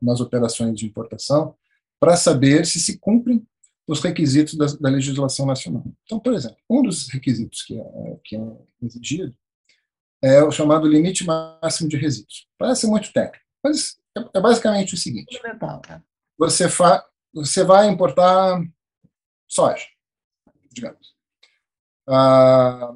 nas 0.00 0.20
operações 0.20 0.78
de 0.78 0.86
importação, 0.86 1.56
para 2.00 2.16
saber 2.16 2.64
se 2.66 2.78
se 2.78 2.98
cumprem 2.98 3.44
os 3.86 4.00
requisitos 4.00 4.54
da, 4.54 4.66
da, 4.80 4.88
legislação 4.88 5.44
nacional. 5.44 5.84
Então, 6.04 6.18
por 6.18 6.32
exemplo, 6.32 6.56
um 6.70 6.82
dos 6.82 7.08
requisitos 7.08 7.62
que 7.62 7.78
é, 7.78 7.84
que 8.24 8.36
é 8.36 8.40
exigido 8.82 9.34
é 10.22 10.42
o 10.42 10.50
chamado 10.50 10.88
limite 10.88 11.24
máximo 11.24 11.88
de 11.88 11.96
resíduos. 11.96 12.46
Parece 12.58 12.86
muito 12.86 13.12
técnico, 13.12 13.44
mas 13.62 13.96
é, 14.16 14.38
é 14.38 14.40
basicamente 14.40 14.94
o 14.94 14.96
seguinte: 14.96 15.38
né? 15.44 16.02
você, 16.38 16.68
fa, 16.68 17.04
você 17.32 17.62
vai 17.62 17.88
importar 17.88 18.58
soja, 19.54 19.84
digamos. 20.72 21.14
Ah, 22.08 22.94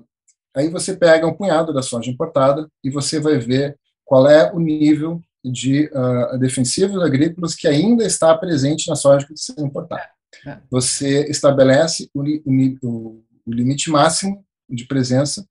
aí 0.55 0.69
você 0.69 0.97
pega 0.97 1.27
um 1.27 1.35
punhado 1.35 1.73
da 1.73 1.83
soja 1.83 2.11
importada 2.11 2.69
e 2.83 2.91
você 2.91 3.21
vai 3.21 3.39
ver 3.39 3.79
qual 4.05 4.29
é 4.29 4.53
o 4.53 4.59
nível 4.59 5.23
de 5.45 5.89
uh, 5.95 6.37
defensivos 6.39 7.01
agrícolas 7.03 7.55
que 7.55 7.69
ainda 7.69 8.05
está 8.05 8.37
presente 8.37 8.89
na 8.89 8.97
soja 8.97 9.27
que 9.27 9.37
você 9.37 9.53
importar. 9.61 10.13
É, 10.45 10.51
é. 10.51 10.63
Você 10.71 11.29
estabelece 11.31 12.11
o, 12.13 12.23
o, 12.23 13.23
o, 13.47 13.53
limite 13.53 13.89
máximo 13.89 14.45
de 14.69 14.85
presença 14.85 15.47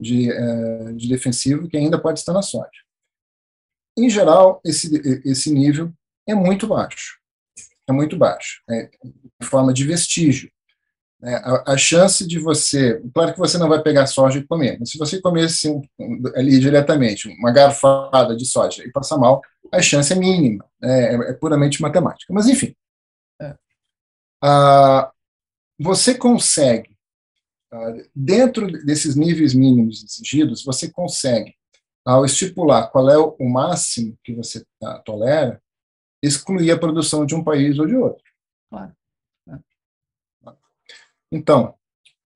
de, 0.00 0.30
uh, 0.30 0.94
de 0.94 1.08
defensivo 1.08 1.68
que 1.68 1.76
ainda 1.76 2.00
pode 2.00 2.20
estar 2.20 2.32
na 2.32 2.42
soja. 2.42 2.70
Em 3.98 4.08
geral, 4.08 4.60
esse, 4.64 4.88
esse 5.24 5.52
nível 5.52 5.92
é 6.26 6.34
muito 6.34 6.66
baixo. 6.66 7.21
É 7.92 7.94
muito 7.94 8.16
baixo. 8.16 8.62
É, 8.70 8.90
em 9.40 9.44
forma 9.44 9.72
de 9.72 9.84
vestígio. 9.84 10.50
É, 11.24 11.34
a, 11.36 11.72
a, 11.74 11.76
chance 11.76 12.26
de 12.26 12.38
você. 12.38 13.00
Claro 13.14 13.32
que 13.32 13.38
você 13.38 13.56
não 13.56 13.68
vai 13.68 13.80
pegar 13.80 14.06
soja 14.06 14.40
e 14.40 14.46
comer, 14.46 14.76
mas 14.80 14.90
se 14.90 14.98
você 14.98 15.20
comer 15.20 15.44
assim, 15.44 15.80
ali 16.34 16.58
diretamente 16.58 17.28
uma 17.28 17.52
garfada 17.52 18.34
de 18.34 18.44
soja 18.44 18.82
e 18.84 18.90
passar 18.90 19.18
mal, 19.18 19.40
a 19.72 19.80
chance 19.80 20.12
é 20.12 20.16
mínima. 20.16 20.64
Né, 20.80 21.14
é, 21.14 21.30
é 21.30 21.32
puramente 21.34 21.80
matemática. 21.80 22.32
Mas, 22.32 22.48
enfim. 22.48 22.74
É. 23.40 23.54
Você 25.78 26.14
consegue, 26.14 26.96
dentro 28.14 28.66
desses 28.84 29.14
níveis 29.14 29.54
mínimos 29.54 30.02
exigidos, 30.02 30.64
você 30.64 30.90
consegue, 30.90 31.54
ao 32.04 32.24
estipular 32.24 32.90
qual 32.90 33.08
é 33.08 33.16
o 33.16 33.48
máximo 33.48 34.18
que 34.24 34.34
você 34.34 34.64
ah, 34.82 35.00
tolera, 35.04 35.62
excluir 36.22 36.70
a 36.70 36.78
produção 36.78 37.26
de 37.26 37.34
um 37.34 37.42
país 37.42 37.78
ou 37.78 37.86
de 37.86 37.96
outro. 37.96 38.22
Claro. 38.70 38.94
Então, 41.32 41.74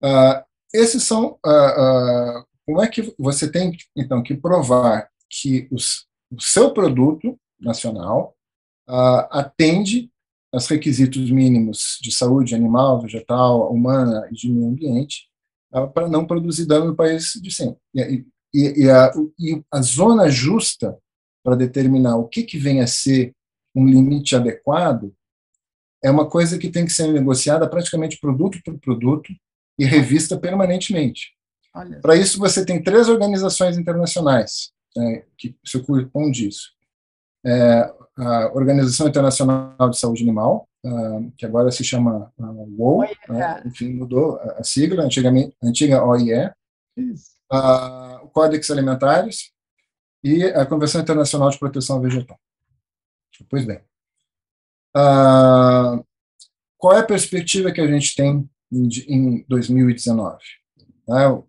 uh, 0.02 0.42
esses 0.72 1.02
são. 1.02 1.38
Uh, 1.44 2.40
uh, 2.40 2.46
como 2.64 2.82
é 2.82 2.88
que 2.88 3.14
você 3.16 3.48
tem, 3.48 3.76
então, 3.94 4.22
que 4.22 4.34
provar 4.34 5.08
que 5.30 5.68
os, 5.70 6.06
o 6.32 6.40
seu 6.40 6.72
produto 6.72 7.38
nacional 7.60 8.34
atende 9.30 10.10
aos 10.52 10.66
requisitos 10.66 11.30
mínimos 11.30 11.98
de 12.00 12.10
saúde 12.10 12.54
animal, 12.54 13.00
vegetal, 13.00 13.72
humana 13.72 14.28
e 14.30 14.34
de 14.34 14.50
meio 14.50 14.68
ambiente, 14.68 15.28
para 15.92 16.08
não 16.08 16.26
produzir 16.26 16.66
dano 16.66 16.86
no 16.86 16.96
país 16.96 17.32
de 17.40 17.50
sempre. 17.52 17.78
E, 17.94 18.24
e, 18.54 18.84
e, 18.84 18.90
a, 18.90 19.12
e 19.38 19.62
a 19.70 19.82
zona 19.82 20.28
justa 20.28 20.98
para 21.44 21.54
determinar 21.54 22.16
o 22.16 22.26
que, 22.26 22.42
que 22.42 22.58
vem 22.58 22.80
a 22.80 22.86
ser 22.86 23.32
um 23.76 23.86
limite 23.86 24.34
adequado 24.34 25.14
é 26.02 26.10
uma 26.10 26.28
coisa 26.28 26.58
que 26.58 26.70
tem 26.70 26.84
que 26.84 26.92
ser 26.92 27.12
negociada 27.12 27.68
praticamente 27.68 28.18
produto 28.18 28.58
por 28.64 28.78
produto 28.78 29.32
e 29.78 29.84
revista 29.84 30.38
permanentemente. 30.38 31.34
Para 32.00 32.16
isso, 32.16 32.38
você 32.38 32.64
tem 32.64 32.82
três 32.82 33.08
organizações 33.08 33.76
internacionais 33.76 34.72
é, 34.96 35.24
que 35.36 35.54
se 35.62 35.76
ocupam 35.76 36.30
disso. 36.30 36.70
É, 37.44 37.92
a 38.18 38.50
Organização 38.54 39.06
Internacional 39.06 39.90
de 39.90 39.98
Saúde 39.98 40.22
Animal, 40.22 40.66
uh, 40.84 41.30
que 41.36 41.44
agora 41.44 41.70
se 41.70 41.84
chama 41.84 42.32
uh, 42.38 42.74
WOW, 42.78 43.06
né, 43.28 43.62
enfim, 43.66 43.92
mudou 43.92 44.40
a 44.40 44.64
sigla, 44.64 45.04
antigamente, 45.04 45.54
antiga 45.62 46.02
OIE, 46.02 46.46
uh, 46.96 48.24
o 48.24 48.28
Códex 48.28 48.70
Alimentares 48.70 49.52
e 50.24 50.44
a 50.44 50.64
Convenção 50.64 51.00
Internacional 51.00 51.50
de 51.50 51.58
Proteção 51.58 52.00
Vegetal. 52.00 52.38
Pois 53.48 53.64
bem, 53.64 53.80
ah, 54.94 56.02
qual 56.78 56.96
é 56.96 57.00
a 57.00 57.06
perspectiva 57.06 57.72
que 57.72 57.80
a 57.80 57.86
gente 57.86 58.14
tem 58.14 58.48
em, 58.72 59.44
2019? 59.48 60.38
Né? 61.08 61.42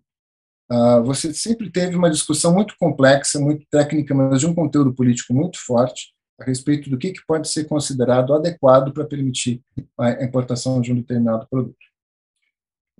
Ah, 0.70 1.00
você 1.00 1.32
sempre 1.32 1.70
teve 1.70 1.96
uma 1.96 2.10
discussão 2.10 2.52
muito 2.52 2.74
complexa, 2.78 3.40
muito 3.40 3.66
técnica, 3.70 4.14
mas 4.14 4.40
de 4.40 4.46
um 4.46 4.54
conteúdo 4.54 4.94
político 4.94 5.32
muito 5.32 5.58
forte 5.64 6.12
a 6.38 6.44
respeito 6.44 6.88
do 6.88 6.98
que, 6.98 7.12
que 7.12 7.26
pode 7.26 7.48
ser 7.48 7.64
considerado 7.64 8.34
adequado 8.34 8.92
para 8.92 9.06
permitir 9.06 9.62
a 9.98 10.22
importação 10.22 10.80
de 10.80 10.92
um 10.92 10.96
determinado 10.96 11.48
produto. 11.48 11.76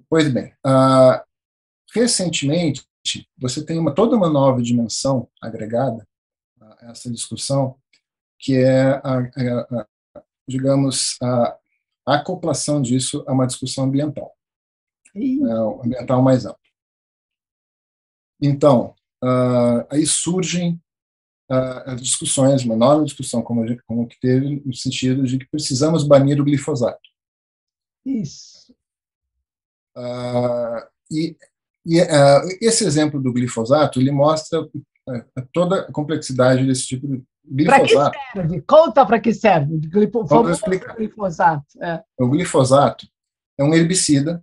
Pois 0.09 0.33
bem, 0.33 0.53
uh, 0.67 1.23
recentemente 1.95 2.85
você 3.39 3.65
tem 3.65 3.79
uma, 3.79 3.95
toda 3.95 4.17
uma 4.17 4.29
nova 4.29 4.63
dimensão 4.63 5.29
agregada 5.41 6.07
a 6.61 6.91
essa 6.91 7.11
discussão, 7.11 7.77
que 8.39 8.57
é 8.57 8.83
a, 8.83 9.19
a, 9.19 9.87
digamos, 10.49 11.17
a, 11.23 11.59
acoplação 12.07 12.81
disso 12.81 13.23
a 13.27 13.33
uma 13.33 13.47
discussão 13.47 13.85
ambiental, 13.85 14.35
né, 15.15 15.53
ambiental 15.85 16.23
mais 16.23 16.47
ampla. 16.47 16.59
Então, 18.41 18.95
uh, 19.23 19.85
aí 19.91 20.07
surgem 20.07 20.81
uh, 21.51 21.91
as 21.91 22.01
discussões, 22.01 22.65
uma 22.65 22.77
nova 22.77 23.05
discussão, 23.05 23.43
como, 23.43 23.67
gente, 23.67 23.83
como 23.83 24.07
que 24.07 24.19
teve, 24.21 24.63
no 24.65 24.75
sentido 24.75 25.25
de 25.25 25.39
que 25.39 25.49
precisamos 25.49 26.07
banir 26.07 26.41
o 26.41 26.45
glifosato. 26.45 27.09
Isso. 28.07 28.73
Uh, 29.97 30.87
e, 31.11 31.37
e 31.85 31.99
esse 32.61 32.85
exemplo 32.85 33.21
do 33.21 33.33
glifosato, 33.33 34.01
ele 34.01 34.13
mostra 34.13 34.67
toda 35.53 35.81
a 35.81 35.93
complexidade 35.93 36.67
desse 36.67 36.87
tipo 36.87 37.09
de 37.09 37.23
para 37.65 37.81
que 37.81 37.89
serve? 37.89 38.61
Conta 38.63 39.07
para 39.07 39.21
que 39.21 39.35
serve 39.35 39.75
o 39.75 39.81
glifosato. 40.97 41.83
É. 41.83 42.03
O 42.19 42.29
glifosato 42.29 43.07
é 43.59 43.65
um 43.65 43.75
herbicida. 43.75 44.43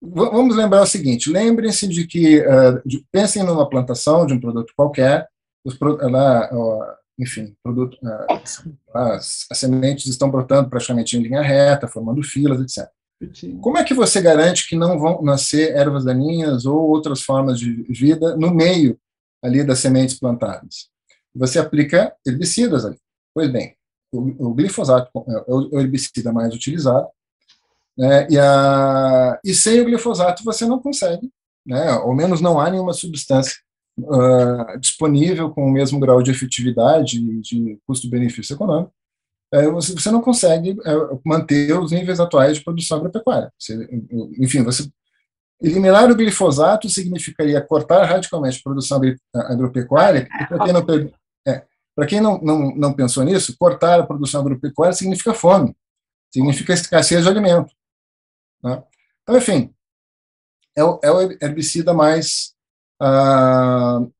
Vamos 0.00 0.56
lembrar 0.56 0.82
o 0.82 0.86
seguinte: 0.86 1.30
lembrem-se 1.30 1.88
de 1.88 2.06
que, 2.06 2.40
uh, 2.40 2.80
de, 2.86 3.04
pensem 3.10 3.42
numa 3.42 3.68
plantação 3.68 4.26
de 4.26 4.34
um 4.34 4.40
produto 4.40 4.72
qualquer, 4.76 5.28
os, 5.64 5.76
lá, 5.80 6.48
enfim, 7.18 7.54
produto, 7.62 7.98
uh, 8.02 8.32
as, 8.94 9.46
as, 9.50 9.58
sementes 9.58 10.06
estão 10.06 10.30
brotando 10.30 10.70
praticamente 10.70 11.16
em 11.16 11.22
linha 11.22 11.42
reta, 11.42 11.88
formando 11.88 12.22
filas, 12.22 12.60
etc. 12.60 12.88
Como 13.60 13.76
é 13.76 13.82
que 13.82 13.94
você 13.94 14.20
garante 14.20 14.68
que 14.68 14.76
não 14.76 14.98
vão 14.98 15.20
nascer 15.22 15.74
ervas 15.74 16.04
daninhas 16.04 16.64
ou 16.64 16.88
outras 16.88 17.20
formas 17.20 17.58
de 17.58 17.82
vida 17.88 18.36
no 18.36 18.54
meio 18.54 18.96
ali 19.42 19.64
das 19.64 19.80
sementes 19.80 20.18
plantadas? 20.18 20.88
Você 21.38 21.58
aplica 21.58 22.14
herbicidas 22.26 22.84
ali. 22.84 22.96
Pois 23.34 23.50
bem, 23.50 23.74
o, 24.12 24.48
o 24.48 24.54
glifosato 24.54 25.10
é 25.14 25.52
o 25.52 25.78
herbicida 25.80 26.32
mais 26.32 26.54
utilizado, 26.54 27.08
né, 27.96 28.26
e, 28.30 28.38
a, 28.38 29.40
e 29.44 29.54
sem 29.54 29.80
o 29.80 29.84
glifosato 29.84 30.44
você 30.44 30.64
não 30.64 30.78
consegue, 30.78 31.30
né, 31.66 31.90
ao 31.90 32.14
menos 32.14 32.40
não 32.40 32.60
há 32.60 32.70
nenhuma 32.70 32.92
substância 32.92 33.56
uh, 33.98 34.78
disponível 34.78 35.50
com 35.50 35.66
o 35.66 35.70
mesmo 35.70 35.98
grau 35.98 36.22
de 36.22 36.30
efetividade 36.30 37.18
e 37.18 37.40
de 37.40 37.78
custo-benefício 37.86 38.54
econômico, 38.54 38.92
é, 39.52 39.66
você, 39.68 39.92
você 39.94 40.10
não 40.10 40.20
consegue 40.20 40.76
é, 40.84 40.92
manter 41.24 41.72
os 41.78 41.90
níveis 41.90 42.20
atuais 42.20 42.58
de 42.58 42.64
produção 42.64 42.98
agropecuária. 42.98 43.50
Você, 43.58 43.88
enfim, 44.38 44.62
você 44.62 44.88
eliminar 45.60 46.10
o 46.10 46.14
glifosato 46.14 46.88
significaria 46.88 47.60
cortar 47.60 48.04
radicalmente 48.04 48.58
a 48.58 48.62
produção 48.62 49.00
agropecuária, 49.34 50.28
e 50.40 50.46
para 50.46 50.64
não, 51.46 51.62
para 51.94 52.06
quem 52.06 52.20
não, 52.20 52.38
não, 52.40 52.74
não 52.76 52.92
pensou 52.94 53.24
nisso, 53.24 53.56
cortar 53.58 54.00
a 54.00 54.06
produção 54.06 54.40
agropecuária 54.40 54.94
significa 54.94 55.34
fome, 55.34 55.76
significa 56.32 56.72
escassez 56.72 57.24
de 57.24 57.28
alimento. 57.28 57.74
Né? 58.62 58.82
Então, 59.22 59.36
enfim, 59.36 59.74
é 60.76 60.84
o, 60.84 61.00
é 61.02 61.10
o 61.10 61.32
herbicida 61.42 61.92
mais, 61.92 62.54
uh, 63.02 64.12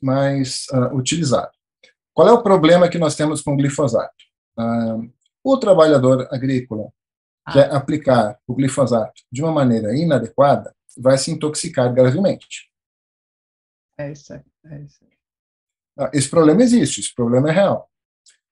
mais 0.00 0.66
uh, 0.72 0.94
utilizado. 0.94 1.50
Qual 2.12 2.28
é 2.28 2.32
o 2.32 2.42
problema 2.42 2.88
que 2.88 2.98
nós 2.98 3.16
temos 3.16 3.40
com 3.40 3.54
o 3.54 3.56
glifosato? 3.56 4.14
Uh, 4.58 5.10
o 5.42 5.56
trabalhador 5.56 6.28
agrícola 6.30 6.92
que 7.50 7.58
ah. 7.58 7.76
aplicar 7.76 8.38
o 8.46 8.54
glifosato 8.54 9.22
de 9.30 9.42
uma 9.42 9.50
maneira 9.50 9.96
inadequada 9.96 10.74
vai 10.96 11.18
se 11.18 11.30
intoxicar 11.30 11.92
gravemente. 11.92 12.70
É 13.98 14.12
isso. 14.12 14.32
É 14.34 14.42
isso. 14.80 15.04
Ah, 15.04 15.11
esse 16.12 16.28
problema 16.28 16.62
existe, 16.62 17.00
esse 17.00 17.14
problema 17.14 17.50
é 17.50 17.52
real. 17.52 17.88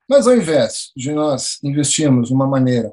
Mas 0.09 0.27
ao 0.27 0.37
invés 0.37 0.91
de 0.97 1.13
nós 1.13 1.59
investirmos 1.63 2.31
numa 2.31 2.47
maneira 2.47 2.93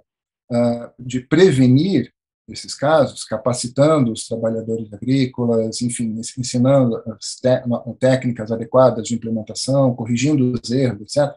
uh, 0.52 0.92
de 1.00 1.20
prevenir 1.22 2.14
esses 2.48 2.74
casos, 2.74 3.26
capacitando 3.26 4.12
os 4.12 4.26
trabalhadores 4.26 4.94
agrícolas, 4.94 5.82
enfim, 5.82 6.16
ensinando 6.38 6.96
as 7.12 7.38
técnicas 8.00 8.52
adequadas 8.52 9.06
de 9.08 9.16
implementação, 9.16 9.94
corrigindo 9.96 10.54
os 10.54 10.72
erros, 10.72 11.02
etc. 11.02 11.36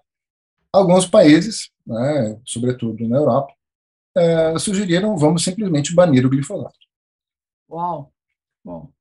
Alguns 0.72 1.06
países, 1.06 1.70
né, 1.84 2.38
sobretudo 2.44 3.08
na 3.08 3.16
Europa, 3.16 3.52
uh, 4.16 4.58
sugeriram 4.58 5.16
vamos 5.16 5.42
simplesmente 5.42 5.94
banir 5.94 6.24
o 6.24 6.30
glifosato. 6.30 6.78
Uau! 7.68 8.12
Bom. 8.64 8.92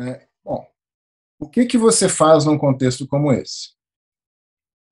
É, 0.00 0.28
bom, 0.44 0.64
o 1.38 1.48
que, 1.48 1.66
que 1.66 1.78
você 1.78 2.08
faz 2.08 2.44
num 2.44 2.58
contexto 2.58 3.06
como 3.06 3.32
esse? 3.32 3.70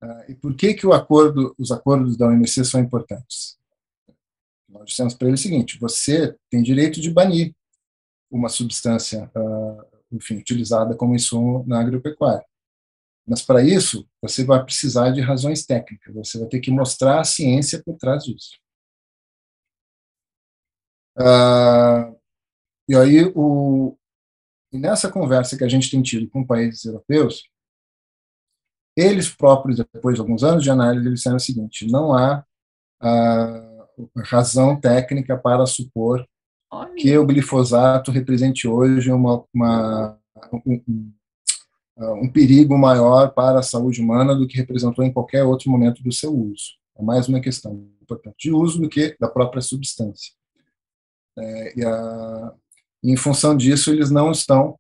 Uh, 0.02 0.30
e 0.30 0.34
por 0.34 0.54
que, 0.54 0.74
que 0.74 0.86
acordo, 0.92 1.54
os 1.58 1.72
acordos 1.72 2.16
da 2.16 2.26
OMC 2.26 2.64
são 2.64 2.80
importantes? 2.80 3.58
Nós 4.68 4.90
dissemos 4.90 5.14
para 5.14 5.28
ele 5.28 5.34
o 5.34 5.38
seguinte: 5.38 5.78
você 5.78 6.36
tem 6.50 6.62
direito 6.62 7.00
de 7.00 7.10
banir 7.10 7.54
uma 8.30 8.48
substância, 8.48 9.30
uh, 9.36 9.84
enfim, 10.12 10.36
utilizada 10.36 10.94
como 10.94 11.14
insumo 11.14 11.64
na 11.66 11.80
agropecuária. 11.80 12.44
Mas 13.26 13.42
para 13.42 13.62
isso, 13.62 14.08
você 14.22 14.44
vai 14.44 14.62
precisar 14.62 15.10
de 15.10 15.20
razões 15.20 15.66
técnicas, 15.66 16.14
você 16.14 16.38
vai 16.38 16.48
ter 16.48 16.60
que 16.60 16.70
mostrar 16.70 17.20
a 17.20 17.24
ciência 17.24 17.82
por 17.82 17.96
trás 17.96 18.22
disso. 18.24 18.58
Uh, 21.18 22.14
e 22.88 22.94
aí, 22.94 23.24
o, 23.34 23.96
e 24.72 24.78
nessa 24.78 25.10
conversa 25.10 25.56
que 25.56 25.64
a 25.64 25.68
gente 25.68 25.90
tem 25.90 26.02
tido 26.02 26.28
com 26.28 26.44
países 26.44 26.84
europeus, 26.84 27.44
eles 28.96 29.28
próprios, 29.28 29.76
depois 29.76 30.14
de 30.14 30.20
alguns 30.20 30.42
anos 30.42 30.62
de 30.62 30.70
análise, 30.70 31.06
eles 31.06 31.18
disseram 31.18 31.36
o 31.36 31.40
seguinte: 31.40 31.86
não 31.86 32.14
há 32.14 32.44
ah, 33.00 33.86
razão 34.24 34.80
técnica 34.80 35.36
para 35.36 35.66
supor 35.66 36.26
Olha. 36.70 36.94
que 36.94 37.16
o 37.16 37.26
glifosato 37.26 38.10
represente 38.10 38.66
hoje 38.66 39.12
uma, 39.12 39.44
uma 39.54 40.18
um, 40.52 40.82
um, 40.88 41.12
ah, 41.98 42.12
um, 42.14 42.28
perigo 42.30 42.76
maior 42.78 43.32
para 43.32 43.58
a 43.58 43.62
saúde 43.62 44.00
humana 44.00 44.34
do 44.34 44.46
que 44.46 44.56
representou 44.56 45.04
em 45.04 45.12
qualquer 45.12 45.44
outro 45.44 45.70
momento 45.70 46.02
do 46.02 46.12
seu 46.12 46.34
uso. 46.34 46.76
É 46.98 47.02
mais 47.02 47.28
uma 47.28 47.40
questão, 47.40 47.88
portanto, 48.08 48.34
de 48.38 48.50
uso 48.50 48.80
do 48.80 48.88
que 48.88 49.14
da 49.20 49.28
própria 49.28 49.60
substância. 49.60 50.32
É, 51.38 51.78
e 51.78 51.84
a, 51.84 52.54
em 53.12 53.16
função 53.16 53.56
disso, 53.56 53.90
eles 53.90 54.10
não 54.10 54.30
estão 54.30 54.76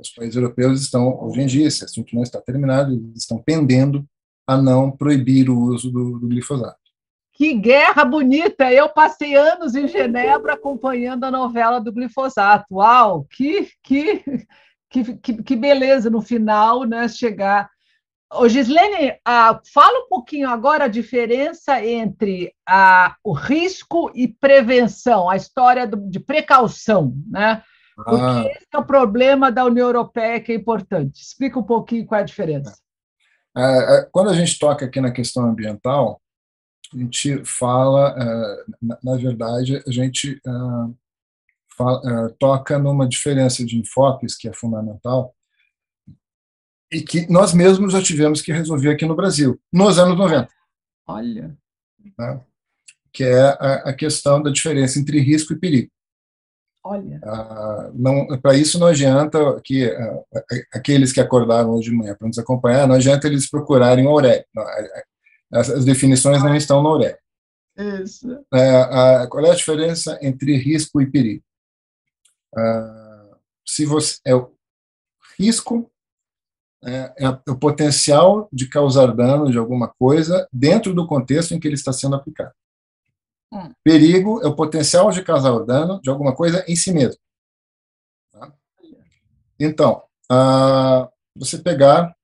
os 0.00 0.10
países 0.10 0.36
europeus 0.36 0.80
estão, 0.80 1.18
hoje 1.24 1.40
em 1.40 1.46
dia, 1.46 1.66
esse 1.66 1.84
assunto 1.84 2.14
não 2.14 2.22
está 2.22 2.40
terminado, 2.40 2.92
eles 2.92 3.22
estão 3.22 3.42
pendendo 3.42 4.04
a 4.46 4.56
não 4.56 4.90
proibir 4.90 5.50
o 5.50 5.58
uso 5.58 5.90
do, 5.90 6.18
do 6.18 6.28
glifosato. 6.28 6.78
Que 7.32 7.52
guerra 7.54 8.04
bonita! 8.04 8.72
Eu 8.72 8.88
passei 8.88 9.34
anos 9.34 9.74
em 9.74 9.88
Genebra 9.88 10.54
acompanhando 10.54 11.24
a 11.24 11.30
novela 11.30 11.80
do 11.80 11.92
glifosato. 11.92 12.76
Uau! 12.76 13.26
Que, 13.30 13.68
que, 13.82 14.24
que, 14.88 15.42
que 15.42 15.56
beleza 15.56 16.08
no 16.08 16.22
final 16.22 16.84
né, 16.84 17.08
chegar 17.08 17.68
Ô, 18.32 18.48
Gislene, 18.48 19.18
ah, 19.24 19.60
fala 19.72 20.04
um 20.04 20.08
pouquinho 20.08 20.48
agora 20.48 20.84
a 20.84 20.88
diferença 20.88 21.84
entre 21.84 22.52
ah, 22.68 23.16
o 23.22 23.32
risco 23.32 24.10
e 24.14 24.26
prevenção, 24.26 25.30
a 25.30 25.36
história 25.36 25.86
do, 25.86 25.96
de 26.10 26.18
precaução, 26.18 27.14
né? 27.28 27.62
Porque 27.94 28.20
ah. 28.20 28.44
esse 28.50 28.66
é 28.72 28.78
o 28.78 28.84
problema 28.84 29.50
da 29.50 29.64
União 29.64 29.86
Europeia 29.86 30.40
que 30.40 30.52
é 30.52 30.56
importante. 30.56 31.22
Explica 31.22 31.58
um 31.58 31.62
pouquinho 31.62 32.04
qual 32.04 32.18
é 32.18 32.22
a 32.22 32.26
diferença. 32.26 32.76
É, 33.56 33.62
é, 33.62 33.98
é 34.00 34.08
quando 34.10 34.30
a 34.30 34.34
gente 34.34 34.58
toca 34.58 34.84
aqui 34.84 35.00
na 35.00 35.12
questão 35.12 35.44
ambiental, 35.44 36.20
a 36.92 36.98
gente 36.98 37.44
fala, 37.44 38.14
é, 38.18 38.64
na 39.02 39.16
verdade, 39.16 39.82
a 39.86 39.90
gente 39.90 40.40
fala, 41.76 42.30
toca 42.38 42.78
numa 42.78 43.08
diferença 43.08 43.64
de 43.64 43.78
enfoques 43.78 44.36
que 44.36 44.48
é 44.48 44.52
fundamental, 44.52 45.35
e 46.90 47.00
que 47.00 47.30
nós 47.30 47.52
mesmos 47.52 47.92
já 47.92 48.02
tivemos 48.02 48.40
que 48.40 48.52
resolver 48.52 48.90
aqui 48.90 49.04
no 49.04 49.16
Brasil, 49.16 49.60
nos 49.72 49.98
anos 49.98 50.16
90. 50.16 50.48
Olha. 51.06 51.56
Né? 52.18 52.40
Que 53.12 53.24
é 53.24 53.40
a, 53.40 53.74
a, 53.86 53.94
questão 53.94 54.42
da 54.42 54.50
diferença 54.50 54.98
entre 54.98 55.18
risco 55.20 55.52
e 55.52 55.58
perigo. 55.58 55.90
Olha. 56.84 57.20
Ah, 57.24 57.90
Para 58.40 58.54
isso 58.54 58.78
não 58.78 58.86
adianta 58.86 59.60
que 59.64 59.84
ah, 59.86 60.24
aqueles 60.72 61.12
que 61.12 61.20
acordaram 61.20 61.70
hoje 61.70 61.90
de 61.90 61.96
manhã 61.96 62.14
para 62.14 62.28
nos 62.28 62.38
acompanhar, 62.38 62.86
não 62.86 62.94
adianta 62.94 63.26
eles 63.26 63.50
procurarem 63.50 64.06
o 64.06 64.10
Aurélio. 64.10 64.44
As, 65.52 65.70
as 65.70 65.84
definições 65.84 66.42
não 66.42 66.54
estão 66.54 66.82
no 66.82 66.90
Aurélio. 66.90 67.18
Isso. 67.76 68.44
É, 68.54 68.76
a, 68.82 69.26
qual 69.28 69.44
é 69.44 69.50
a 69.50 69.56
diferença 69.56 70.18
entre 70.22 70.56
risco 70.56 71.00
e 71.00 71.10
perigo? 71.10 71.42
Ah, 72.56 73.38
se 73.66 73.84
você 73.84 74.18
é 74.24 74.34
o 74.34 74.52
risco 75.38 75.90
é, 76.84 77.14
é, 77.18 77.28
o 77.48 77.56
potencial 77.56 78.48
de 78.52 78.68
causar 78.68 79.14
dano 79.14 79.50
de 79.50 79.58
alguma 79.58 79.88
coisa 79.88 80.48
dentro 80.52 80.94
do 80.94 81.06
contexto 81.06 81.52
em 81.52 81.60
que 81.60 81.66
ele 81.66 81.74
está 81.74 81.92
sendo 81.92 82.16
aplicado. 82.16 82.52
Hum. 83.52 83.72
Perigo 83.82 84.40
é 84.42 84.46
o 84.46 84.56
potencial 84.56 85.10
de 85.10 85.22
causar 85.22 85.58
dano 85.64 86.00
de 86.00 86.10
alguma 86.10 86.34
coisa 86.34 86.64
em 86.68 86.76
si 86.76 86.92
mesmo. 86.92 87.20
Tá? 88.32 88.52
Então, 89.58 90.02
ah, 90.30 91.08
você 91.34 91.58
pegar 91.58 92.14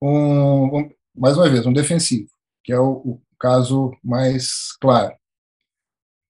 um, 0.00 0.78
um, 0.78 0.90
mais 1.14 1.36
uma 1.36 1.48
vez, 1.48 1.66
um 1.66 1.72
defensivo, 1.72 2.30
que 2.64 2.72
é 2.72 2.78
o, 2.78 2.92
o 2.92 3.22
caso 3.38 3.96
mais 4.02 4.72
claro. 4.80 5.16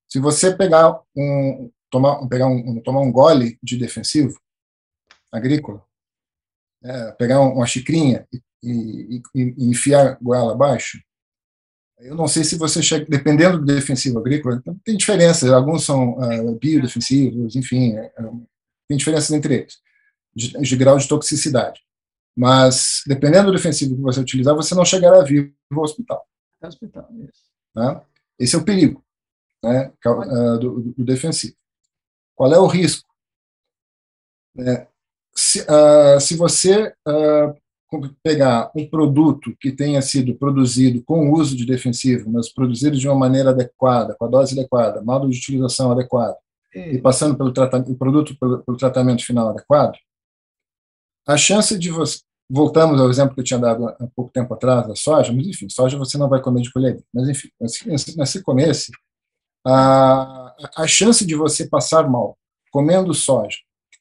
Se 0.08 0.18
você 0.18 0.54
pegar 0.54 1.00
um, 1.16 1.70
tomar, 1.90 2.26
pegar 2.28 2.46
um, 2.46 2.80
tomar 2.82 3.00
um 3.00 3.12
gole 3.12 3.58
de 3.62 3.78
defensivo 3.78 4.38
agrícola, 5.30 5.82
é, 6.84 7.12
pegar 7.12 7.40
uma 7.40 7.66
xicrinha 7.66 8.26
e, 8.32 8.40
e, 8.62 9.22
e, 9.34 9.70
enfiar 9.70 10.18
goela 10.20 10.52
abaixo, 10.52 10.98
eu 11.98 12.16
não 12.16 12.26
sei 12.26 12.42
se 12.42 12.56
você 12.56 12.82
chega, 12.82 13.06
dependendo 13.08 13.58
do 13.58 13.64
defensivo 13.64 14.18
agrícola, 14.18 14.56
então 14.56 14.76
tem 14.84 14.96
diferenças, 14.96 15.50
alguns 15.50 15.84
são 15.84 16.18
uh, 16.18 16.58
biodefensivos, 16.58 17.54
enfim, 17.54 17.96
é, 17.96 18.06
é, 18.06 18.22
tem 18.88 18.96
diferenças 18.96 19.30
entre 19.30 19.54
eles, 19.54 19.78
de, 20.34 20.50
de, 20.52 20.76
grau 20.76 20.98
de 20.98 21.06
toxicidade. 21.06 21.80
Mas, 22.36 23.02
dependendo 23.06 23.46
do 23.46 23.56
defensivo 23.56 23.94
que 23.94 24.02
você 24.02 24.20
utilizar, 24.20 24.54
você 24.54 24.74
não 24.74 24.84
chegará 24.84 25.22
vivo 25.22 25.52
ao 25.72 25.82
hospital. 25.82 26.26
hospital 26.62 27.08
isso. 27.20 27.44
Né? 27.74 28.00
Esse 28.38 28.56
é 28.56 28.58
o 28.58 28.64
perigo 28.64 29.04
né, 29.62 29.92
uh, 30.06 30.58
do, 30.58 30.80
do, 30.80 31.04
defensivo. 31.04 31.54
Qual 32.34 32.52
é 32.52 32.58
o 32.58 32.66
risco? 32.66 33.08
É, 34.58 34.88
se, 35.34 35.60
uh, 35.60 36.20
se 36.20 36.36
você 36.36 36.92
uh, 37.06 37.54
pegar 38.22 38.70
um 38.74 38.88
produto 38.88 39.54
que 39.60 39.72
tenha 39.72 40.00
sido 40.00 40.34
produzido 40.34 41.02
com 41.04 41.28
o 41.28 41.34
uso 41.34 41.56
de 41.56 41.66
defensivo, 41.66 42.30
mas 42.30 42.52
produzido 42.52 42.96
de 42.96 43.06
uma 43.08 43.16
maneira 43.16 43.50
adequada, 43.50 44.14
com 44.18 44.24
a 44.24 44.28
dose 44.28 44.58
adequada, 44.58 45.02
modo 45.02 45.28
de 45.28 45.38
utilização 45.38 45.92
adequado, 45.92 46.36
e 46.74 46.98
passando 46.98 47.36
pelo 47.36 47.52
tratamento, 47.52 47.92
o 47.92 47.96
produto 47.96 48.36
pelo, 48.38 48.62
pelo, 48.62 48.78
tratamento 48.78 49.24
final 49.24 49.48
adequado, 49.48 49.94
a 51.26 51.36
chance 51.36 51.78
de 51.78 51.90
você. 51.90 52.20
Voltamos 52.54 53.00
ao 53.00 53.08
exemplo 53.08 53.34
que 53.34 53.40
eu 53.40 53.44
tinha 53.44 53.58
dado 53.58 53.88
há 53.88 54.06
pouco 54.14 54.30
tempo 54.30 54.52
atrás 54.52 54.86
da 54.86 54.94
soja, 54.94 55.32
mas 55.32 55.46
enfim, 55.46 55.70
soja 55.70 55.96
você 55.96 56.18
não 56.18 56.28
vai 56.28 56.42
comer 56.42 56.60
de 56.60 56.70
colher. 56.70 57.02
Mas 57.14 57.26
enfim, 57.26 57.48
mas 57.58 58.30
se 58.30 58.42
comesse, 58.42 58.92
a, 59.66 60.54
a 60.76 60.86
chance 60.86 61.24
de 61.24 61.34
você 61.34 61.66
passar 61.66 62.10
mal 62.10 62.36
comendo 62.70 63.14
soja 63.14 63.56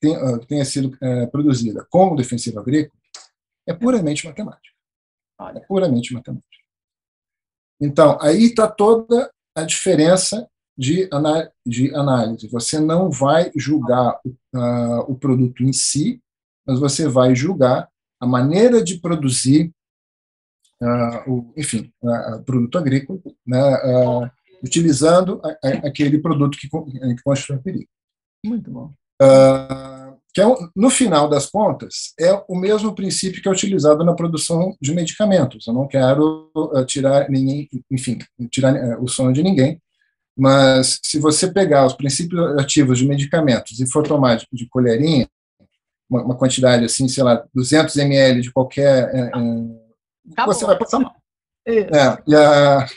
ah, 0.08 0.40
que 0.40 0.48
tenha 0.48 0.66
sido 0.66 0.98
é, 1.02 1.26
produzida 1.28 1.86
como 1.90 2.16
defensivo 2.16 2.60
agrícola 2.60 3.00
é 3.68 3.74
puramente 3.74 4.26
matemática. 4.26 4.76
É 5.56 5.60
puramente 5.62 6.14
matemática. 6.14 6.48
Então, 7.80 8.18
aí 8.22 8.46
está 8.46 8.68
toda 8.68 9.32
a 9.56 9.64
diferença 9.64 10.48
de, 10.78 11.10
de 11.66 11.94
análise. 11.96 12.48
Você 12.48 12.80
não 12.80 13.10
vai 13.10 13.52
julgar 13.56 14.20
uh, 14.54 15.00
o 15.08 15.16
produto 15.16 15.64
em 15.64 15.74
si, 15.74 16.22
mas 16.66 16.80
você 16.80 17.08
vai 17.08 17.36
julgar 17.36 17.90
a 18.20 18.28
maneira 18.28 18.84
de 18.84 19.00
produzir, 19.00 19.74
uh, 20.82 21.32
o, 21.32 21.54
enfim, 21.58 21.92
uh, 22.04 22.44
produto 22.44 22.78
agrícola, 22.78 23.20
né, 23.46 23.60
utilizando 24.64 25.42
a, 25.44 25.50
a, 25.50 25.88
aquele 25.88 26.20
produto 26.20 26.58
que, 26.58 26.70
que 26.70 27.24
constitui 27.24 27.58
o 27.58 27.64
perigo. 27.64 27.90
Muito 28.46 28.70
bom. 28.70 28.94
Que 30.34 30.42
é, 30.42 30.46
no 30.76 30.90
final 30.90 31.28
das 31.30 31.48
contas, 31.50 32.14
é 32.20 32.32
o 32.48 32.56
mesmo 32.56 32.96
princípio 32.96 33.42
que 33.42 33.48
é 33.48 33.52
utilizado 33.52 34.04
na 34.04 34.14
produção 34.14 34.76
de 34.82 34.94
medicamentos. 34.94 35.68
Eu 35.68 35.74
não 35.74 35.88
quero 35.88 36.50
uh, 36.56 36.86
tirar 36.86 37.30
ninguém, 37.30 37.70
enfim, 37.90 38.20
tirar 38.50 38.74
uh, 38.74 39.04
o 39.04 39.08
sono 39.08 39.34
de 39.34 39.44
ninguém, 39.44 39.82
mas 40.38 41.00
se 41.04 41.20
você 41.20 41.52
pegar 41.52 41.86
os 41.86 41.94
princípios 41.94 42.58
ativos 42.58 42.98
de 42.98 43.08
medicamentos 43.08 43.80
e 43.80 43.86
for 43.86 44.08
tomar 44.08 44.38
de, 44.38 44.48
de 44.52 44.68
colherinha, 44.68 45.28
uma, 46.10 46.24
uma, 46.24 46.38
quantidade 46.38 46.84
assim, 46.84 47.08
sei 47.08 47.24
lá, 47.24 47.46
200 47.54 47.96
ml 47.98 48.42
de 48.42 48.52
qualquer. 48.52 49.14
É, 49.14 49.32
é, 50.38 50.46
você 50.46 50.66
vai 50.66 50.78
passar 50.78 51.00
mal. 51.00 51.16
É, 51.66 51.88
e 52.28 52.36
a, 52.36 52.88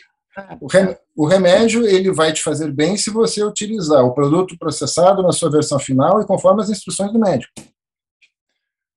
o, 0.61 0.66
rem, 0.66 0.97
o 1.16 1.26
remédio 1.26 1.86
ele 1.86 2.12
vai 2.12 2.32
te 2.32 2.42
fazer 2.42 2.72
bem 2.72 2.96
se 2.96 3.10
você 3.10 3.44
utilizar 3.44 4.04
o 4.04 4.12
produto 4.12 4.58
processado 4.58 5.22
na 5.22 5.32
sua 5.32 5.50
versão 5.50 5.78
final 5.78 6.20
e 6.20 6.26
conforme 6.26 6.62
as 6.62 6.70
instruções 6.70 7.12
do 7.12 7.18
médico. 7.18 7.52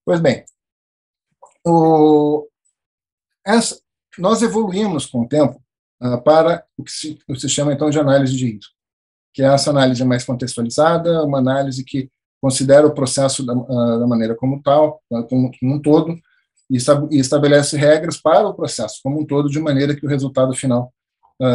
Pois 0.03 0.19
bem, 0.19 0.43
o, 1.65 2.47
essa, 3.45 3.79
nós 4.17 4.41
evoluímos 4.41 5.05
com 5.05 5.21
o 5.21 5.27
tempo 5.27 5.61
uh, 6.01 6.21
para 6.23 6.65
o 6.77 6.83
que, 6.83 6.91
se, 6.91 7.19
o 7.27 7.35
se 7.35 7.47
chama 7.47 7.73
então 7.73 7.89
de 7.89 7.99
análise 7.99 8.35
de 8.35 8.53
risco, 8.53 8.73
que 9.33 9.43
é 9.43 9.45
essa 9.45 9.69
análise 9.69 10.03
mais 10.03 10.23
contextualizada, 10.23 11.23
uma 11.23 11.37
análise 11.37 11.83
que 11.83 12.09
considera 12.41 12.87
o 12.87 12.93
processo 12.93 13.45
da, 13.45 13.53
uh, 13.53 13.99
da 13.99 14.07
maneira 14.07 14.35
como 14.35 14.61
tal, 14.63 15.01
uh, 15.11 15.23
como, 15.27 15.51
como, 15.59 15.75
um 15.75 15.81
todo, 15.81 16.17
e, 16.69 16.77
estabelece 17.19 17.77
regras 17.77 18.17
para 18.17 18.47
o 18.47 18.55
processo 18.55 18.99
como 19.03 19.21
um 19.21 19.25
todo, 19.25 19.49
de 19.49 19.59
maneira 19.59 19.95
que 19.95 20.05
o 20.05 20.09
resultado 20.09 20.53
final 20.55 20.91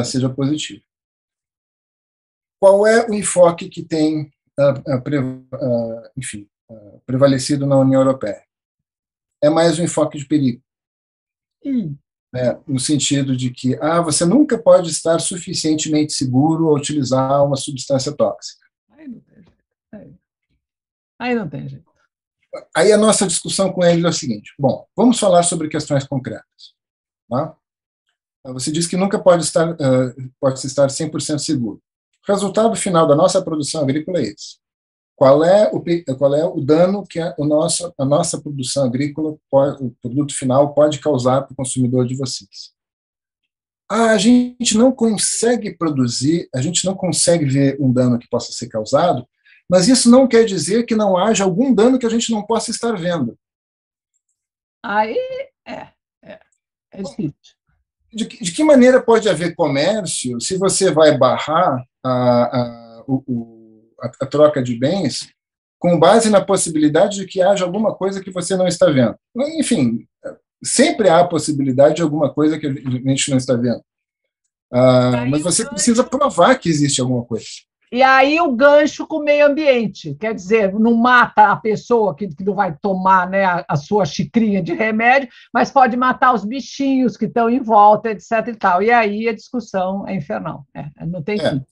seja 0.05 0.29
positivo. 0.29 0.83
Qual 2.61 2.87
é 2.87 3.09
o 3.09 3.15
enfoque 3.15 3.69
que 3.69 3.83
tem, 3.83 4.33
pre, 5.03 5.19
enfim, 6.17 6.49
prevalecido 7.05 7.67
na 7.67 7.79
União 7.79 8.01
Europeia? 8.01 8.45
É 9.43 9.51
mais 9.51 9.79
um 9.79 9.85
enfoque 9.85 10.19
de 10.19 10.27
perigo. 10.27 10.63
Hum 11.65 11.97
né, 12.33 12.59
no 12.67 12.81
sentido 12.81 13.37
de 13.37 13.51
que 13.51 13.77
ah, 13.81 14.01
você 14.01 14.25
nunca 14.25 14.57
pode 14.57 14.91
estar 14.91 15.21
suficientemente 15.21 16.15
seguro 16.15 16.69
ao 16.69 16.77
utilizar 16.77 17.45
uma 17.45 17.57
substância 17.57 18.11
tóxica. 18.13 18.67
Aí 18.91 19.07
não 19.07 19.21
tem 19.21 19.35
jeito. 19.35 19.53
Aí, 19.93 20.15
Aí 21.19 21.35
não 21.35 21.49
tem 21.49 21.69
jeito. 21.69 21.93
Aí 22.75 22.93
a 22.93 22.99
nossa 22.99 23.27
discussão 23.27 23.73
com 23.73 23.85
ele 23.85 24.05
é 24.07 24.09
o 24.09 24.13
seguinte: 24.13 24.55
bom, 24.59 24.87
vamos 24.97 25.19
falar 25.19 25.43
sobre 25.43 25.69
questões 25.69 26.07
concretas. 26.07 26.75
Tá? 27.29 27.55
Você 28.45 28.73
diz 28.73 28.87
que 28.87 28.97
nunca 28.97 29.19
pode 29.19 29.45
estar, 29.45 29.71
uh, 29.71 30.33
pode 30.41 30.67
estar 30.67 30.89
100% 30.89 31.39
seguro. 31.39 31.81
O 32.29 32.33
resultado 32.33 32.75
final 32.77 33.07
da 33.07 33.15
nossa 33.15 33.43
produção 33.43 33.83
agrícola 33.83 34.19
é 34.19 34.23
esse 34.23 34.63
qual 35.23 35.45
é 35.45 35.71
o, 35.73 35.81
qual 36.17 36.35
é 36.35 36.45
o 36.45 36.61
dano 36.61 37.07
que 37.07 37.21
a, 37.21 37.33
o 37.39 37.45
nosso, 37.45 37.95
a 37.97 38.05
nossa 38.05 38.41
produção 38.41 38.85
agrícola, 38.85 39.37
pode, 39.49 39.85
o 39.85 39.91
produto 40.03 40.35
final, 40.35 40.75
pode 40.75 40.99
causar 40.99 41.43
para 41.43 41.53
o 41.53 41.57
consumidor 41.57 42.05
de 42.07 42.17
vocês. 42.17 42.73
Ah, 43.89 44.11
a 44.11 44.19
gente 44.19 44.77
não 44.77 44.91
consegue 44.91 45.77
produzir, 45.77 46.49
a 46.53 46.61
gente 46.61 46.85
não 46.85 46.97
consegue 46.97 47.45
ver 47.45 47.77
um 47.81 47.93
dano 47.93 48.19
que 48.19 48.29
possa 48.29 48.51
ser 48.51 48.67
causado, 48.67 49.25
mas 49.71 49.87
isso 49.87 50.11
não 50.11 50.27
quer 50.27 50.45
dizer 50.45 50.87
que 50.87 50.97
não 50.97 51.17
haja 51.17 51.45
algum 51.45 51.73
dano 51.73 52.01
que 52.01 52.07
a 52.07 52.11
gente 52.11 52.33
não 52.33 52.43
possa 52.43 52.73
estar 52.73 52.97
vendo. 52.97 53.39
Aí 54.83 55.17
é, 55.65 55.89
é, 56.25 56.41
é 56.91 57.03
difícil. 57.03 57.55
De, 58.13 58.27
de, 58.27 58.53
que 58.53 58.63
maneira 58.63 59.01
pode 59.01 59.29
haver 59.29 59.55
comércio 59.55 60.41
se 60.41 60.59
você 60.59 60.91
vai 60.91 61.17
barrar 61.17 61.83
a, 62.05 62.11
a, 62.11 63.05
o 63.07 63.63
a, 64.03 64.11
a 64.21 64.27
troca 64.27 64.63
de 64.63 64.77
bens 64.77 65.29
com 65.79 65.99
base 65.99 66.29
na 66.29 66.41
possibilidade 66.41 67.17
de 67.17 67.27
que 67.27 67.43
haja 67.43 67.65
alguma 67.65 67.95
coisa 67.95 68.23
que 68.23 68.31
você 68.31 68.57
não 68.57 68.67
está 68.67 68.87
vendo. 68.87 69.17
Enfim, 69.59 70.07
sempre 70.63 71.09
há 71.09 71.21
a 71.21 71.29
possibilidade 71.29 71.97
de 71.97 72.03
alguma 72.03 72.33
coisa 72.33 72.59
que 72.59 72.67
a 72.67 72.71
gente 72.73 73.31
não 73.31 73.37
está 73.37 73.55
vendo. 73.55 73.83
Ah, 74.73 75.27
mas 75.29 75.43
você 75.43 75.69
precisa 75.69 76.05
provar 76.05 76.59
que 76.59 76.69
existe 76.69 77.01
alguma 77.01 77.25
coisa. 77.25 77.45
E 77.93 78.03
aí 78.03 78.41
o 78.41 78.51
gancho 78.51 79.07
com 79.07 79.17
o 79.17 79.23
meio 79.23 79.47
ambiente, 79.47 80.17
quer 80.19 80.35
dizer, 80.35 80.73
não 80.73 80.95
mata 80.95 81.53
a 81.53 81.57
pessoa 81.57 82.17
que, 82.17 82.27
que 82.27 82.43
não 82.43 82.55
vai 82.55 82.75
tomar 82.75 83.29
né, 83.29 83.45
a, 83.45 83.63
a, 83.69 83.77
sua 83.77 84.07
xicrinha 84.07 84.63
de 84.63 84.73
remédio, 84.73 85.29
mas 85.53 85.71
pode 85.71 85.95
matar 85.95 86.33
os 86.33 86.43
bichinhos 86.43 87.19
que 87.19 87.27
estão 87.27 87.51
em 87.51 87.61
volta, 87.61 88.11
etc. 88.11 88.49
E, 88.49 88.57
tal. 88.57 88.83
e 88.83 88.91
aí 88.91 89.29
a 89.29 89.35
discussão 89.35 90.09
é 90.09 90.15
infernal. 90.15 90.65
É, 90.75 90.87
não 91.05 91.23
tem 91.23 91.39
é. 91.39 91.51
fim. 91.51 91.67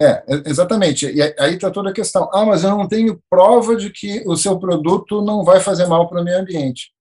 É, 0.00 0.22
exatamente. 0.44 1.06
E 1.06 1.22
aí 1.22 1.54
está 1.54 1.70
toda 1.70 1.88
a 1.88 1.94
questão. 1.94 2.28
Ah, 2.34 2.44
mas 2.44 2.62
eu 2.62 2.70
não 2.70 2.86
tenho 2.86 3.18
prova 3.30 3.74
de 3.74 3.88
que 3.88 4.22
o 4.26 4.36
seu 4.36 4.58
produto 4.58 5.22
não 5.22 5.42
vai 5.42 5.60
fazer 5.60 5.86
mal 5.86 6.06
para 6.10 6.20
o 6.20 6.24
meio 6.24 6.40
ambiente. 6.40 6.92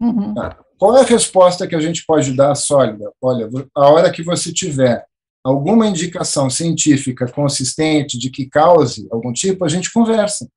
Uhum. 0.00 0.34
Ah, 0.38 0.56
qual 0.78 0.96
é 0.96 1.02
a 1.02 1.04
resposta 1.04 1.66
que 1.66 1.76
a 1.76 1.80
gente 1.80 2.06
pode 2.06 2.34
dar 2.34 2.54
sólida? 2.54 3.12
Olha, 3.20 3.50
a 3.76 3.90
hora 3.90 4.10
que 4.10 4.22
você 4.22 4.50
tiver 4.50 5.04
alguma 5.42 5.86
indicação 5.86 6.50
científica 6.50 7.30
consistente 7.30 8.18
de 8.18 8.30
que 8.30 8.46
cause 8.46 9.08
algum 9.10 9.32
tipo, 9.32 9.64
a 9.64 9.68
gente 9.68 9.92
conversa. 9.92 10.48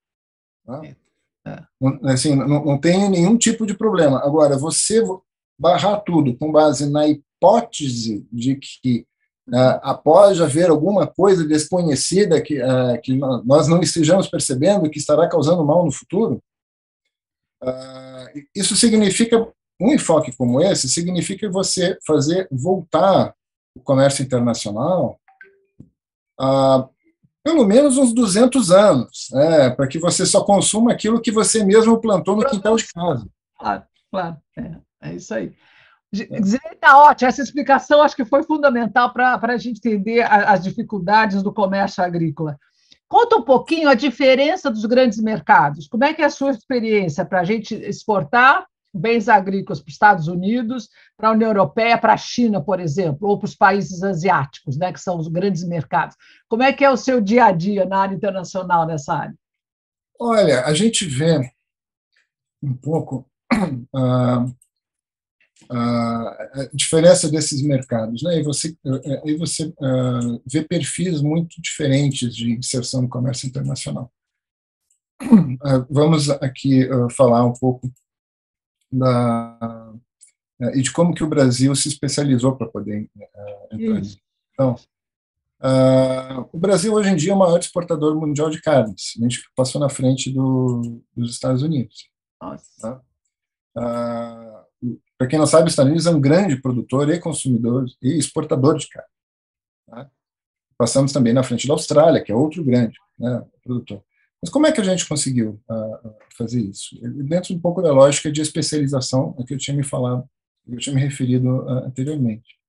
Tá? 0.66 0.82
É. 1.46 1.64
Assim, 2.06 2.36
não, 2.36 2.64
não 2.64 2.78
tem 2.78 3.10
nenhum 3.10 3.38
tipo 3.38 3.66
de 3.66 3.74
problema. 3.74 4.20
Agora, 4.24 4.58
você 4.58 5.04
barrar 5.58 5.98
tudo 6.02 6.36
com 6.38 6.52
base 6.52 6.90
na 6.90 7.08
hipótese 7.08 8.26
de 8.32 8.56
que 8.56 9.06
uh, 9.50 9.80
após 9.82 10.40
haver 10.42 10.70
alguma 10.70 11.06
coisa 11.06 11.46
desconhecida 11.46 12.42
que, 12.42 12.62
uh, 12.62 13.02
que 13.02 13.14
nós 13.14 13.68
não 13.68 13.82
estejamos 13.82 14.28
percebendo 14.28 14.90
que 14.90 15.00
estará 15.00 15.28
causando 15.28 15.66
mal 15.66 15.86
no 15.86 15.92
futuro, 15.92 16.42
uh, 17.62 18.42
isso 18.56 18.76
significa, 18.76 19.46
um 19.80 19.94
enfoque 19.94 20.36
como 20.36 20.62
esse, 20.62 20.90
significa 20.90 21.50
você 21.50 21.98
fazer 22.06 22.48
voltar 22.52 23.34
o 23.76 23.82
comércio 23.82 24.24
internacional 24.24 25.20
a 26.40 26.88
pelo 27.44 27.66
menos 27.66 27.98
uns 27.98 28.14
200 28.14 28.72
anos, 28.72 29.28
né, 29.34 29.70
para 29.70 29.86
que 29.86 30.00
você 30.00 30.26
só 30.26 30.46
consuma 30.46 30.94
aquilo 30.94 31.22
que 31.22 31.30
você 31.30 31.62
mesmo 31.62 32.00
plantou 32.00 32.38
no 32.38 32.46
quintal 32.46 32.78
de 32.78 32.88
casa. 32.88 33.28
Claro, 33.60 33.84
claro, 34.10 34.38
é, 34.58 34.78
é 35.02 35.14
isso 35.16 35.34
aí. 35.34 35.54
Está 36.14 36.98
ótimo, 37.00 37.28
essa 37.28 37.42
explicação 37.42 38.02
acho 38.02 38.16
que 38.16 38.24
foi 38.24 38.44
fundamental 38.44 39.12
para 39.12 39.40
a 39.42 39.58
gente 39.58 39.78
entender 39.78 40.22
as 40.22 40.64
dificuldades 40.64 41.44
do 41.44 41.52
comércio 41.52 42.02
agrícola. 42.02 42.58
Conta 43.10 43.36
um 43.36 43.44
pouquinho 43.44 43.90
a 43.90 43.94
diferença 43.94 44.72
dos 44.72 44.86
grandes 44.86 45.20
mercados. 45.20 45.88
Como 45.88 46.04
é 46.04 46.14
que 46.14 46.22
é 46.22 46.26
a 46.26 46.30
sua 46.30 46.52
experiência 46.52 47.26
para 47.26 47.42
a 47.42 47.44
gente 47.44 47.76
exportar 47.76 48.66
bens 48.94 49.28
agrícolas 49.28 49.80
para 49.80 49.88
os 49.88 49.94
Estados 49.94 50.28
Unidos, 50.28 50.90
para 51.18 51.30
a 51.30 51.32
União 51.32 51.50
Europeia, 51.50 51.98
para 51.98 52.14
a 52.14 52.18
China, 52.18 52.62
por 52.62 52.80
exemplo, 52.80 53.28
ou 53.28 53.40
para 53.40 53.48
os 53.48 53.56
países 53.56 54.04
asiáticos, 54.04 54.78
né, 54.78 54.94
que 54.94 55.02
são 55.02 55.18
os 55.18 55.28
grandes 55.28 55.64
mercados. 55.64 56.16
Como 56.48 56.62
é 56.62 56.72
que 56.72 56.86
é 56.86 56.92
o 56.92 56.98
seu 56.98 57.20
dia 57.20 57.46
a 57.46 57.52
dia 57.52 57.86
na 57.86 57.98
área 57.98 58.16
internacional 58.16 58.86
nessa 58.86 59.14
área? 59.14 59.36
Olha, 60.20 60.66
a 60.66 60.74
gente 60.74 61.06
vê 61.06 61.52
um 62.62 62.74
pouco 62.76 63.28
uh, 63.52 64.56
a 65.70 66.70
diferença 66.74 67.30
desses 67.30 67.62
mercados, 67.64 68.22
né? 68.22 68.40
E 68.40 68.44
você, 68.44 68.78
aí 69.26 69.36
você 69.36 69.66
uh, 69.66 70.42
vê 70.46 70.64
perfis 70.64 71.22
muito 71.22 71.62
diferentes 71.62 72.34
de 72.36 72.54
inserção 72.54 73.02
no 73.02 73.10
comércio 73.10 73.48
internacional. 73.48 74.12
Vamos 75.90 76.30
aqui 76.30 76.88
falar 77.16 77.46
um 77.46 77.54
pouco 77.54 77.90
da 78.94 79.94
e 80.76 80.82
de 80.82 80.94
como 80.94 81.14
que 81.14 81.24
o 81.24 81.28
Brasil 81.28 81.76
se 81.76 81.90
especializou 81.90 82.56
para 82.56 82.68
poder 82.68 83.10
entrar. 83.72 84.00
Isso. 84.00 84.18
Então, 84.54 84.76
o 86.52 86.58
Brasil 86.58 86.94
hoje 86.94 87.10
em 87.10 87.16
dia 87.16 87.32
é 87.32 87.36
o 87.36 87.40
maior 87.40 87.60
exportador 87.60 88.16
mundial 88.16 88.50
de 88.50 88.62
carnes. 88.62 89.14
A 89.18 89.24
gente 89.24 89.42
passou 89.56 89.82
na 89.82 89.90
frente 89.90 90.32
do, 90.32 91.02
dos 91.16 91.32
Estados 91.32 91.64
Unidos. 91.64 92.10
Tá? 92.80 93.02
Para 95.18 95.28
quem 95.28 95.40
não 95.40 95.48
sabe, 95.48 95.68
os 95.68 95.74
Estados 95.74 95.90
Unidos 95.90 96.06
é 96.06 96.12
um 96.12 96.22
grande 96.22 96.62
produtor 96.62 97.10
e 97.10 97.20
consumidor 97.20 97.86
e 98.02 98.18
exportador 98.18 98.78
de 98.78 98.88
carne. 98.90 99.10
Tá? 99.88 100.12
Passamos 100.78 101.12
também 101.12 101.34
na 101.34 101.44
frente 101.44 101.68
da 101.68 101.74
Austrália, 101.74 102.22
que 102.22 102.32
é 102.32 102.36
outro 102.36 102.64
grande 102.64 102.98
né, 103.18 103.44
produtor. 103.64 104.04
Mas 104.44 104.50
como 104.50 104.68
é 104.68 104.74
que 104.74 104.82
a 104.82 104.84
gente 104.84 105.08
conseguiu 105.08 105.58
uh, 105.70 106.16
fazer 106.38 106.60
isso? 106.60 107.00
Dentro 107.02 107.56
um 107.56 107.60
pouco 107.62 107.82
da 107.82 107.94
lógica 107.94 108.30
de 108.30 108.42
especialização 108.42 109.34
a 109.40 109.46
que 109.46 109.54
eu 109.54 109.58
tinha 109.58 109.76
me 109.76 109.86
falado, 109.86 110.30
eu 110.68 110.78
tinha 110.78 110.94
me 110.94 111.00
referido 111.00 111.62
uh, 111.62 111.86
anteriormente. 111.86 112.60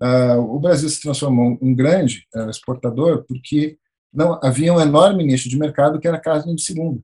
Uh, 0.00 0.38
o 0.38 0.60
Brasil 0.60 0.88
se 0.88 1.02
transformou 1.02 1.58
um 1.60 1.74
grande 1.74 2.24
exportador 2.48 3.24
porque 3.24 3.76
não 4.12 4.38
havia 4.44 4.72
um 4.72 4.80
enorme 4.80 5.24
nicho 5.24 5.48
de 5.48 5.58
mercado 5.58 5.98
que 5.98 6.06
era 6.06 6.20
carne 6.20 6.54
de 6.54 6.62
segunda, 6.62 7.00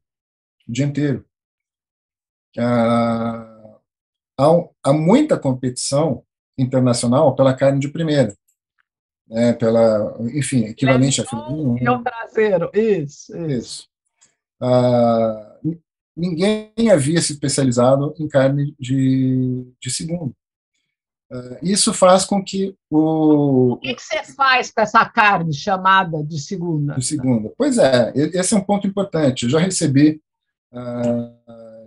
o 0.69 0.73
dia 0.73 0.85
inteiro. 0.85 1.25
Há, 2.57 3.81
há 4.85 4.93
muita 4.93 5.37
competição 5.37 6.23
internacional 6.57 7.35
pela 7.35 7.53
carne 7.53 7.81
de 7.81 7.89
primeira. 7.89 8.33
Né, 9.29 9.53
pela, 9.53 10.17
enfim, 10.35 10.65
equivalente 10.65 11.21
a 11.21 11.27
filé 11.27 11.43
E 11.83 11.89
o 11.89 12.03
traseiro, 12.03 12.71
isso. 12.73 13.37
Isso. 13.37 13.47
isso. 13.47 13.89
Ah, 14.61 15.59
ninguém 16.17 16.91
havia 16.91 17.21
se 17.21 17.33
especializado 17.33 18.15
em 18.19 18.27
carne 18.27 18.75
de, 18.79 19.71
de 19.81 19.91
segundo. 19.91 20.35
Uh, 21.31 21.59
isso 21.63 21.93
faz 21.93 22.25
com 22.25 22.43
que 22.43 22.75
o. 22.91 23.73
O 23.75 23.77
que, 23.77 23.95
que, 23.95 24.03
você 24.03 24.25
faz 24.25 24.71
com 24.71 24.81
essa 24.81 25.05
carne 25.05 25.53
chamada 25.53 26.25
de 26.25 26.41
segunda? 26.41 26.95
De 26.95 27.05
segunda. 27.05 27.53
Pois 27.57 27.77
é, 27.77 28.13
esse 28.15 28.55
é 28.55 28.57
um 28.57 28.65
ponto 28.65 28.87
importante. 28.87 29.43
Eu 29.43 29.51
já 29.51 29.59
recebi 29.59 30.23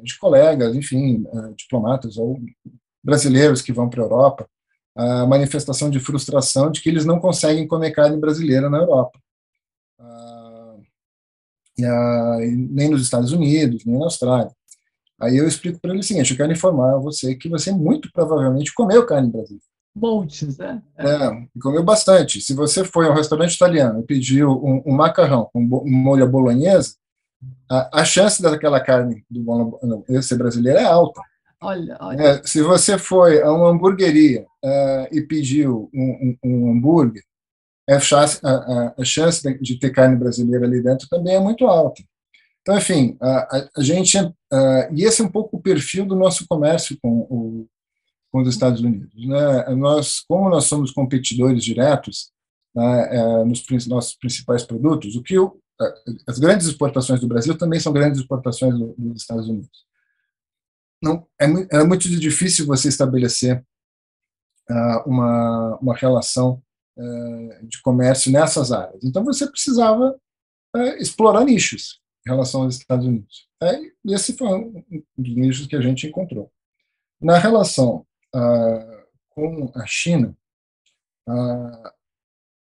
de 0.04 0.18
colegas, 0.18 0.76
enfim, 0.76 1.24
diplomatas 1.56 2.18
ou 2.18 2.40
brasileiros 3.04 3.62
que 3.62 3.74
vão 3.74 3.90
para 3.90 4.02
a 4.02 4.06
Europa, 4.06 4.48
a 4.96 5.26
manifestação 5.26 5.90
de 5.90 6.00
frustração 6.00 6.72
de 6.72 6.82
que 6.82 6.90
eles 6.90 7.06
não 7.06 7.20
conseguem 7.20 7.68
comer 7.68 7.92
carne 7.92 8.18
brasileira 8.18 8.70
na 8.70 8.78
Europa. 8.78 9.20
nem 11.78 12.90
nos 12.90 13.02
Estados 13.02 13.32
Unidos, 13.32 13.86
nem 13.86 13.98
na 13.98 14.06
Austrália. 14.06 14.52
Aí 15.20 15.38
eu 15.38 15.48
explico 15.48 15.80
para 15.80 15.92
ele 15.92 16.00
o 16.00 16.04
seguinte: 16.04 16.32
eu 16.32 16.38
quero 16.38 16.52
informar 16.52 16.98
você 16.98 17.36
que 17.36 17.48
você 17.48 17.72
muito 17.72 18.12
provavelmente 18.12 18.74
comeu 18.74 19.06
carne 19.06 19.30
brasileira. 19.30 19.64
Montes, 19.94 20.58
né? 20.58 20.82
É, 20.98 21.60
comeu 21.62 21.84
bastante. 21.84 22.40
Se 22.40 22.54
você 22.54 22.84
foi 22.84 23.08
a 23.08 23.12
um 23.12 23.14
restaurante 23.14 23.54
italiano 23.54 24.00
e 24.00 24.04
pediu 24.04 24.52
um, 24.52 24.82
um 24.86 24.94
macarrão 24.94 25.50
com 25.52 25.60
um 25.62 25.92
molho 25.92 26.28
bolonhesa, 26.30 26.96
a, 27.70 28.02
a, 28.02 28.06
chance 28.06 28.42
daquela 28.42 28.80
carne 28.80 29.24
do 29.30 29.44
ser 30.22 30.38
brasileira 30.38 30.82
é 30.82 30.86
alta. 30.86 31.22
Olha, 31.62 31.98
olha. 32.00 32.22
É, 32.22 32.44
se 32.44 32.62
você 32.62 32.98
foi 32.98 33.42
a 33.42 33.52
uma 33.52 33.70
hamburgueria 33.70 34.46
uh, 34.64 35.08
e 35.16 35.22
pediu 35.22 35.90
um, 35.94 36.38
um, 36.44 36.50
um 36.50 36.72
hambúrguer, 36.72 37.24
a 37.90 38.00
chance, 38.00 38.40
a, 38.44 38.94
a 38.98 39.04
chance 39.04 39.42
de 39.60 39.78
ter 39.78 39.92
carne 39.92 40.16
brasileira 40.16 40.66
ali 40.66 40.82
dentro 40.82 41.08
também 41.10 41.36
é 41.36 41.40
muito 41.40 41.66
alta. 41.68 42.02
Então, 42.62 42.78
enfim, 42.78 43.18
a, 43.22 43.68
a 43.78 43.84
gente. 43.84 44.18
Uh, 44.18 44.94
e 44.96 45.04
esse 45.04 45.22
é 45.22 45.26
um 45.26 45.32
pouco 45.32 45.58
o 45.58 45.62
perfil 45.62 46.06
do 46.06 46.16
nosso 46.16 46.48
comércio 46.48 46.98
com, 47.02 47.20
o, 47.22 47.68
com 48.32 48.42
os 48.42 48.48
Estados 48.48 48.82
Unidos. 48.82 49.28
Né? 49.28 49.76
Nós, 49.76 50.20
como 50.28 50.50
nós 50.50 50.66
somos 50.66 50.92
competidores 50.92 51.64
diretos 51.64 52.32
uh, 52.76 53.46
nos 53.46 53.88
nossos 53.88 54.16
principais 54.16 54.64
produtos, 54.64 55.16
o 55.16 55.24
que 55.24 55.38
uh, 55.38 55.52
as 56.28 56.38
grandes 56.38 56.68
exportações 56.68 57.20
do 57.20 57.28
Brasil 57.28 57.58
também 57.58 57.80
são 57.80 57.92
grandes 57.92 58.20
exportações 58.20 58.78
do, 58.78 58.94
dos 58.98 59.22
Estados 59.22 59.48
Unidos. 59.48 59.91
Não, 61.02 61.28
é, 61.40 61.46
é 61.80 61.84
muito 61.84 62.08
difícil 62.10 62.66
você 62.66 62.88
estabelecer 62.88 63.66
uma, 65.06 65.78
uma 65.82 65.96
relação 65.96 66.62
de 67.64 67.82
comércio 67.82 68.32
nessas 68.32 68.72
áreas. 68.72 69.04
Então, 69.04 69.26
você 69.26 69.48
precisava 69.50 70.16
explorar 71.00 71.44
nichos 71.44 72.02
em 72.26 72.30
relação 72.30 72.64
aos 72.64 72.76
Estados 72.76 73.06
Unidos. 73.06 73.48
É, 73.62 73.80
esse 74.06 74.38
foi 74.38 74.48
um 74.48 74.84
dos 75.18 75.36
nichos 75.36 75.68
que 75.68 75.76
a 75.76 75.82
gente 75.82 76.08
encontrou. 76.08 76.52
Na 77.20 77.38
relação 77.38 78.06
ah, 78.34 79.06
com 79.30 79.72
a 79.76 79.86
China, 79.86 80.36
ah, 81.28 81.94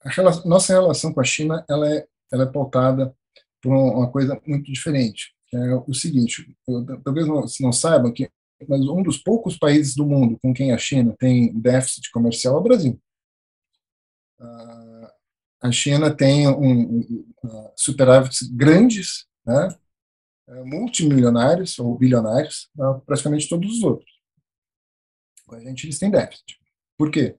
a 0.04 0.10
relação, 0.10 0.46
nossa 0.46 0.74
relação 0.74 1.14
com 1.14 1.22
a 1.22 1.24
China 1.24 1.66
ela 1.70 1.92
é, 1.92 2.08
ela 2.32 2.44
é 2.44 2.52
pautada 2.52 3.16
por 3.62 3.74
uma 3.74 4.12
coisa 4.12 4.40
muito 4.46 4.72
diferente. 4.72 5.36
É 5.54 5.76
o 5.76 5.94
seguinte, 5.94 6.56
eu, 6.68 6.86
talvez 7.04 7.28
não, 7.28 7.44
não 7.60 7.72
saibam 7.72 8.12
que 8.12 8.30
mas 8.68 8.82
um 8.82 9.02
dos 9.02 9.18
poucos 9.18 9.58
países 9.58 9.96
do 9.96 10.06
mundo 10.06 10.38
com 10.40 10.54
quem 10.54 10.72
a 10.72 10.78
China 10.78 11.16
tem 11.18 11.52
déficit 11.60 12.12
comercial 12.12 12.56
é 12.56 12.60
o 12.60 12.64
Brasil. 12.64 13.02
Ah, 14.40 15.14
a 15.62 15.72
China 15.72 16.16
tem 16.16 16.48
um, 16.48 17.00
um 17.00 17.72
superávites 17.76 18.48
grandes 18.48 19.28
né, 19.46 19.70
é, 20.48 20.64
multimilionários 20.64 21.78
ou 21.80 21.98
bilionários, 21.98 22.70
né, 22.76 22.86
praticamente 23.06 23.50
todos 23.50 23.78
os 23.78 23.84
outros. 23.84 24.12
Com 25.46 25.56
a 25.56 25.60
gente, 25.60 25.86
eles 25.86 26.00
têm 26.00 26.10
déficit. 26.10 26.60
Por 26.98 27.12
quê? 27.12 27.38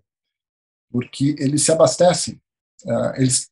Porque 0.91 1.37
eles 1.39 1.63
se 1.63 1.73
abastecem. 1.73 2.41
Uh, 2.85 3.15
eles, 3.17 3.51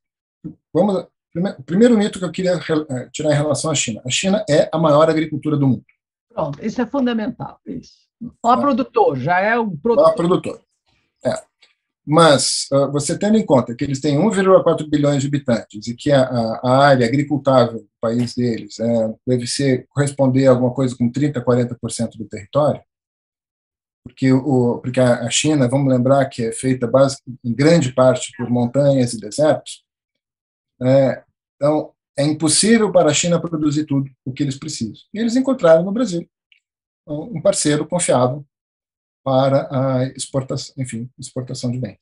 vamos, 0.73 1.07
primeiro, 1.33 1.62
primeiro 1.62 1.99
mito 1.99 2.18
que 2.18 2.24
eu 2.24 2.33
queria 2.33 2.53
é, 2.53 3.09
tirar 3.12 3.33
em 3.33 3.37
relação 3.37 3.70
à 3.70 3.74
China. 3.74 4.03
A 4.07 4.11
China 4.11 4.45
é 4.49 4.68
a 4.72 4.78
maior 4.78 5.09
agricultura 5.09 5.57
do 5.57 5.66
mundo. 5.66 5.85
Pronto, 6.33 6.64
isso 6.64 6.81
é 6.81 6.87
fundamental. 6.87 7.59
Isso. 7.66 8.09
Maior 8.43 8.59
ah. 8.59 8.61
produtor, 8.61 9.16
já 9.18 9.41
é 9.41 9.59
um 9.59 9.76
produtor. 9.76 10.05
Maior 10.05 10.16
produtor. 10.16 10.61
É. 11.24 11.51
Mas, 12.07 12.66
uh, 12.72 12.91
você 12.91 13.18
tendo 13.18 13.37
em 13.37 13.45
conta 13.45 13.74
que 13.74 13.85
eles 13.85 14.01
têm 14.01 14.18
1,4 14.18 14.89
bilhões 14.89 15.22
de 15.22 15.28
habitantes 15.28 15.87
e 15.87 15.95
que 15.95 16.11
a, 16.11 16.22
a 16.22 16.78
área 16.78 17.07
agricultável 17.07 17.81
do 17.81 17.89
país 18.01 18.35
deles 18.35 18.81
é, 18.81 19.14
deve 19.26 19.47
ser 19.47 19.87
corresponder 19.91 20.47
a 20.47 20.51
alguma 20.51 20.72
coisa 20.72 20.97
com 20.97 21.11
30%, 21.11 21.45
40% 21.45 22.16
do 22.16 22.24
território, 22.26 22.83
porque, 24.03 24.33
o, 24.33 24.78
porque 24.78 24.99
a 24.99 25.28
China, 25.31 25.68
vamos 25.68 25.93
lembrar 25.93 26.24
que 26.26 26.47
é 26.47 26.53
feita 26.53 26.87
base, 26.87 27.18
em 27.45 27.55
grande 27.55 27.93
parte 27.93 28.33
por 28.37 28.49
montanhas 28.51 29.12
e 29.12 29.20
desertos, 29.20 29.85
é, 30.83 31.22
então 31.57 31.93
é 32.18 32.24
impossível 32.24 32.93
para 32.93 33.11
a 33.11 33.14
China 33.14 33.41
produzir 33.41 33.85
tudo 33.85 34.11
o 34.24 34.33
que 34.33 34.43
eles 34.43 34.59
precisam. 34.59 34.95
E 35.12 35.18
eles 35.18 35.37
encontraram 35.37 35.83
no 35.83 35.93
Brasil 35.93 36.28
um 37.07 37.41
parceiro 37.41 37.87
confiável 37.87 38.45
para 39.24 39.68
a 39.70 40.05
exportação, 40.16 40.74
enfim, 40.78 41.11
exportação 41.18 41.70
de 41.70 41.78
bens. 41.78 41.99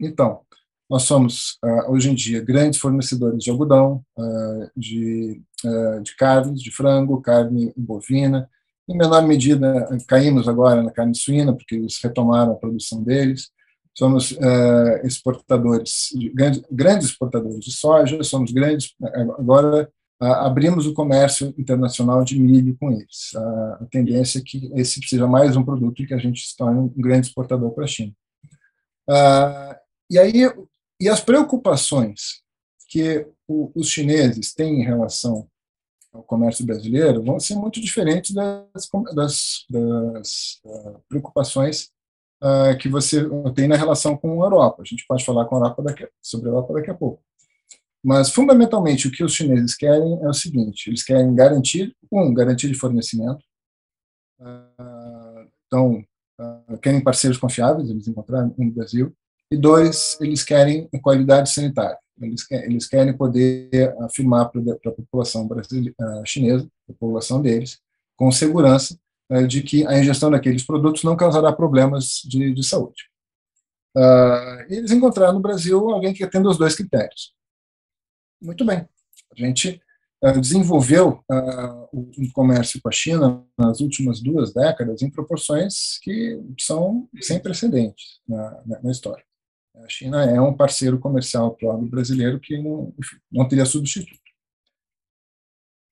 Então, 0.00 0.40
nós 0.88 1.02
somos, 1.02 1.58
ah, 1.62 1.90
hoje 1.90 2.10
em 2.10 2.14
dia, 2.14 2.42
grandes 2.42 2.80
fornecedores 2.80 3.44
de 3.44 3.50
algodão, 3.50 4.02
ah, 4.18 4.70
de, 4.76 5.42
ah, 5.64 6.00
de 6.02 6.16
carnes, 6.16 6.62
de 6.62 6.70
frango, 6.70 7.20
carne 7.20 7.72
bovina. 7.76 8.48
Em 8.88 8.96
menor 8.96 9.26
medida, 9.26 9.86
caímos 10.06 10.48
agora 10.48 10.82
na 10.82 10.90
carne 10.90 11.14
suína, 11.14 11.54
porque 11.54 11.74
eles 11.74 11.98
retomaram 12.02 12.52
a 12.52 12.56
produção 12.56 13.02
deles. 13.02 13.50
Somos 13.98 14.30
exportadores, 15.02 16.10
grandes, 16.32 16.62
grandes 16.70 17.08
exportadores 17.08 17.58
de 17.58 17.72
soja, 17.72 18.22
somos 18.22 18.52
grandes, 18.52 18.94
agora 19.36 19.90
abrimos 20.20 20.86
o 20.86 20.94
comércio 20.94 21.52
internacional 21.58 22.22
de 22.22 22.38
milho 22.38 22.76
com 22.78 22.92
eles. 22.92 23.34
A 23.34 23.86
tendência 23.90 24.38
é 24.38 24.42
que 24.42 24.70
esse 24.76 25.00
seja 25.04 25.26
mais 25.26 25.56
um 25.56 25.64
produto 25.64 26.06
que 26.06 26.14
a 26.14 26.18
gente 26.18 26.46
se 26.46 26.56
torne 26.56 26.78
um 26.78 26.88
grande 26.96 27.26
exportador 27.26 27.72
para 27.72 27.86
a 27.86 27.88
China. 27.88 28.12
e 30.08 30.16
aí, 30.16 30.48
e 31.00 31.08
as 31.08 31.20
preocupações 31.20 32.40
que 32.88 33.26
os 33.48 33.88
chineses 33.88 34.54
têm 34.54 34.80
em 34.80 34.84
relação 34.84 35.48
ao 36.12 36.22
comércio 36.22 36.64
brasileiro 36.64 37.20
vão 37.20 37.40
ser 37.40 37.56
muito 37.56 37.80
diferentes 37.80 38.32
das, 38.32 38.88
das, 39.12 39.66
das 39.68 40.60
uh, 40.64 41.02
preocupações 41.08 41.90
uh, 42.42 42.76
que 42.78 42.88
você 42.88 43.26
tem 43.54 43.68
na 43.68 43.76
relação 43.76 44.16
com 44.16 44.42
a 44.42 44.46
Europa. 44.46 44.82
A 44.82 44.84
gente 44.84 45.04
pode 45.06 45.24
falar 45.24 45.44
com 45.46 45.56
a 45.56 45.58
Europa 45.58 45.82
daqui, 45.82 46.08
sobre 46.22 46.48
a 46.48 46.52
Europa 46.52 46.74
daqui 46.74 46.90
a 46.90 46.94
pouco. 46.94 47.22
Mas, 48.02 48.30
fundamentalmente, 48.30 49.08
o 49.08 49.10
que 49.10 49.24
os 49.24 49.32
chineses 49.32 49.74
querem 49.74 50.22
é 50.22 50.28
o 50.28 50.32
seguinte: 50.32 50.88
eles 50.88 51.02
querem 51.02 51.34
garantir, 51.34 51.94
um, 52.12 52.32
garantia 52.32 52.68
de 52.68 52.78
fornecimento. 52.78 53.44
Uh, 54.40 55.48
então, 55.66 56.04
uh, 56.40 56.78
querem 56.78 57.02
parceiros 57.02 57.38
confiáveis, 57.38 57.90
eles 57.90 58.06
encontraram 58.06 58.54
no 58.56 58.70
Brasil. 58.72 59.12
E 59.50 59.56
dois, 59.56 60.18
eles 60.20 60.44
querem 60.44 60.88
qualidade 61.02 61.50
sanitária. 61.50 61.98
Eles, 62.20 62.44
eles 62.50 62.86
querem 62.86 63.16
poder 63.16 63.96
afirmar 64.00 64.50
para 64.50 64.60
a 64.86 64.92
população 64.92 65.46
brasileira, 65.46 65.94
chinesa, 66.26 66.68
a 66.88 66.92
população 66.92 67.40
deles, 67.40 67.78
com 68.16 68.30
segurança 68.30 68.98
de 69.46 69.62
que 69.62 69.86
a 69.86 69.98
ingestão 69.98 70.30
daqueles 70.30 70.64
produtos 70.64 71.04
não 71.04 71.16
causará 71.16 71.52
problemas 71.52 72.22
de, 72.24 72.52
de 72.54 72.62
saúde. 72.64 73.04
eles 74.68 74.90
encontraram 74.90 75.34
no 75.34 75.40
Brasil 75.40 75.90
alguém 75.90 76.14
que 76.14 76.24
atenda 76.24 76.48
os 76.48 76.56
dois 76.56 76.74
critérios 76.74 77.36
muito 78.40 78.64
bem. 78.64 78.88
A 79.32 79.36
gente 79.36 79.80
uh, 80.24 80.40
desenvolveu 80.40 81.24
uh, 81.30 81.88
o, 81.92 82.32
comércio 82.32 82.80
com 82.80 82.88
a 82.88 82.92
China 82.92 83.44
nas 83.58 83.80
últimas 83.80 84.20
duas 84.20 84.52
décadas 84.52 85.02
em 85.02 85.10
proporções 85.10 85.98
que 86.02 86.40
são 86.58 87.08
sem 87.20 87.38
precedentes 87.40 88.20
na, 88.26 88.62
na, 88.64 88.82
na 88.82 88.90
história. 88.90 89.24
A 89.76 89.88
China 89.88 90.24
é 90.24 90.40
um 90.40 90.56
parceiro 90.56 90.98
comercial 90.98 91.54
para 91.54 91.72
o 91.72 91.86
brasileiro 91.86 92.40
que 92.40 92.60
não, 92.60 92.92
enfim, 92.98 93.16
não 93.30 93.46
teria 93.46 93.64
substituto. 93.64 94.18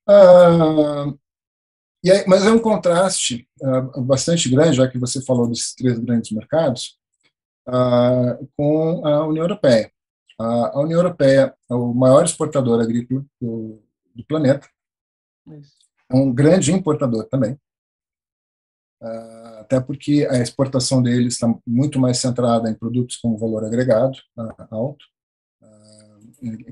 Uh, 0.09 1.19
mas 2.27 2.45
é 2.45 2.53
um 2.53 2.59
contraste 2.59 3.49
uh, 3.61 4.01
bastante 4.03 4.49
grande, 4.49 4.77
já 4.77 4.89
que 4.89 4.99
você 4.99 5.23
falou 5.25 5.49
desses 5.49 5.75
três 5.75 5.99
grandes 5.99 6.31
mercados, 6.31 6.99
uh, 7.69 8.49
com 8.57 9.07
a 9.07 9.27
União 9.27 9.45
Europeia. 9.45 9.91
A, 10.39 10.81
União 10.81 10.99
Europeia 10.99 11.55
é 11.71 11.75
o 11.75 11.95
maior 11.95 12.25
exportador 12.25 12.81
agrícola 12.81 13.25
do, 13.41 13.83
do 14.15 14.25
planeta, 14.25 14.69
é 16.11 16.15
um 16.15 16.33
grande 16.33 16.73
importador 16.73 17.25
também, 17.25 17.59
até 19.61 19.81
porque 19.81 20.27
a 20.31 20.39
exportação 20.39 21.03
deles 21.03 21.35
está 21.35 21.53
muito 21.67 21.99
mais 21.99 22.19
centrada 22.19 22.69
em 22.69 22.75
produtos 22.75 23.17
com 23.17 23.37
valor 23.37 23.65
agregado 23.65 24.19
alto, 24.71 25.05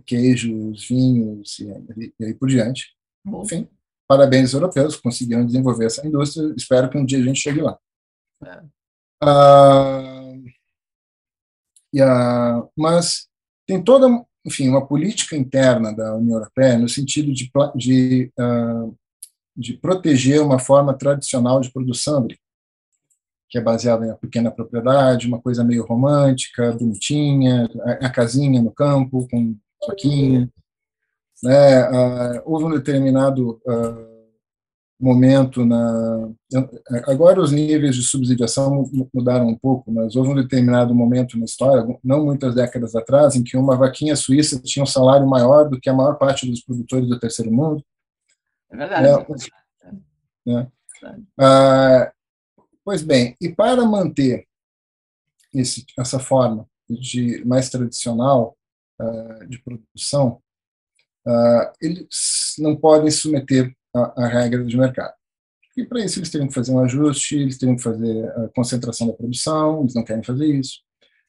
queijos, 0.05 0.87
vinhos 0.87 1.59
e, 1.61 2.13
e 2.19 2.25
aí 2.25 2.35
por 2.35 2.49
diante. 2.49 2.95
Bom. 3.25 3.43
Enfim, 3.43 3.69
parabéns 4.09 4.55
aos 4.55 4.55
europeus, 4.55 4.97
conseguiram 4.97 5.47
desenvolver 5.47 5.87
essa 5.87 6.07
indústria. 6.07 6.55
Espero 6.57 6.89
que 6.91 6.99
um 6.99 7.05
dia 7.05 7.19
a 7.19 7.23
gente 7.23 7.41
chegue 7.41 7.61
lá. 7.61 7.79
É. 8.45 8.63
Ah, 9.23 10.35
e 11.93 12.01
a, 12.01 12.67
mas 12.77 13.29
tem 13.67 13.83
toda 13.83 14.09
enfim, 14.45 14.69
uma 14.69 14.87
política 14.87 15.37
interna 15.37 15.95
da 15.95 16.15
União 16.17 16.37
Europeia 16.37 16.79
no 16.79 16.89
sentido 16.89 17.33
de, 17.33 17.51
de, 17.75 18.33
uh, 18.39 18.95
de 19.57 19.75
proteger 19.75 20.43
uma 20.43 20.59
forma 20.59 20.93
tradicional 20.93 21.61
de 21.61 21.73
produção 21.73 22.19
agrícola, 22.19 22.45
que 23.49 23.57
é 23.57 23.61
baseada 23.61 24.07
em 24.07 24.15
pequena 24.17 24.51
propriedade, 24.51 25.27
uma 25.27 25.41
coisa 25.41 25.65
meio 25.65 25.87
romântica, 25.87 26.73
bonitinha, 26.73 27.69
a, 27.85 28.07
a 28.07 28.11
casinha 28.11 28.61
no 28.61 28.71
campo 28.71 29.27
com 29.31 29.57
soquinho. 29.83 30.51
Né? 31.45 31.91
Uh, 31.91 32.43
houve 32.47 32.65
um 32.65 32.71
determinado 32.71 33.61
uh, 33.67 34.15
momento 34.99 35.67
na 35.67 36.31
agora 37.07 37.41
os 37.41 37.53
níveis 37.53 37.97
de 37.97 38.03
subsidiação 38.03 38.91
mudaram 39.13 39.49
um 39.49 39.59
pouco, 39.59 39.93
mas 39.93 40.17
houve 40.17 40.31
um 40.31 40.35
determinado 40.35 40.95
momento 40.95 41.39
na 41.39 41.45
história, 41.45 41.85
não 42.03 42.25
muitas 42.25 42.55
décadas 42.55 42.95
atrás, 42.95 43.35
em 43.35 43.43
que 43.43 43.57
uma 43.57 43.77
vaquinha 43.77 44.17
suíça 44.17 44.59
tinha 44.63 44.83
um 44.83 44.87
salário 44.87 45.27
maior 45.27 45.69
do 45.69 45.79
que 45.79 45.91
a 45.91 45.95
maior 45.95 46.17
parte 46.17 46.49
dos 46.49 46.63
produtores 46.63 47.09
do 47.09 47.19
terceiro 47.19 47.53
mundo. 47.53 47.85
É 48.71 48.77
verdade. 48.77 49.09
É, 49.83 49.93
né? 50.47 50.71
Ah, 51.39 52.11
pois 52.83 53.03
bem, 53.03 53.37
e 53.41 53.51
para 53.51 53.85
manter 53.85 54.47
esse, 55.53 55.85
essa 55.99 56.19
forma 56.19 56.67
de 56.89 57.45
mais 57.45 57.69
tradicional 57.69 58.57
uh, 59.01 59.47
de 59.47 59.59
produção, 59.63 60.41
uh, 61.27 61.73
eles 61.81 62.55
não 62.59 62.77
podem 62.77 63.11
submeter 63.11 63.75
a, 63.95 64.25
a 64.25 64.29
regra 64.29 64.65
de 64.65 64.77
mercado. 64.77 65.15
E 65.77 65.85
para 65.85 66.05
isso 66.05 66.19
eles 66.19 66.31
teriam 66.31 66.49
que 66.49 66.55
fazer 66.55 66.73
um 66.73 66.81
ajuste, 66.81 67.37
eles 67.37 67.59
teriam 67.59 67.77
que 67.77 67.83
fazer 67.83 68.29
a 68.39 68.49
concentração 68.55 69.09
da 69.09 69.13
produção, 69.13 69.81
eles 69.81 69.95
não 69.95 70.05
querem 70.05 70.23
fazer 70.23 70.47
isso. 70.47 70.81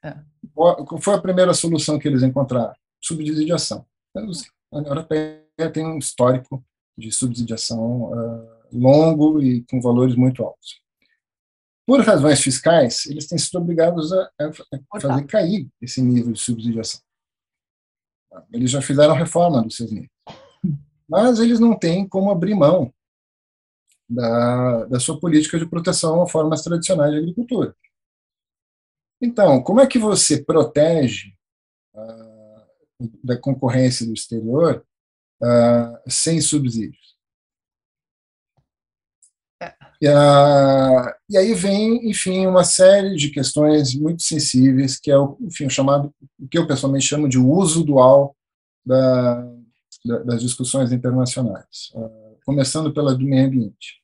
É. 0.03 0.15
Qual 0.53 1.01
foi 1.01 1.15
a 1.15 1.21
primeira 1.21 1.53
solução 1.53 1.97
que 1.97 2.07
eles 2.07 2.21
encontraram? 2.21 2.73
Subsidiação. 3.01 3.85
Então, 4.11 4.29
a 4.71 4.77
União 4.77 4.91
Europeia 4.91 5.43
tem 5.73 5.85
um 5.85 5.97
histórico 5.97 6.63
de 6.97 7.11
subsidiação 7.11 8.11
uh, 8.13 8.47
longo 8.71 9.41
e 9.41 9.63
com 9.63 9.81
valores 9.81 10.15
muito 10.15 10.43
altos. 10.43 10.79
Por 11.87 12.01
razões 12.01 12.39
fiscais, 12.41 13.05
eles 13.05 13.27
têm 13.27 13.37
sido 13.37 13.59
obrigados 13.59 14.11
a, 14.11 14.31
a 14.39 14.99
fazer 14.99 15.25
cair 15.25 15.67
esse 15.81 16.01
nível 16.01 16.33
de 16.33 16.39
subsidiação. 16.39 16.99
Eles 18.51 18.71
já 18.71 18.81
fizeram 18.81 19.13
reforma 19.13 19.65
seus 19.69 19.91
níveis 19.91 20.09
mas 21.07 21.39
eles 21.39 21.59
não 21.59 21.77
têm 21.77 22.07
como 22.07 22.31
abrir 22.31 22.55
mão 22.55 22.93
da, 24.09 24.85
da 24.85 24.99
sua 24.99 25.19
política 25.19 25.57
de 25.57 25.67
proteção 25.67 26.21
a 26.21 26.27
formas 26.27 26.63
tradicionais 26.63 27.11
de 27.11 27.19
agricultura. 27.19 27.75
Então, 29.21 29.61
como 29.63 29.79
é 29.79 29.87
que 29.87 29.97
você 29.97 30.43
protege 30.43 31.33
uh, 31.93 33.09
da 33.23 33.37
concorrência 33.37 34.05
do 34.05 34.13
exterior 34.13 34.85
uh, 35.41 36.11
sem 36.11 36.41
subsídios? 36.41 37.14
E, 40.01 40.07
uh, 40.07 41.13
e, 41.29 41.37
aí 41.37 41.53
vem, 41.53 42.09
enfim, 42.09 42.45
uma 42.45 42.63
série 42.63 43.15
de 43.15 43.29
questões 43.29 43.95
muito 43.95 44.23
sensíveis, 44.23 44.99
que 44.99 45.09
é 45.09 45.17
o, 45.17 45.37
enfim, 45.41 45.65
o 45.65 45.69
chamado, 45.69 46.13
o 46.39 46.47
que 46.47 46.57
eu 46.57 46.67
pessoalmente 46.67 47.05
chamo 47.05 47.29
de 47.29 47.37
uso 47.37 47.83
dual 47.83 48.35
da, 48.85 49.47
das 50.25 50.41
discussões 50.41 50.91
internacionais, 50.91 51.91
ah, 51.95 52.35
começando 52.45 52.93
pela 52.93 53.15
do 53.15 53.25
meio 53.25 53.47
ambiente. 53.47 54.01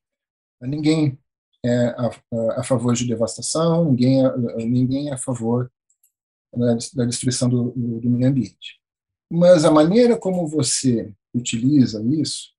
Ninguém 0.61 1.17
é 1.63 1.87
a, 1.89 2.09
a 2.57 2.63
favor 2.63 2.93
de 2.93 3.05
devastação, 3.05 3.85
ninguém 3.85 4.25
é, 4.25 4.37
ninguém 4.65 5.09
é 5.09 5.13
a 5.13 5.17
favor 5.17 5.71
da, 6.55 6.75
da 6.95 7.05
destruição 7.05 7.49
do, 7.49 7.71
do, 7.71 8.09
meio 8.09 8.29
ambiente. 8.29 8.79
Mas 9.31 9.63
a 9.63 9.71
maneira 9.71 10.17
como 10.17 10.47
você 10.47 11.13
utiliza 11.33 12.03
isso 12.03 12.51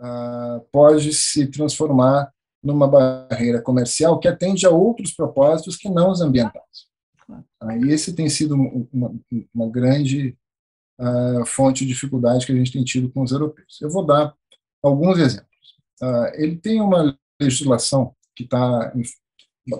uh, 0.00 0.60
pode 0.70 1.12
se 1.12 1.46
transformar 1.46 2.32
numa 2.62 2.86
barreira 2.86 3.60
comercial 3.62 4.18
que 4.18 4.28
atende 4.28 4.66
a 4.66 4.70
outros 4.70 5.12
propósitos 5.12 5.76
que 5.76 5.88
não 5.88 6.10
os 6.10 6.20
ambientais. 6.20 6.88
Aí 7.60 7.90
esse 7.90 8.14
tem 8.14 8.28
sido 8.28 8.54
uma, 8.92 9.14
uma 9.54 9.70
grande 9.70 10.36
uh, 11.00 11.46
fonte 11.46 11.84
de 11.84 11.92
dificuldade 11.92 12.44
que 12.44 12.52
a 12.52 12.54
gente 12.54 12.72
tem 12.72 12.84
tido 12.84 13.10
com 13.10 13.22
os 13.22 13.32
europeus. 13.32 13.80
Eu 13.80 13.90
vou 13.90 14.04
dar 14.04 14.34
alguns 14.82 15.18
exemplos. 15.18 15.48
Uh, 16.02 16.34
ele 16.34 16.56
tem 16.56 16.80
uma 16.80 17.16
legislação 17.40 18.14
que 18.34 18.44
está 18.44 18.92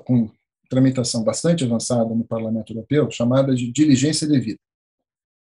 com 0.05 0.31
tramitação 0.69 1.25
bastante 1.25 1.65
avançada 1.65 2.15
no 2.15 2.25
Parlamento 2.25 2.73
Europeu, 2.73 3.11
chamada 3.11 3.55
de 3.55 3.71
diligência 3.73 4.27
devida. 4.27 4.61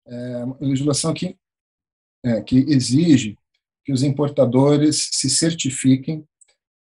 É 0.06 0.44
uma 0.44 0.56
legislação 0.60 1.14
que, 1.14 1.36
é, 2.24 2.40
que 2.42 2.58
exige 2.68 3.36
que 3.84 3.92
os 3.92 4.02
importadores 4.02 5.08
se 5.12 5.30
certifiquem 5.30 6.24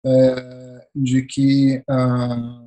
é, 0.05 0.87
de 0.95 1.23
que 1.23 1.83
ah, 1.89 2.61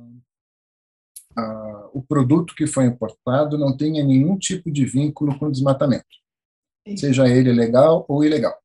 ah, 1.37 1.89
o 1.93 2.01
produto 2.01 2.55
que 2.55 2.67
foi 2.67 2.85
importado 2.85 3.57
não 3.57 3.75
tenha 3.75 4.03
nenhum 4.03 4.37
tipo 4.37 4.71
de 4.71 4.85
vínculo 4.85 5.37
com 5.37 5.51
desmatamento, 5.51 6.05
seja 6.97 7.27
ele 7.27 7.51
legal 7.51 8.05
ou 8.07 8.23
ilegal. 8.23 8.57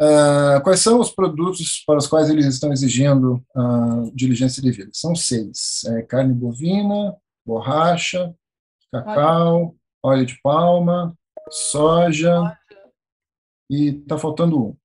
Uh, 0.00 0.62
quais 0.62 0.80
são 0.80 0.98
os 0.98 1.10
produtos 1.10 1.84
para 1.86 1.98
os 1.98 2.06
quais 2.06 2.30
eles 2.30 2.46
estão 2.46 2.72
exigindo 2.72 3.34
uh, 3.54 4.10
diligência 4.14 4.62
de 4.62 4.70
vida? 4.70 4.90
São 4.94 5.14
seis: 5.14 5.84
é, 5.88 6.00
carne 6.00 6.32
bovina, 6.32 7.14
borracha, 7.44 8.34
cacau, 8.90 9.76
óleo 10.02 10.24
de 10.24 10.40
palma, 10.40 11.14
soja, 11.50 12.56
e 13.68 13.88
está 13.88 14.16
faltando 14.16 14.68
um. 14.68 14.76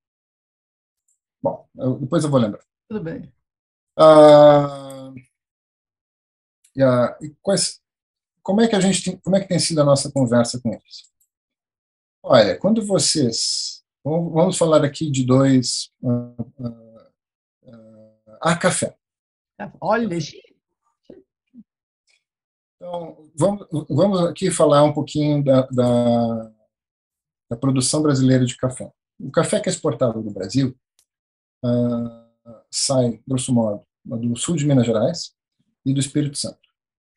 Bom, 1.45 1.69
eu, 1.77 1.99
depois 1.99 2.23
eu 2.23 2.31
vou 2.31 2.39
lembrar. 2.39 2.65
Tudo 2.89 3.03
bem. 3.03 3.31
Uh, 3.99 5.13
e, 6.75 6.81
a, 6.81 7.15
e 7.21 7.29
quais, 7.39 7.79
como 8.41 8.61
é 8.61 8.67
que 8.67 8.75
a 8.75 8.79
gente 8.79 9.03
tem, 9.03 9.17
como 9.17 9.35
é 9.35 9.41
que 9.41 9.47
tem 9.47 9.59
sido 9.59 9.79
a 9.79 9.85
nossa 9.85 10.11
conversa 10.11 10.59
com 10.59 10.69
eles? 10.73 11.13
Olha, 12.23 12.57
quando 12.57 12.83
vocês 12.83 13.85
vamos 14.03 14.57
falar 14.57 14.83
aqui 14.83 15.11
de 15.11 15.23
dois 15.23 15.91
uh, 16.01 16.41
uh, 16.57 17.09
uh, 17.63 18.37
a 18.41 18.57
café. 18.57 18.97
Olha, 19.79 20.17
então 22.75 23.29
vamos, 23.35 23.67
vamos 23.87 24.21
aqui 24.21 24.49
falar 24.49 24.83
um 24.83 24.93
pouquinho 24.93 25.43
da, 25.43 25.61
da, 25.67 26.51
da 27.51 27.55
produção 27.55 28.01
brasileira 28.01 28.47
de 28.47 28.57
café. 28.57 28.91
O 29.19 29.29
café 29.29 29.59
que 29.59 29.69
é 29.69 29.71
exportado 29.71 30.23
do 30.23 30.31
Brasil 30.31 30.75
uh, 31.65 32.55
sai, 32.69 33.21
grosso 33.27 33.53
modo, 33.53 33.83
do 34.03 34.35
sul 34.35 34.55
de 34.55 34.65
Minas 34.65 34.85
Gerais 34.85 35.33
e 35.85 35.93
do 35.93 35.99
Espírito 35.99 36.37
Santo. 36.37 36.59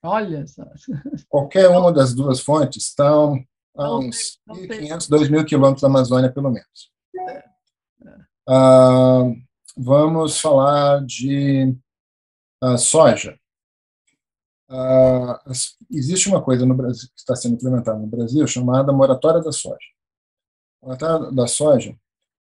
Olha 0.02 0.46
só. 0.46 0.64
Qualquer 1.28 1.68
uma 1.68 1.92
das 1.92 2.14
duas 2.14 2.40
fontes 2.40 2.84
estão 2.84 3.44
a 3.76 3.96
uns 3.96 4.40
1.500, 4.48 5.08
2.000 5.08 5.44
quilômetros 5.44 5.82
da 5.82 5.88
Amazônia, 5.88 6.32
pelo 6.32 6.50
menos. 6.50 6.90
Ah, 8.48 9.24
vamos 9.76 10.40
falar 10.40 11.04
de 11.04 11.76
ah, 12.62 12.78
soja. 12.78 13.38
Ah, 14.70 15.42
existe 15.90 16.28
uma 16.28 16.42
coisa 16.42 16.64
no 16.64 16.74
Brasil 16.74 17.08
que 17.08 17.20
está 17.20 17.34
sendo 17.36 17.54
implementada 17.54 17.98
no 17.98 18.06
Brasil 18.06 18.46
chamada 18.46 18.92
moratória 18.92 19.40
da 19.40 19.52
soja. 19.52 19.76
A 20.82 20.86
moratória 20.86 21.32
da 21.32 21.46
soja 21.46 21.96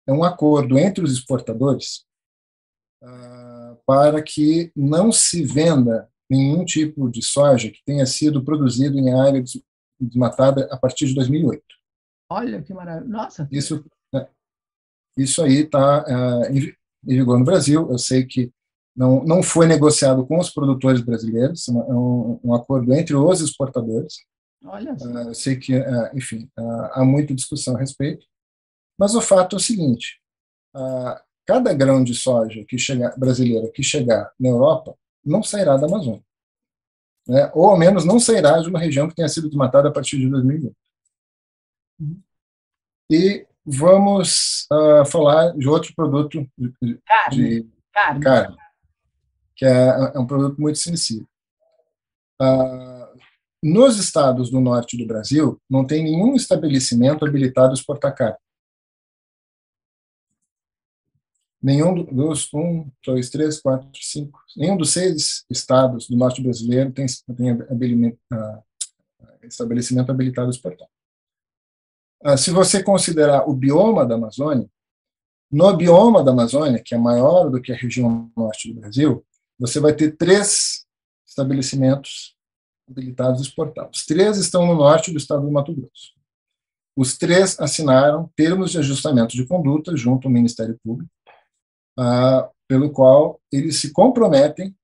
é 0.08 0.12
um 0.12 0.24
acordo 0.24 0.78
entre 0.78 1.04
os 1.04 1.12
exportadores 1.12 2.06
ah, 3.04 3.78
para 3.86 4.22
que 4.22 4.72
não 4.76 5.12
se 5.12 5.44
venda 5.44 6.10
nenhum 6.30 6.64
tipo 6.64 7.10
de 7.10 7.22
soja 7.22 7.70
que 7.70 7.84
tenha 7.86 8.06
sido 8.06 8.44
produzido 8.44 8.98
em 8.98 9.14
área 9.14 9.44
desmatada 10.00 10.68
a 10.72 10.78
partir 10.78 11.08
de 11.08 11.16
2008. 11.16 11.62
Olha 12.30 12.62
que 12.62 12.74
maravilha. 12.74 13.10
Nossa. 13.10 13.48
Isso, 13.52 13.84
né, 14.14 14.28
isso 15.18 15.44
aí 15.44 15.64
está 15.64 16.06
é, 16.08 16.54
em 16.54 16.74
vigor 17.04 17.38
no 17.38 17.44
Brasil. 17.44 17.92
Eu 17.92 17.98
sei 17.98 18.26
que 18.26 18.50
não, 18.96 19.24
não 19.26 19.44
foi 19.44 19.68
negociado 19.68 20.26
com 20.26 20.40
os 20.40 20.50
produtores 20.50 21.02
brasileiros, 21.02 21.68
é 21.68 21.72
um, 21.72 22.40
um 22.44 22.54
acordo 22.54 22.94
entre 22.94 23.16
os 23.16 23.42
exportadores. 23.42 24.16
Olha. 24.64 24.96
É, 25.02 25.28
eu 25.28 25.34
sei 25.34 25.58
que, 25.58 25.76
é, 25.76 26.12
enfim, 26.14 26.50
há 26.94 27.04
muita 27.04 27.34
discussão 27.34 27.76
a 27.76 27.80
respeito, 27.80 28.26
mas 29.02 29.16
o 29.16 29.22
fato 29.22 29.56
é 29.56 29.58
o 29.58 29.60
seguinte: 29.60 30.22
cada 31.44 31.74
grão 31.74 32.04
de 32.04 32.14
soja 32.14 32.64
que 32.66 32.78
chegar, 32.78 33.18
brasileiro 33.18 33.72
que 33.72 33.82
chegar 33.82 34.32
na 34.40 34.50
Europa 34.50 34.96
não 35.26 35.42
sairá 35.42 35.76
da 35.76 35.88
Amazônia. 35.88 36.24
Né? 37.28 37.52
Ou, 37.56 37.66
ao 37.66 37.78
menos, 37.80 38.06
não 38.06 38.20
sairá 38.20 38.60
de 38.60 38.70
uma 38.70 38.78
região 38.78 39.10
que 39.10 39.16
tenha 39.16 39.28
sido 39.28 39.48
desmatada 39.48 39.90
a 39.90 39.92
partir 39.92 40.20
de 40.20 40.30
2001. 40.30 40.72
Uhum. 42.00 42.22
E 43.10 43.48
vamos 43.66 44.68
uh, 44.72 45.04
falar 45.06 45.58
de 45.58 45.68
outro 45.68 45.96
produto 45.96 46.48
de 46.56 47.00
carne, 47.04 47.62
de 47.62 47.70
carne. 47.92 48.24
carne 48.24 48.58
que 49.56 49.66
é, 49.66 50.14
é, 50.14 50.20
um 50.20 50.28
produto 50.28 50.62
muito 50.62 50.78
sensível. 50.78 51.28
Uh, 52.40 53.20
nos 53.64 53.98
estados 53.98 54.52
do 54.52 54.60
norte 54.60 54.96
do 54.96 55.08
Brasil, 55.08 55.60
não 55.68 55.86
tem 55.86 56.04
nenhum 56.04 56.36
estabelecimento 56.36 57.26
habilitado 57.26 57.72
a 57.72 57.74
exportar 57.74 58.16
carne. 58.16 58.38
Nenhum 61.62 62.04
dos 62.04 62.52
um, 62.54 62.90
dois, 63.06 63.30
três, 63.30 63.62
quatro, 63.62 63.88
cinco, 63.94 64.40
nenhum 64.58 64.76
dos 64.76 64.92
seis 64.92 65.46
estados 65.50 66.08
do 66.08 66.18
norte 66.18 66.42
brasileiro 66.42 66.92
tem, 66.92 67.06
tem 67.38 67.54
uh, 67.54 68.64
estabelecimento 69.44 70.12
habilitado 70.12 70.50
exportar. 70.50 70.88
Uh, 72.24 72.38
se 72.38 72.50
você 72.50 72.82
considerar 72.82 73.48
o 73.48 73.54
bioma 73.54 74.06
da 74.06 74.16
Amazônia, 74.16 74.68
no 75.52 75.76
bioma 75.76 76.24
da 76.24 76.32
Amazônia, 76.32 76.82
que 76.84 76.96
é 76.96 76.98
maior 76.98 77.50
do 77.50 77.62
que 77.62 77.72
a 77.72 77.76
região 77.76 78.32
norte 78.36 78.74
do 78.74 78.80
Brasil, 78.80 79.24
você 79.60 79.80
vai 79.80 79.94
ter 79.94 80.16
três 80.16 80.86
estabelecimentos 81.28 82.36
habilitados 82.90 83.40
a 83.40 83.44
exportar. 83.44 83.90
Os 83.90 84.06
três 84.06 84.38
estão 84.38 84.66
no 84.66 84.76
norte 84.76 85.12
do 85.12 85.18
estado 85.18 85.46
do 85.46 85.52
Mato 85.52 85.74
Grosso. 85.74 86.14
Os 86.96 87.18
três 87.18 87.60
assinaram 87.60 88.30
termos 88.36 88.72
de 88.72 88.80
ajustamento 88.80 89.36
de 89.36 89.46
conduta 89.46 89.96
junto 89.96 90.28
ao 90.28 90.34
Ministério 90.34 90.78
Público, 90.84 91.12
ah, 92.02 92.50
pelo 92.68 92.92
qual 92.92 93.40
eles 93.52 93.80
se 93.80 93.92
comprometem 93.92 94.76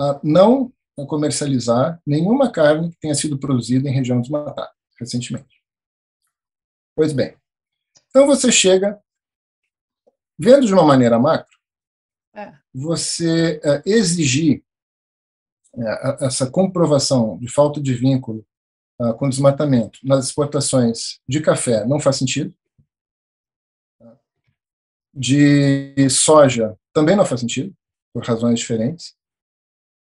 a 0.00 0.18
não 0.22 0.72
comercializar 1.06 2.00
nenhuma 2.06 2.50
carne 2.50 2.90
que 2.90 2.98
tenha 2.98 3.14
sido 3.14 3.38
produzida 3.38 3.88
em 3.88 3.92
região 3.92 4.20
desmatada 4.20 4.70
recentemente. 4.98 5.62
Pois 6.96 7.12
bem, 7.12 7.36
então 8.08 8.26
você 8.26 8.50
chega, 8.50 8.98
vendo 10.38 10.66
de 10.66 10.72
uma 10.72 10.84
maneira 10.84 11.18
macro, 11.18 11.58
é. 12.34 12.54
você 12.72 13.60
é, 13.62 13.82
exigir 13.84 14.64
é, 15.76 16.24
essa 16.24 16.50
comprovação 16.50 17.38
de 17.38 17.48
falta 17.48 17.82
de 17.82 17.92
vínculo 17.92 18.46
uh, 18.98 19.12
com 19.14 19.28
desmatamento 19.28 19.98
nas 20.02 20.26
exportações 20.26 21.20
de 21.28 21.40
café 21.40 21.84
não 21.84 22.00
faz 22.00 22.16
sentido. 22.16 22.54
De 25.14 26.08
soja 26.08 26.76
também 26.92 27.16
não 27.16 27.24
faz 27.24 27.40
sentido, 27.40 27.74
por 28.12 28.24
razões 28.24 28.60
diferentes. 28.60 29.14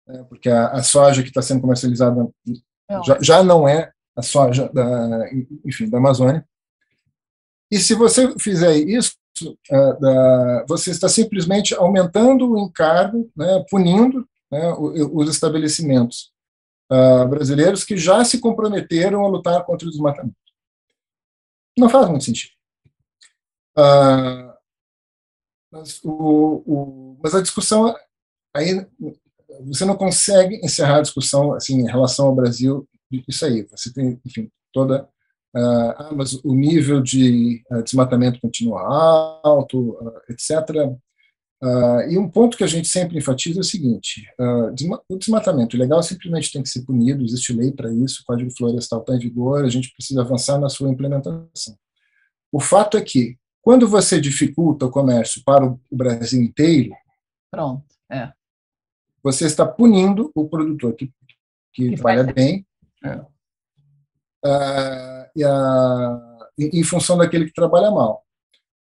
Né, 0.06 0.24
porque 0.28 0.48
a, 0.48 0.68
a, 0.68 0.82
soja 0.82 1.22
que 1.22 1.28
está 1.28 1.42
sendo 1.42 1.61
comercializada 1.61 2.28
já, 3.04 3.18
já, 3.20 3.42
não 3.42 3.68
é 3.68 3.92
a 4.16 4.22
soja 4.22 4.70
da, 4.72 5.30
enfim, 5.64 5.88
da 5.88 5.98
Amazônia. 5.98 6.46
E 7.70 7.78
se 7.78 7.94
você 7.94 8.34
fizer 8.38 8.74
isso, 8.76 9.16
uh, 9.70 10.00
da, 10.00 10.64
você 10.66 10.90
está 10.90 11.09
simplesmente 11.09 11.74
aumentando 11.74 12.50
o 12.50 12.59
encargo, 12.59 13.30
né, 13.36 13.64
punindo 13.70 14.26
né, 14.50 14.72
os 14.74 15.28
estabelecimentos 15.28 16.32
uh, 16.90 17.28
brasileiros 17.28 17.84
que 17.84 17.96
já 17.96 18.24
se 18.24 18.40
comprometeram 18.40 19.24
a 19.24 19.28
lutar 19.28 19.64
contra 19.64 19.86
o 19.86 19.90
desmatamento. 19.90 20.34
Não 21.78 21.90
faz 21.90 22.09
muito 22.09 22.24
sentido. 22.24 22.52
Uh, 23.76 24.47
mas, 25.70 26.00
o, 26.04 26.62
o, 26.66 27.18
mas, 27.22 27.34
a 27.34 27.42
discussão 27.42 27.94
aí 28.54 28.86
você 29.66 29.84
não 29.84 29.96
consegue 29.96 30.56
encerrar 30.64 30.98
a 30.98 31.02
discussão 31.02 31.52
assim 31.52 31.80
em 31.80 31.90
relação 31.90 32.26
ao 32.26 32.34
Brasil 32.34 32.88
isso 33.26 33.44
aí 33.44 33.66
você 33.70 33.92
tem 33.92 34.20
enfim 34.24 34.50
toda 34.72 35.02
uh, 35.56 35.94
ah, 35.96 36.12
mas 36.14 36.34
o 36.44 36.54
nível 36.54 37.02
de 37.02 37.62
uh, 37.70 37.82
desmatamento 37.82 38.40
continua 38.40 38.82
alto 39.42 39.90
uh, 40.00 40.20
etc 40.30 40.98
Uh, 41.60 42.08
e 42.08 42.16
um 42.16 42.28
ponto 42.28 42.56
que 42.56 42.62
a 42.62 42.68
gente 42.68 42.86
sempre 42.86 43.18
enfatiza 43.18 43.58
é 43.58 43.62
o 43.62 43.64
seguinte: 43.64 44.24
uh, 44.38 44.72
o 45.08 45.18
desmatamento 45.18 45.74
ilegal 45.74 46.00
simplesmente 46.02 46.52
tem 46.52 46.62
que 46.62 46.68
ser 46.68 46.82
punido, 46.82 47.24
existe 47.24 47.52
lei 47.52 47.72
para 47.72 47.92
isso, 47.92 48.22
o 48.22 48.24
Código 48.24 48.50
Florestal 48.56 49.00
está 49.00 49.14
em 49.14 49.18
vigor, 49.18 49.64
a 49.64 49.68
gente 49.68 49.92
precisa 49.92 50.20
avançar 50.20 50.58
na 50.58 50.68
sua 50.68 50.88
implementação. 50.88 51.76
O 52.52 52.60
fato 52.60 52.96
é 52.96 53.00
que, 53.00 53.36
quando 53.68 53.86
você 53.86 54.18
dificulta 54.18 54.86
o 54.86 54.90
comércio 54.90 55.42
para 55.44 55.62
o 55.62 55.78
Brasil 55.92 56.42
inteiro, 56.42 56.90
pronto, 57.50 57.84
é. 58.10 58.32
você 59.22 59.44
está 59.44 59.66
punindo 59.66 60.32
o 60.34 60.48
produtor 60.48 60.94
que, 60.94 61.12
que, 61.74 61.90
que 61.90 61.96
trabalha 61.96 62.32
bem, 62.32 62.66
é. 63.04 63.20
e 65.36 65.44
a, 65.44 66.46
em, 66.58 66.80
em 66.80 66.82
função 66.82 67.18
daquele 67.18 67.44
que 67.44 67.52
trabalha 67.52 67.90
mal. 67.90 68.24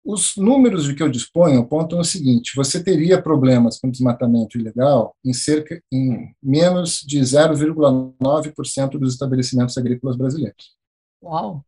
Os 0.04 0.36
números 0.36 0.84
de 0.84 0.94
que 0.94 1.02
eu 1.02 1.10
disponho 1.10 1.62
apontam 1.62 1.98
o 1.98 2.04
seguinte: 2.04 2.52
você 2.54 2.80
teria 2.80 3.20
problemas 3.20 3.76
com 3.76 3.90
desmatamento 3.90 4.56
ilegal 4.56 5.16
em 5.24 5.32
cerca 5.32 5.82
em 5.92 6.32
menos 6.40 7.00
de 7.00 7.18
0,9% 7.18 8.90
dos 8.90 9.14
estabelecimentos 9.14 9.76
agrícolas 9.76 10.16
brasileiros. 10.16 10.76
Uau! 11.20 11.64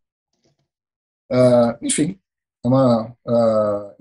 Uh, 1.32 1.74
enfim, 1.82 2.21
é, 2.64 2.68
uma, 2.68 3.10
uh, 3.26 3.94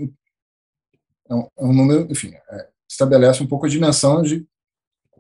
é, 1.30 1.36
um, 1.59 1.74
número, 1.74 2.07
enfim, 2.12 2.34
é, 2.49 2.70
estabelece 2.89 3.41
um 3.41 3.47
pouco 3.47 3.66
a 3.66 3.70
dimensão 3.70 4.22
de 4.22 4.45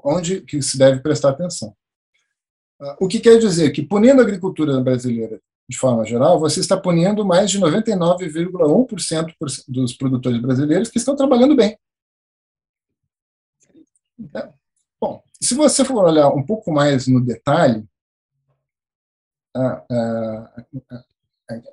onde 0.03 0.41
que 0.41 0.61
se 0.61 0.77
deve 0.77 0.99
prestar 1.01 1.29
atenção. 1.29 1.75
Uh, 2.79 2.95
o 3.05 3.07
que 3.07 3.19
quer 3.19 3.39
dizer 3.39 3.71
que, 3.71 3.81
punindo 3.81 4.21
a 4.21 4.23
agricultura 4.23 4.79
brasileira 4.81 5.41
de 5.69 5.77
forma 5.77 6.05
geral, 6.05 6.39
você 6.39 6.59
está 6.59 6.75
punindo 6.75 7.25
mais 7.25 7.49
de 7.49 7.59
99,1% 7.59 9.33
dos 9.67 9.93
produtores 9.93 10.41
brasileiros 10.41 10.89
que 10.89 10.97
estão 10.97 11.15
trabalhando 11.15 11.55
bem. 11.55 11.77
É. 14.35 14.49
Bom, 14.99 15.23
se 15.39 15.55
você 15.55 15.85
for 15.85 16.03
olhar 16.03 16.29
um 16.29 16.45
pouco 16.45 16.71
mais 16.71 17.07
no 17.07 17.23
detalhe, 17.23 17.87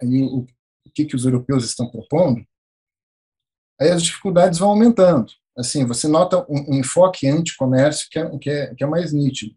aí 0.00 0.22
o, 0.22 0.38
o 0.38 0.46
que, 0.98 1.04
que 1.04 1.16
os 1.16 1.24
europeus 1.24 1.64
estão 1.64 1.88
propondo, 1.88 2.44
aí 3.80 3.90
as 3.90 4.02
dificuldades 4.02 4.58
vão 4.58 4.70
aumentando. 4.70 5.32
Assim, 5.56 5.86
você 5.86 6.08
nota 6.08 6.44
um, 6.48 6.74
um 6.74 6.74
enfoque 6.74 7.28
anti-comércio 7.28 8.08
que 8.10 8.18
é, 8.18 8.38
que, 8.38 8.50
é, 8.50 8.74
que 8.74 8.84
é 8.84 8.86
mais 8.86 9.12
nítido. 9.12 9.54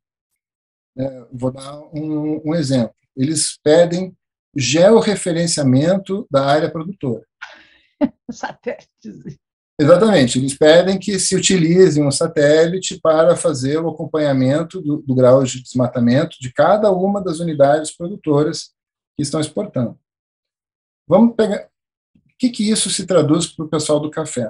É, 0.98 1.26
vou 1.32 1.52
dar 1.52 1.80
um, 1.94 2.42
um 2.46 2.56
exemplo. 2.56 2.94
Eles 3.16 3.58
pedem 3.64 4.16
georreferenciamento 4.56 6.28
da 6.30 6.46
área 6.46 6.70
produtora. 6.70 7.26
Satélites. 8.32 9.40
Exatamente, 9.80 10.38
eles 10.38 10.56
pedem 10.56 11.00
que 11.00 11.18
se 11.18 11.36
utilize 11.36 12.00
um 12.00 12.12
satélite 12.12 13.00
para 13.02 13.36
fazer 13.36 13.80
o 13.80 13.90
acompanhamento 13.90 14.80
do, 14.80 14.98
do 14.98 15.16
grau 15.16 15.44
de 15.44 15.64
desmatamento 15.64 16.38
de 16.40 16.54
cada 16.54 16.92
uma 16.92 17.20
das 17.20 17.40
unidades 17.40 17.96
produtoras 17.96 18.74
que 19.18 19.24
estão 19.24 19.40
exportando. 19.40 19.98
Vamos 21.12 21.36
pegar. 21.36 21.70
O 22.16 22.38
que, 22.40 22.50
que 22.50 22.72
isso 22.72 22.90
se 22.90 23.06
traduz 23.06 23.46
para 23.48 23.66
o 23.66 23.68
pessoal 23.68 24.00
do 24.00 24.10
café? 24.10 24.50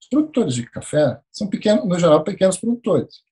Os 0.00 0.08
produtores 0.08 0.54
de 0.54 0.70
café 0.70 1.20
são 1.28 1.48
pequenos, 1.48 1.84
no 1.84 1.98
geral, 1.98 2.22
pequenos 2.22 2.56
produtores. 2.56 3.24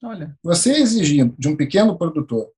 Olha. 0.00 0.38
Você 0.44 0.70
exigir 0.70 1.28
de 1.36 1.48
um 1.48 1.56
pequeno 1.56 1.98
produtor 1.98 2.52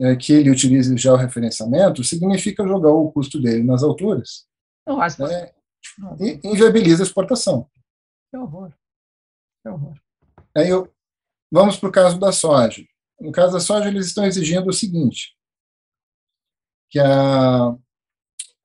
é, 0.00 0.14
que 0.14 0.32
ele 0.32 0.52
utilize 0.52 0.96
já 0.96 1.12
o 1.12 1.16
referenciamento, 1.16 2.04
significa 2.04 2.64
jogar 2.64 2.92
o 2.92 3.10
custo 3.10 3.42
dele 3.42 3.64
nas 3.64 3.82
alturas. 3.82 4.46
Eu 4.86 5.00
acho 5.00 5.20
né, 5.20 5.50
e 6.20 6.40
inviabiliza 6.44 7.02
a 7.02 7.06
exportação. 7.06 7.68
Que 8.30 8.36
horror. 8.36 8.72
Que 9.64 9.68
horror. 9.68 9.94
Aí 10.56 10.68
eu, 10.68 10.94
vamos 11.50 11.76
para 11.76 11.88
o 11.88 11.92
caso 11.92 12.20
da 12.20 12.30
soja. 12.30 12.84
No 13.20 13.32
caso 13.32 13.54
da 13.54 13.60
soja, 13.60 13.88
eles 13.88 14.06
estão 14.06 14.24
exigindo 14.24 14.68
o 14.68 14.72
seguinte, 14.72 15.36
que, 16.88 17.00
a, 17.00 17.76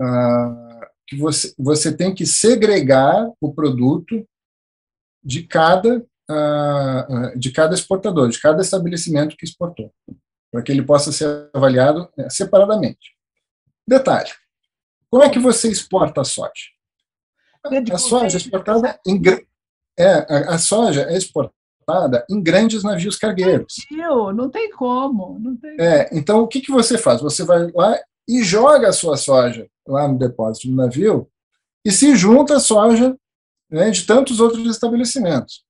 a, 0.01 0.89
que 1.07 1.17
você, 1.17 1.53
você 1.57 1.95
tem 1.95 2.13
que 2.13 2.25
segregar 2.25 3.29
o 3.39 3.53
produto 3.53 4.25
de 5.23 5.43
cada, 5.43 6.05
a, 6.29 7.33
de 7.35 7.51
cada 7.51 7.73
exportador, 7.73 8.29
de 8.29 8.39
cada 8.39 8.61
estabelecimento 8.61 9.35
que 9.37 9.45
exportou 9.45 9.91
para 10.51 10.61
que 10.61 10.71
ele 10.71 10.83
possa 10.83 11.11
ser 11.11 11.49
avaliado 11.51 12.07
né, 12.15 12.29
separadamente. 12.29 13.15
Detalhe: 13.87 14.31
como 15.09 15.23
é 15.23 15.29
que 15.29 15.39
você 15.39 15.69
exporta 15.69 16.21
a 16.21 16.25
soja? 16.25 16.71
A 17.91 17.97
soja 17.97 18.37
é 18.37 18.39
exportada 18.39 18.99
em 19.07 19.21
é, 19.97 20.11
a, 20.11 20.55
a 20.55 20.57
soja 20.57 21.03
é 21.03 21.17
exportada 21.17 22.25
em 22.29 22.41
grandes 22.41 22.83
navios 22.83 23.17
cargueiros. 23.17 23.75
Não 24.33 24.49
tem 24.49 24.69
como. 24.71 25.39
Não 25.39 25.55
tem 25.55 25.75
é, 25.79 26.09
então, 26.11 26.41
o 26.41 26.47
que, 26.47 26.61
que 26.61 26.71
você 26.71 26.97
faz? 26.97 27.21
Você 27.21 27.43
vai 27.43 27.71
lá 27.71 27.97
e 28.27 28.43
joga 28.43 28.89
a 28.89 28.93
sua 28.93 29.17
soja 29.17 29.67
lá 29.87 30.07
no 30.07 30.17
depósito 30.17 30.67
do 30.67 30.75
navio 30.75 31.27
e 31.85 31.91
se 31.91 32.15
junta 32.15 32.57
a 32.57 32.59
soja 32.59 33.17
né, 33.69 33.89
de 33.89 34.05
tantos 34.05 34.39
outros 34.39 34.65
estabelecimentos. 34.67 35.63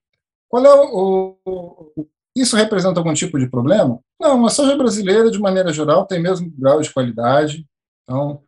Qual 0.48 0.66
é 0.66 0.74
o, 0.74 1.38
o, 1.46 2.08
isso 2.36 2.56
representa 2.56 3.00
algum 3.00 3.14
tipo 3.14 3.40
de 3.40 3.50
problema? 3.50 4.00
Não, 4.20 4.46
a 4.46 4.50
soja 4.50 4.76
brasileira, 4.76 5.32
de 5.32 5.40
maneira 5.40 5.74
geral, 5.74 6.06
tem 6.06 6.22
mesmo 6.22 6.52
grau 6.58 6.82
de 6.82 6.92
qualidade, 6.92 7.66
então 8.04 8.42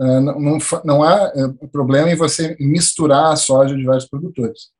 é, 0.00 0.20
não, 0.20 0.40
não, 0.40 0.58
não 0.84 1.02
há 1.02 1.32
é, 1.34 1.66
problema 1.68 2.10
em 2.10 2.16
você 2.16 2.56
misturar 2.58 3.32
a 3.32 3.36
soja 3.36 3.76
de 3.76 3.84
vários 3.84 4.08
produtores. 4.08 4.70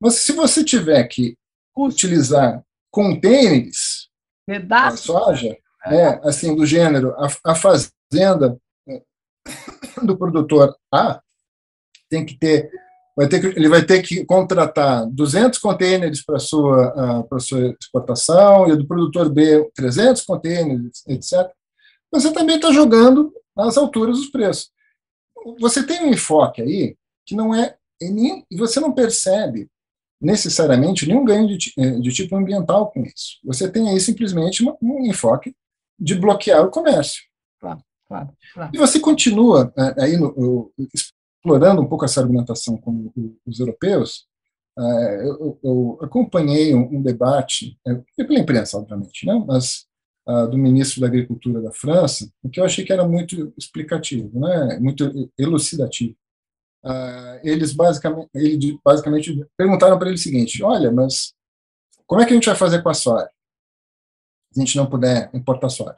Mas 0.00 0.14
se 0.14 0.32
você 0.32 0.64
tiver 0.64 1.02
que 1.04 1.36
utilizar 1.76 2.62
containers 2.90 4.08
Pedaço? 4.48 5.14
A 5.14 5.20
soja, 5.20 5.58
é. 5.84 5.94
é, 5.94 6.20
assim, 6.24 6.56
do 6.56 6.64
gênero, 6.64 7.14
a, 7.18 7.28
a 7.44 7.54
fazenda 7.54 8.58
do 10.02 10.16
produtor 10.16 10.76
A 10.92 11.20
tem 12.08 12.24
que 12.24 12.38
ter 12.38 12.70
vai 13.16 13.28
ter 13.28 13.40
que, 13.40 13.46
ele 13.46 13.68
vai 13.68 13.84
ter 13.84 14.00
que 14.00 14.24
contratar 14.24 15.04
200 15.06 15.58
contêineres 15.58 16.24
para 16.24 16.38
sua 16.38 17.24
para 17.28 17.40
sua 17.40 17.74
exportação 17.80 18.68
e 18.68 18.76
do 18.76 18.86
produtor 18.86 19.28
B 19.28 19.68
300 19.74 20.22
contêineres, 20.22 21.02
etc. 21.08 21.50
Você 22.12 22.32
também 22.32 22.56
está 22.56 22.72
jogando 22.72 23.32
nas 23.56 23.76
alturas 23.76 24.18
dos 24.18 24.30
preços. 24.30 24.70
Você 25.60 25.84
tem 25.84 26.04
um 26.04 26.12
enfoque 26.12 26.62
aí 26.62 26.96
que 27.26 27.34
não 27.34 27.54
é 27.54 27.76
e 28.00 28.56
você 28.56 28.78
não 28.78 28.92
percebe 28.92 29.68
necessariamente 30.20 31.06
nenhum 31.06 31.24
ganho 31.24 31.46
de, 31.56 31.72
eh, 31.78 31.98
de 32.00 32.10
tipo 32.12 32.36
ambiental 32.36 32.90
com 32.90 33.02
isso. 33.02 33.38
Você 33.44 33.70
tem 33.70 33.88
aí 33.88 34.00
simplesmente 34.00 34.64
um 34.64 35.04
enfoque 35.06 35.54
de 35.98 36.14
bloquear 36.14 36.64
o 36.64 36.70
comércio. 36.70 37.22
Claro, 37.60 37.80
claro. 38.08 38.30
E 38.72 38.78
você 38.78 38.98
continua 38.98 39.72
eh, 39.76 39.94
aí 39.98 40.16
no, 40.16 40.72
explorando 40.94 41.82
um 41.82 41.86
pouco 41.86 42.04
essa 42.04 42.20
argumentação 42.20 42.76
com 42.76 43.12
os 43.46 43.60
europeus. 43.60 44.26
Eh, 44.78 45.22
eu, 45.24 45.58
eu 45.62 45.98
acompanhei 46.02 46.74
um, 46.74 47.02
debate, 47.02 47.78
pela 48.16 48.38
imprensa, 48.38 48.78
obviamente, 48.78 49.26
né, 49.26 49.44
mas 49.46 49.86
do 50.50 50.58
ministro 50.58 51.00
da 51.00 51.06
Agricultura 51.06 51.62
da 51.62 51.72
França, 51.72 52.30
que 52.52 52.60
eu 52.60 52.64
achei 52.66 52.84
que 52.84 52.92
era 52.92 53.08
muito 53.08 53.50
explicativo, 53.56 54.38
né, 54.38 54.78
muito 54.78 55.32
elucidativo 55.38 56.14
uh, 56.84 57.40
eles 57.42 57.72
basicamente, 57.72 58.28
ele, 58.34 58.78
basicamente 58.84 59.46
perguntaram 59.56 59.98
para 59.98 60.08
ele 60.08 60.16
o 60.16 60.20
seguinte: 60.20 60.62
olha, 60.62 60.90
mas 60.90 61.34
como 62.06 62.20
é 62.20 62.26
que 62.26 62.32
a 62.32 62.34
gente 62.34 62.46
vai 62.46 62.56
fazer 62.56 62.82
com 62.82 62.88
a 62.88 62.94
soja? 62.94 63.28
Se 64.52 64.60
a 64.60 64.64
gente 64.64 64.76
não 64.76 64.88
puder 64.88 65.30
importar 65.34 65.68
soja. 65.68 65.96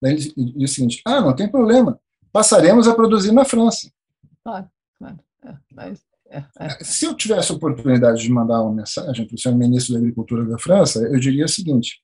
Daí 0.00 0.12
ele 0.12 0.18
disse 0.18 0.64
o 0.64 0.68
seguinte: 0.68 1.02
ah, 1.04 1.20
não 1.20 1.34
tem 1.34 1.48
problema, 1.48 1.98
passaremos 2.32 2.86
a 2.86 2.94
produzir 2.94 3.32
na 3.32 3.44
França. 3.44 3.90
Claro, 4.44 4.66
claro. 4.98 5.18
É, 5.44 5.54
mas, 5.72 6.00
é, 6.30 6.44
é. 6.58 6.84
Se 6.84 7.06
eu 7.06 7.14
tivesse 7.14 7.52
a 7.52 7.54
oportunidade 7.54 8.22
de 8.22 8.30
mandar 8.30 8.62
uma 8.62 8.74
mensagem 8.74 9.26
para 9.26 9.34
o 9.34 9.38
senhor 9.38 9.56
ministro 9.56 9.94
da 9.94 10.00
Agricultura 10.00 10.44
da 10.44 10.58
França, 10.58 11.00
eu 11.00 11.18
diria 11.18 11.44
o 11.44 11.48
seguinte: 11.48 12.00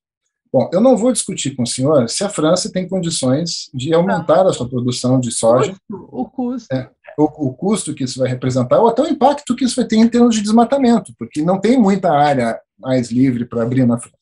Bom, 0.53 0.69
eu 0.71 0.83
não 0.83 0.99
vou 0.99 1.11
discutir 1.13 1.57
com 1.57 1.63
o 1.63 1.67
senhor 1.67 2.11
se 2.11 2.23
a 2.23 2.29
França 2.29 2.71
tem 2.71 2.87
condições 2.87 3.71
de 3.73 3.95
aumentar 3.95 4.47
a 4.47 4.53
sua 4.53 4.69
produção 4.69 5.19
de 5.19 5.33
soja. 5.33 5.75
O 5.91 6.29
custo. 6.29 6.73
É, 6.75 6.91
o, 7.19 7.25
o, 7.25 7.55
custo 7.55 7.95
que 7.95 8.05
isso 8.05 8.19
vai 8.19 8.29
representar, 8.29 8.79
ou 8.79 8.89
até 8.89 9.01
o 9.01 9.09
impacto 9.09 9.57
que 9.57 9.65
isso 9.65 9.77
vai 9.77 9.87
ter 9.87 9.97
em 9.97 10.09
termos 10.09 10.35
de 10.35 10.43
desmatamento, 10.43 11.15
porque 11.19 11.41
não 11.41 11.59
tem 11.59 11.79
muita 11.79 12.13
área 12.13 12.61
mais 12.79 13.11
livre 13.11 13.47
para 13.47 13.63
abrir 13.63 13.87
na 13.87 13.99
França. 13.99 14.17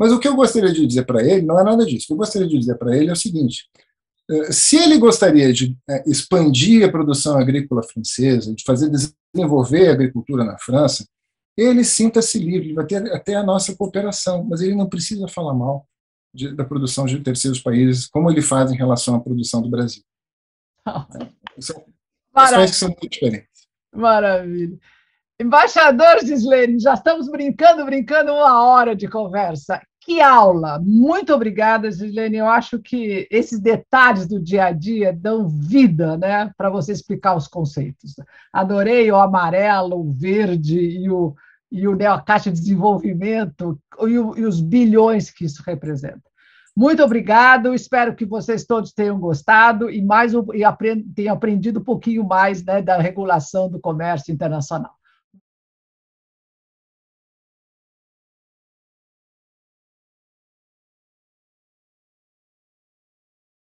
Mas 0.00 0.12
o 0.12 0.18
que 0.18 0.26
eu 0.26 0.34
gostaria 0.34 0.72
de 0.72 0.86
dizer 0.86 1.04
para 1.04 1.22
ele 1.22 1.44
não 1.44 1.60
é 1.60 1.62
nada 1.62 1.84
disso. 1.84 2.04
O 2.04 2.06
que 2.06 2.12
eu 2.14 2.16
gostaria 2.16 2.48
de 2.48 2.58
dizer 2.58 2.76
para 2.76 2.96
ele 2.96 3.10
é 3.10 3.12
o 3.12 3.16
seguinte: 3.16 3.68
eh, 4.30 4.50
se 4.50 4.78
ele 4.78 4.96
gostaria 4.96 5.52
de 5.52 5.76
eh, 5.90 6.04
expandir 6.06 6.88
a 6.88 6.90
produção 6.90 7.38
agrícola 7.38 7.82
francesa, 7.82 8.54
de 8.54 8.64
fazer 8.64 8.90
desenvolver 8.90 9.88
a 9.88 9.92
agricultura 9.92 10.42
na 10.42 10.56
França, 10.56 11.06
ele 11.54 11.84
sinta-se 11.84 12.38
livre, 12.38 12.72
vai 12.72 12.86
ter 12.86 13.12
até 13.12 13.34
a 13.34 13.42
nossa 13.42 13.76
cooperação, 13.76 14.42
mas 14.42 14.62
ele 14.62 14.74
não 14.74 14.88
precisa 14.88 15.28
falar 15.28 15.52
mal 15.52 15.86
de, 16.34 16.56
da 16.56 16.64
produção 16.64 17.04
de 17.04 17.20
terceiros 17.20 17.60
países, 17.60 18.06
como 18.06 18.30
ele 18.30 18.40
faz 18.40 18.72
em 18.72 18.76
relação 18.76 19.14
à 19.16 19.20
produção 19.20 19.60
do 19.60 19.68
Brasil. 19.68 20.02
São 21.60 21.84
questões 22.34 22.70
que 22.70 22.76
são 22.76 22.88
muito 22.88 23.06
diferentes. 23.06 23.68
Maravilha. 23.92 24.78
Embaixador 25.38 26.24
Gislene, 26.24 26.78
já 26.78 26.94
estamos 26.94 27.28
brincando, 27.28 27.84
brincando 27.84 28.32
uma 28.32 28.62
hora 28.62 28.94
de 28.94 29.08
conversa. 29.08 29.82
Que 30.10 30.20
aula! 30.20 30.80
Muito 30.84 31.32
obrigada, 31.32 31.88
Gislene. 31.88 32.38
Eu 32.38 32.48
acho 32.48 32.80
que 32.80 33.28
esses 33.30 33.60
detalhes 33.60 34.26
do 34.26 34.42
dia 34.42 34.64
a 34.64 34.72
dia 34.72 35.12
dão 35.12 35.46
vida 35.46 36.16
né, 36.16 36.52
para 36.58 36.68
você 36.68 36.90
explicar 36.90 37.36
os 37.36 37.46
conceitos. 37.46 38.16
Adorei 38.52 39.08
o 39.12 39.14
amarelo, 39.14 40.00
o 40.00 40.10
verde 40.10 40.80
e 40.80 41.08
o, 41.08 41.36
e 41.70 41.86
o 41.86 41.94
né, 41.94 42.06
Caixa 42.26 42.50
de 42.50 42.58
Desenvolvimento 42.58 43.80
e, 44.00 44.18
o, 44.18 44.36
e 44.36 44.44
os 44.44 44.60
bilhões 44.60 45.30
que 45.30 45.44
isso 45.44 45.62
representa. 45.64 46.28
Muito 46.76 47.04
obrigado, 47.04 47.72
espero 47.72 48.16
que 48.16 48.26
vocês 48.26 48.64
todos 48.64 48.92
tenham 48.92 49.16
gostado 49.20 49.88
e 49.88 50.02
mais 50.02 50.32
e 50.34 51.04
tenham 51.14 51.34
aprendido 51.34 51.78
um 51.78 51.84
pouquinho 51.84 52.24
mais 52.24 52.64
né, 52.64 52.82
da 52.82 52.98
regulação 52.98 53.70
do 53.70 53.78
comércio 53.78 54.34
internacional. 54.34 54.90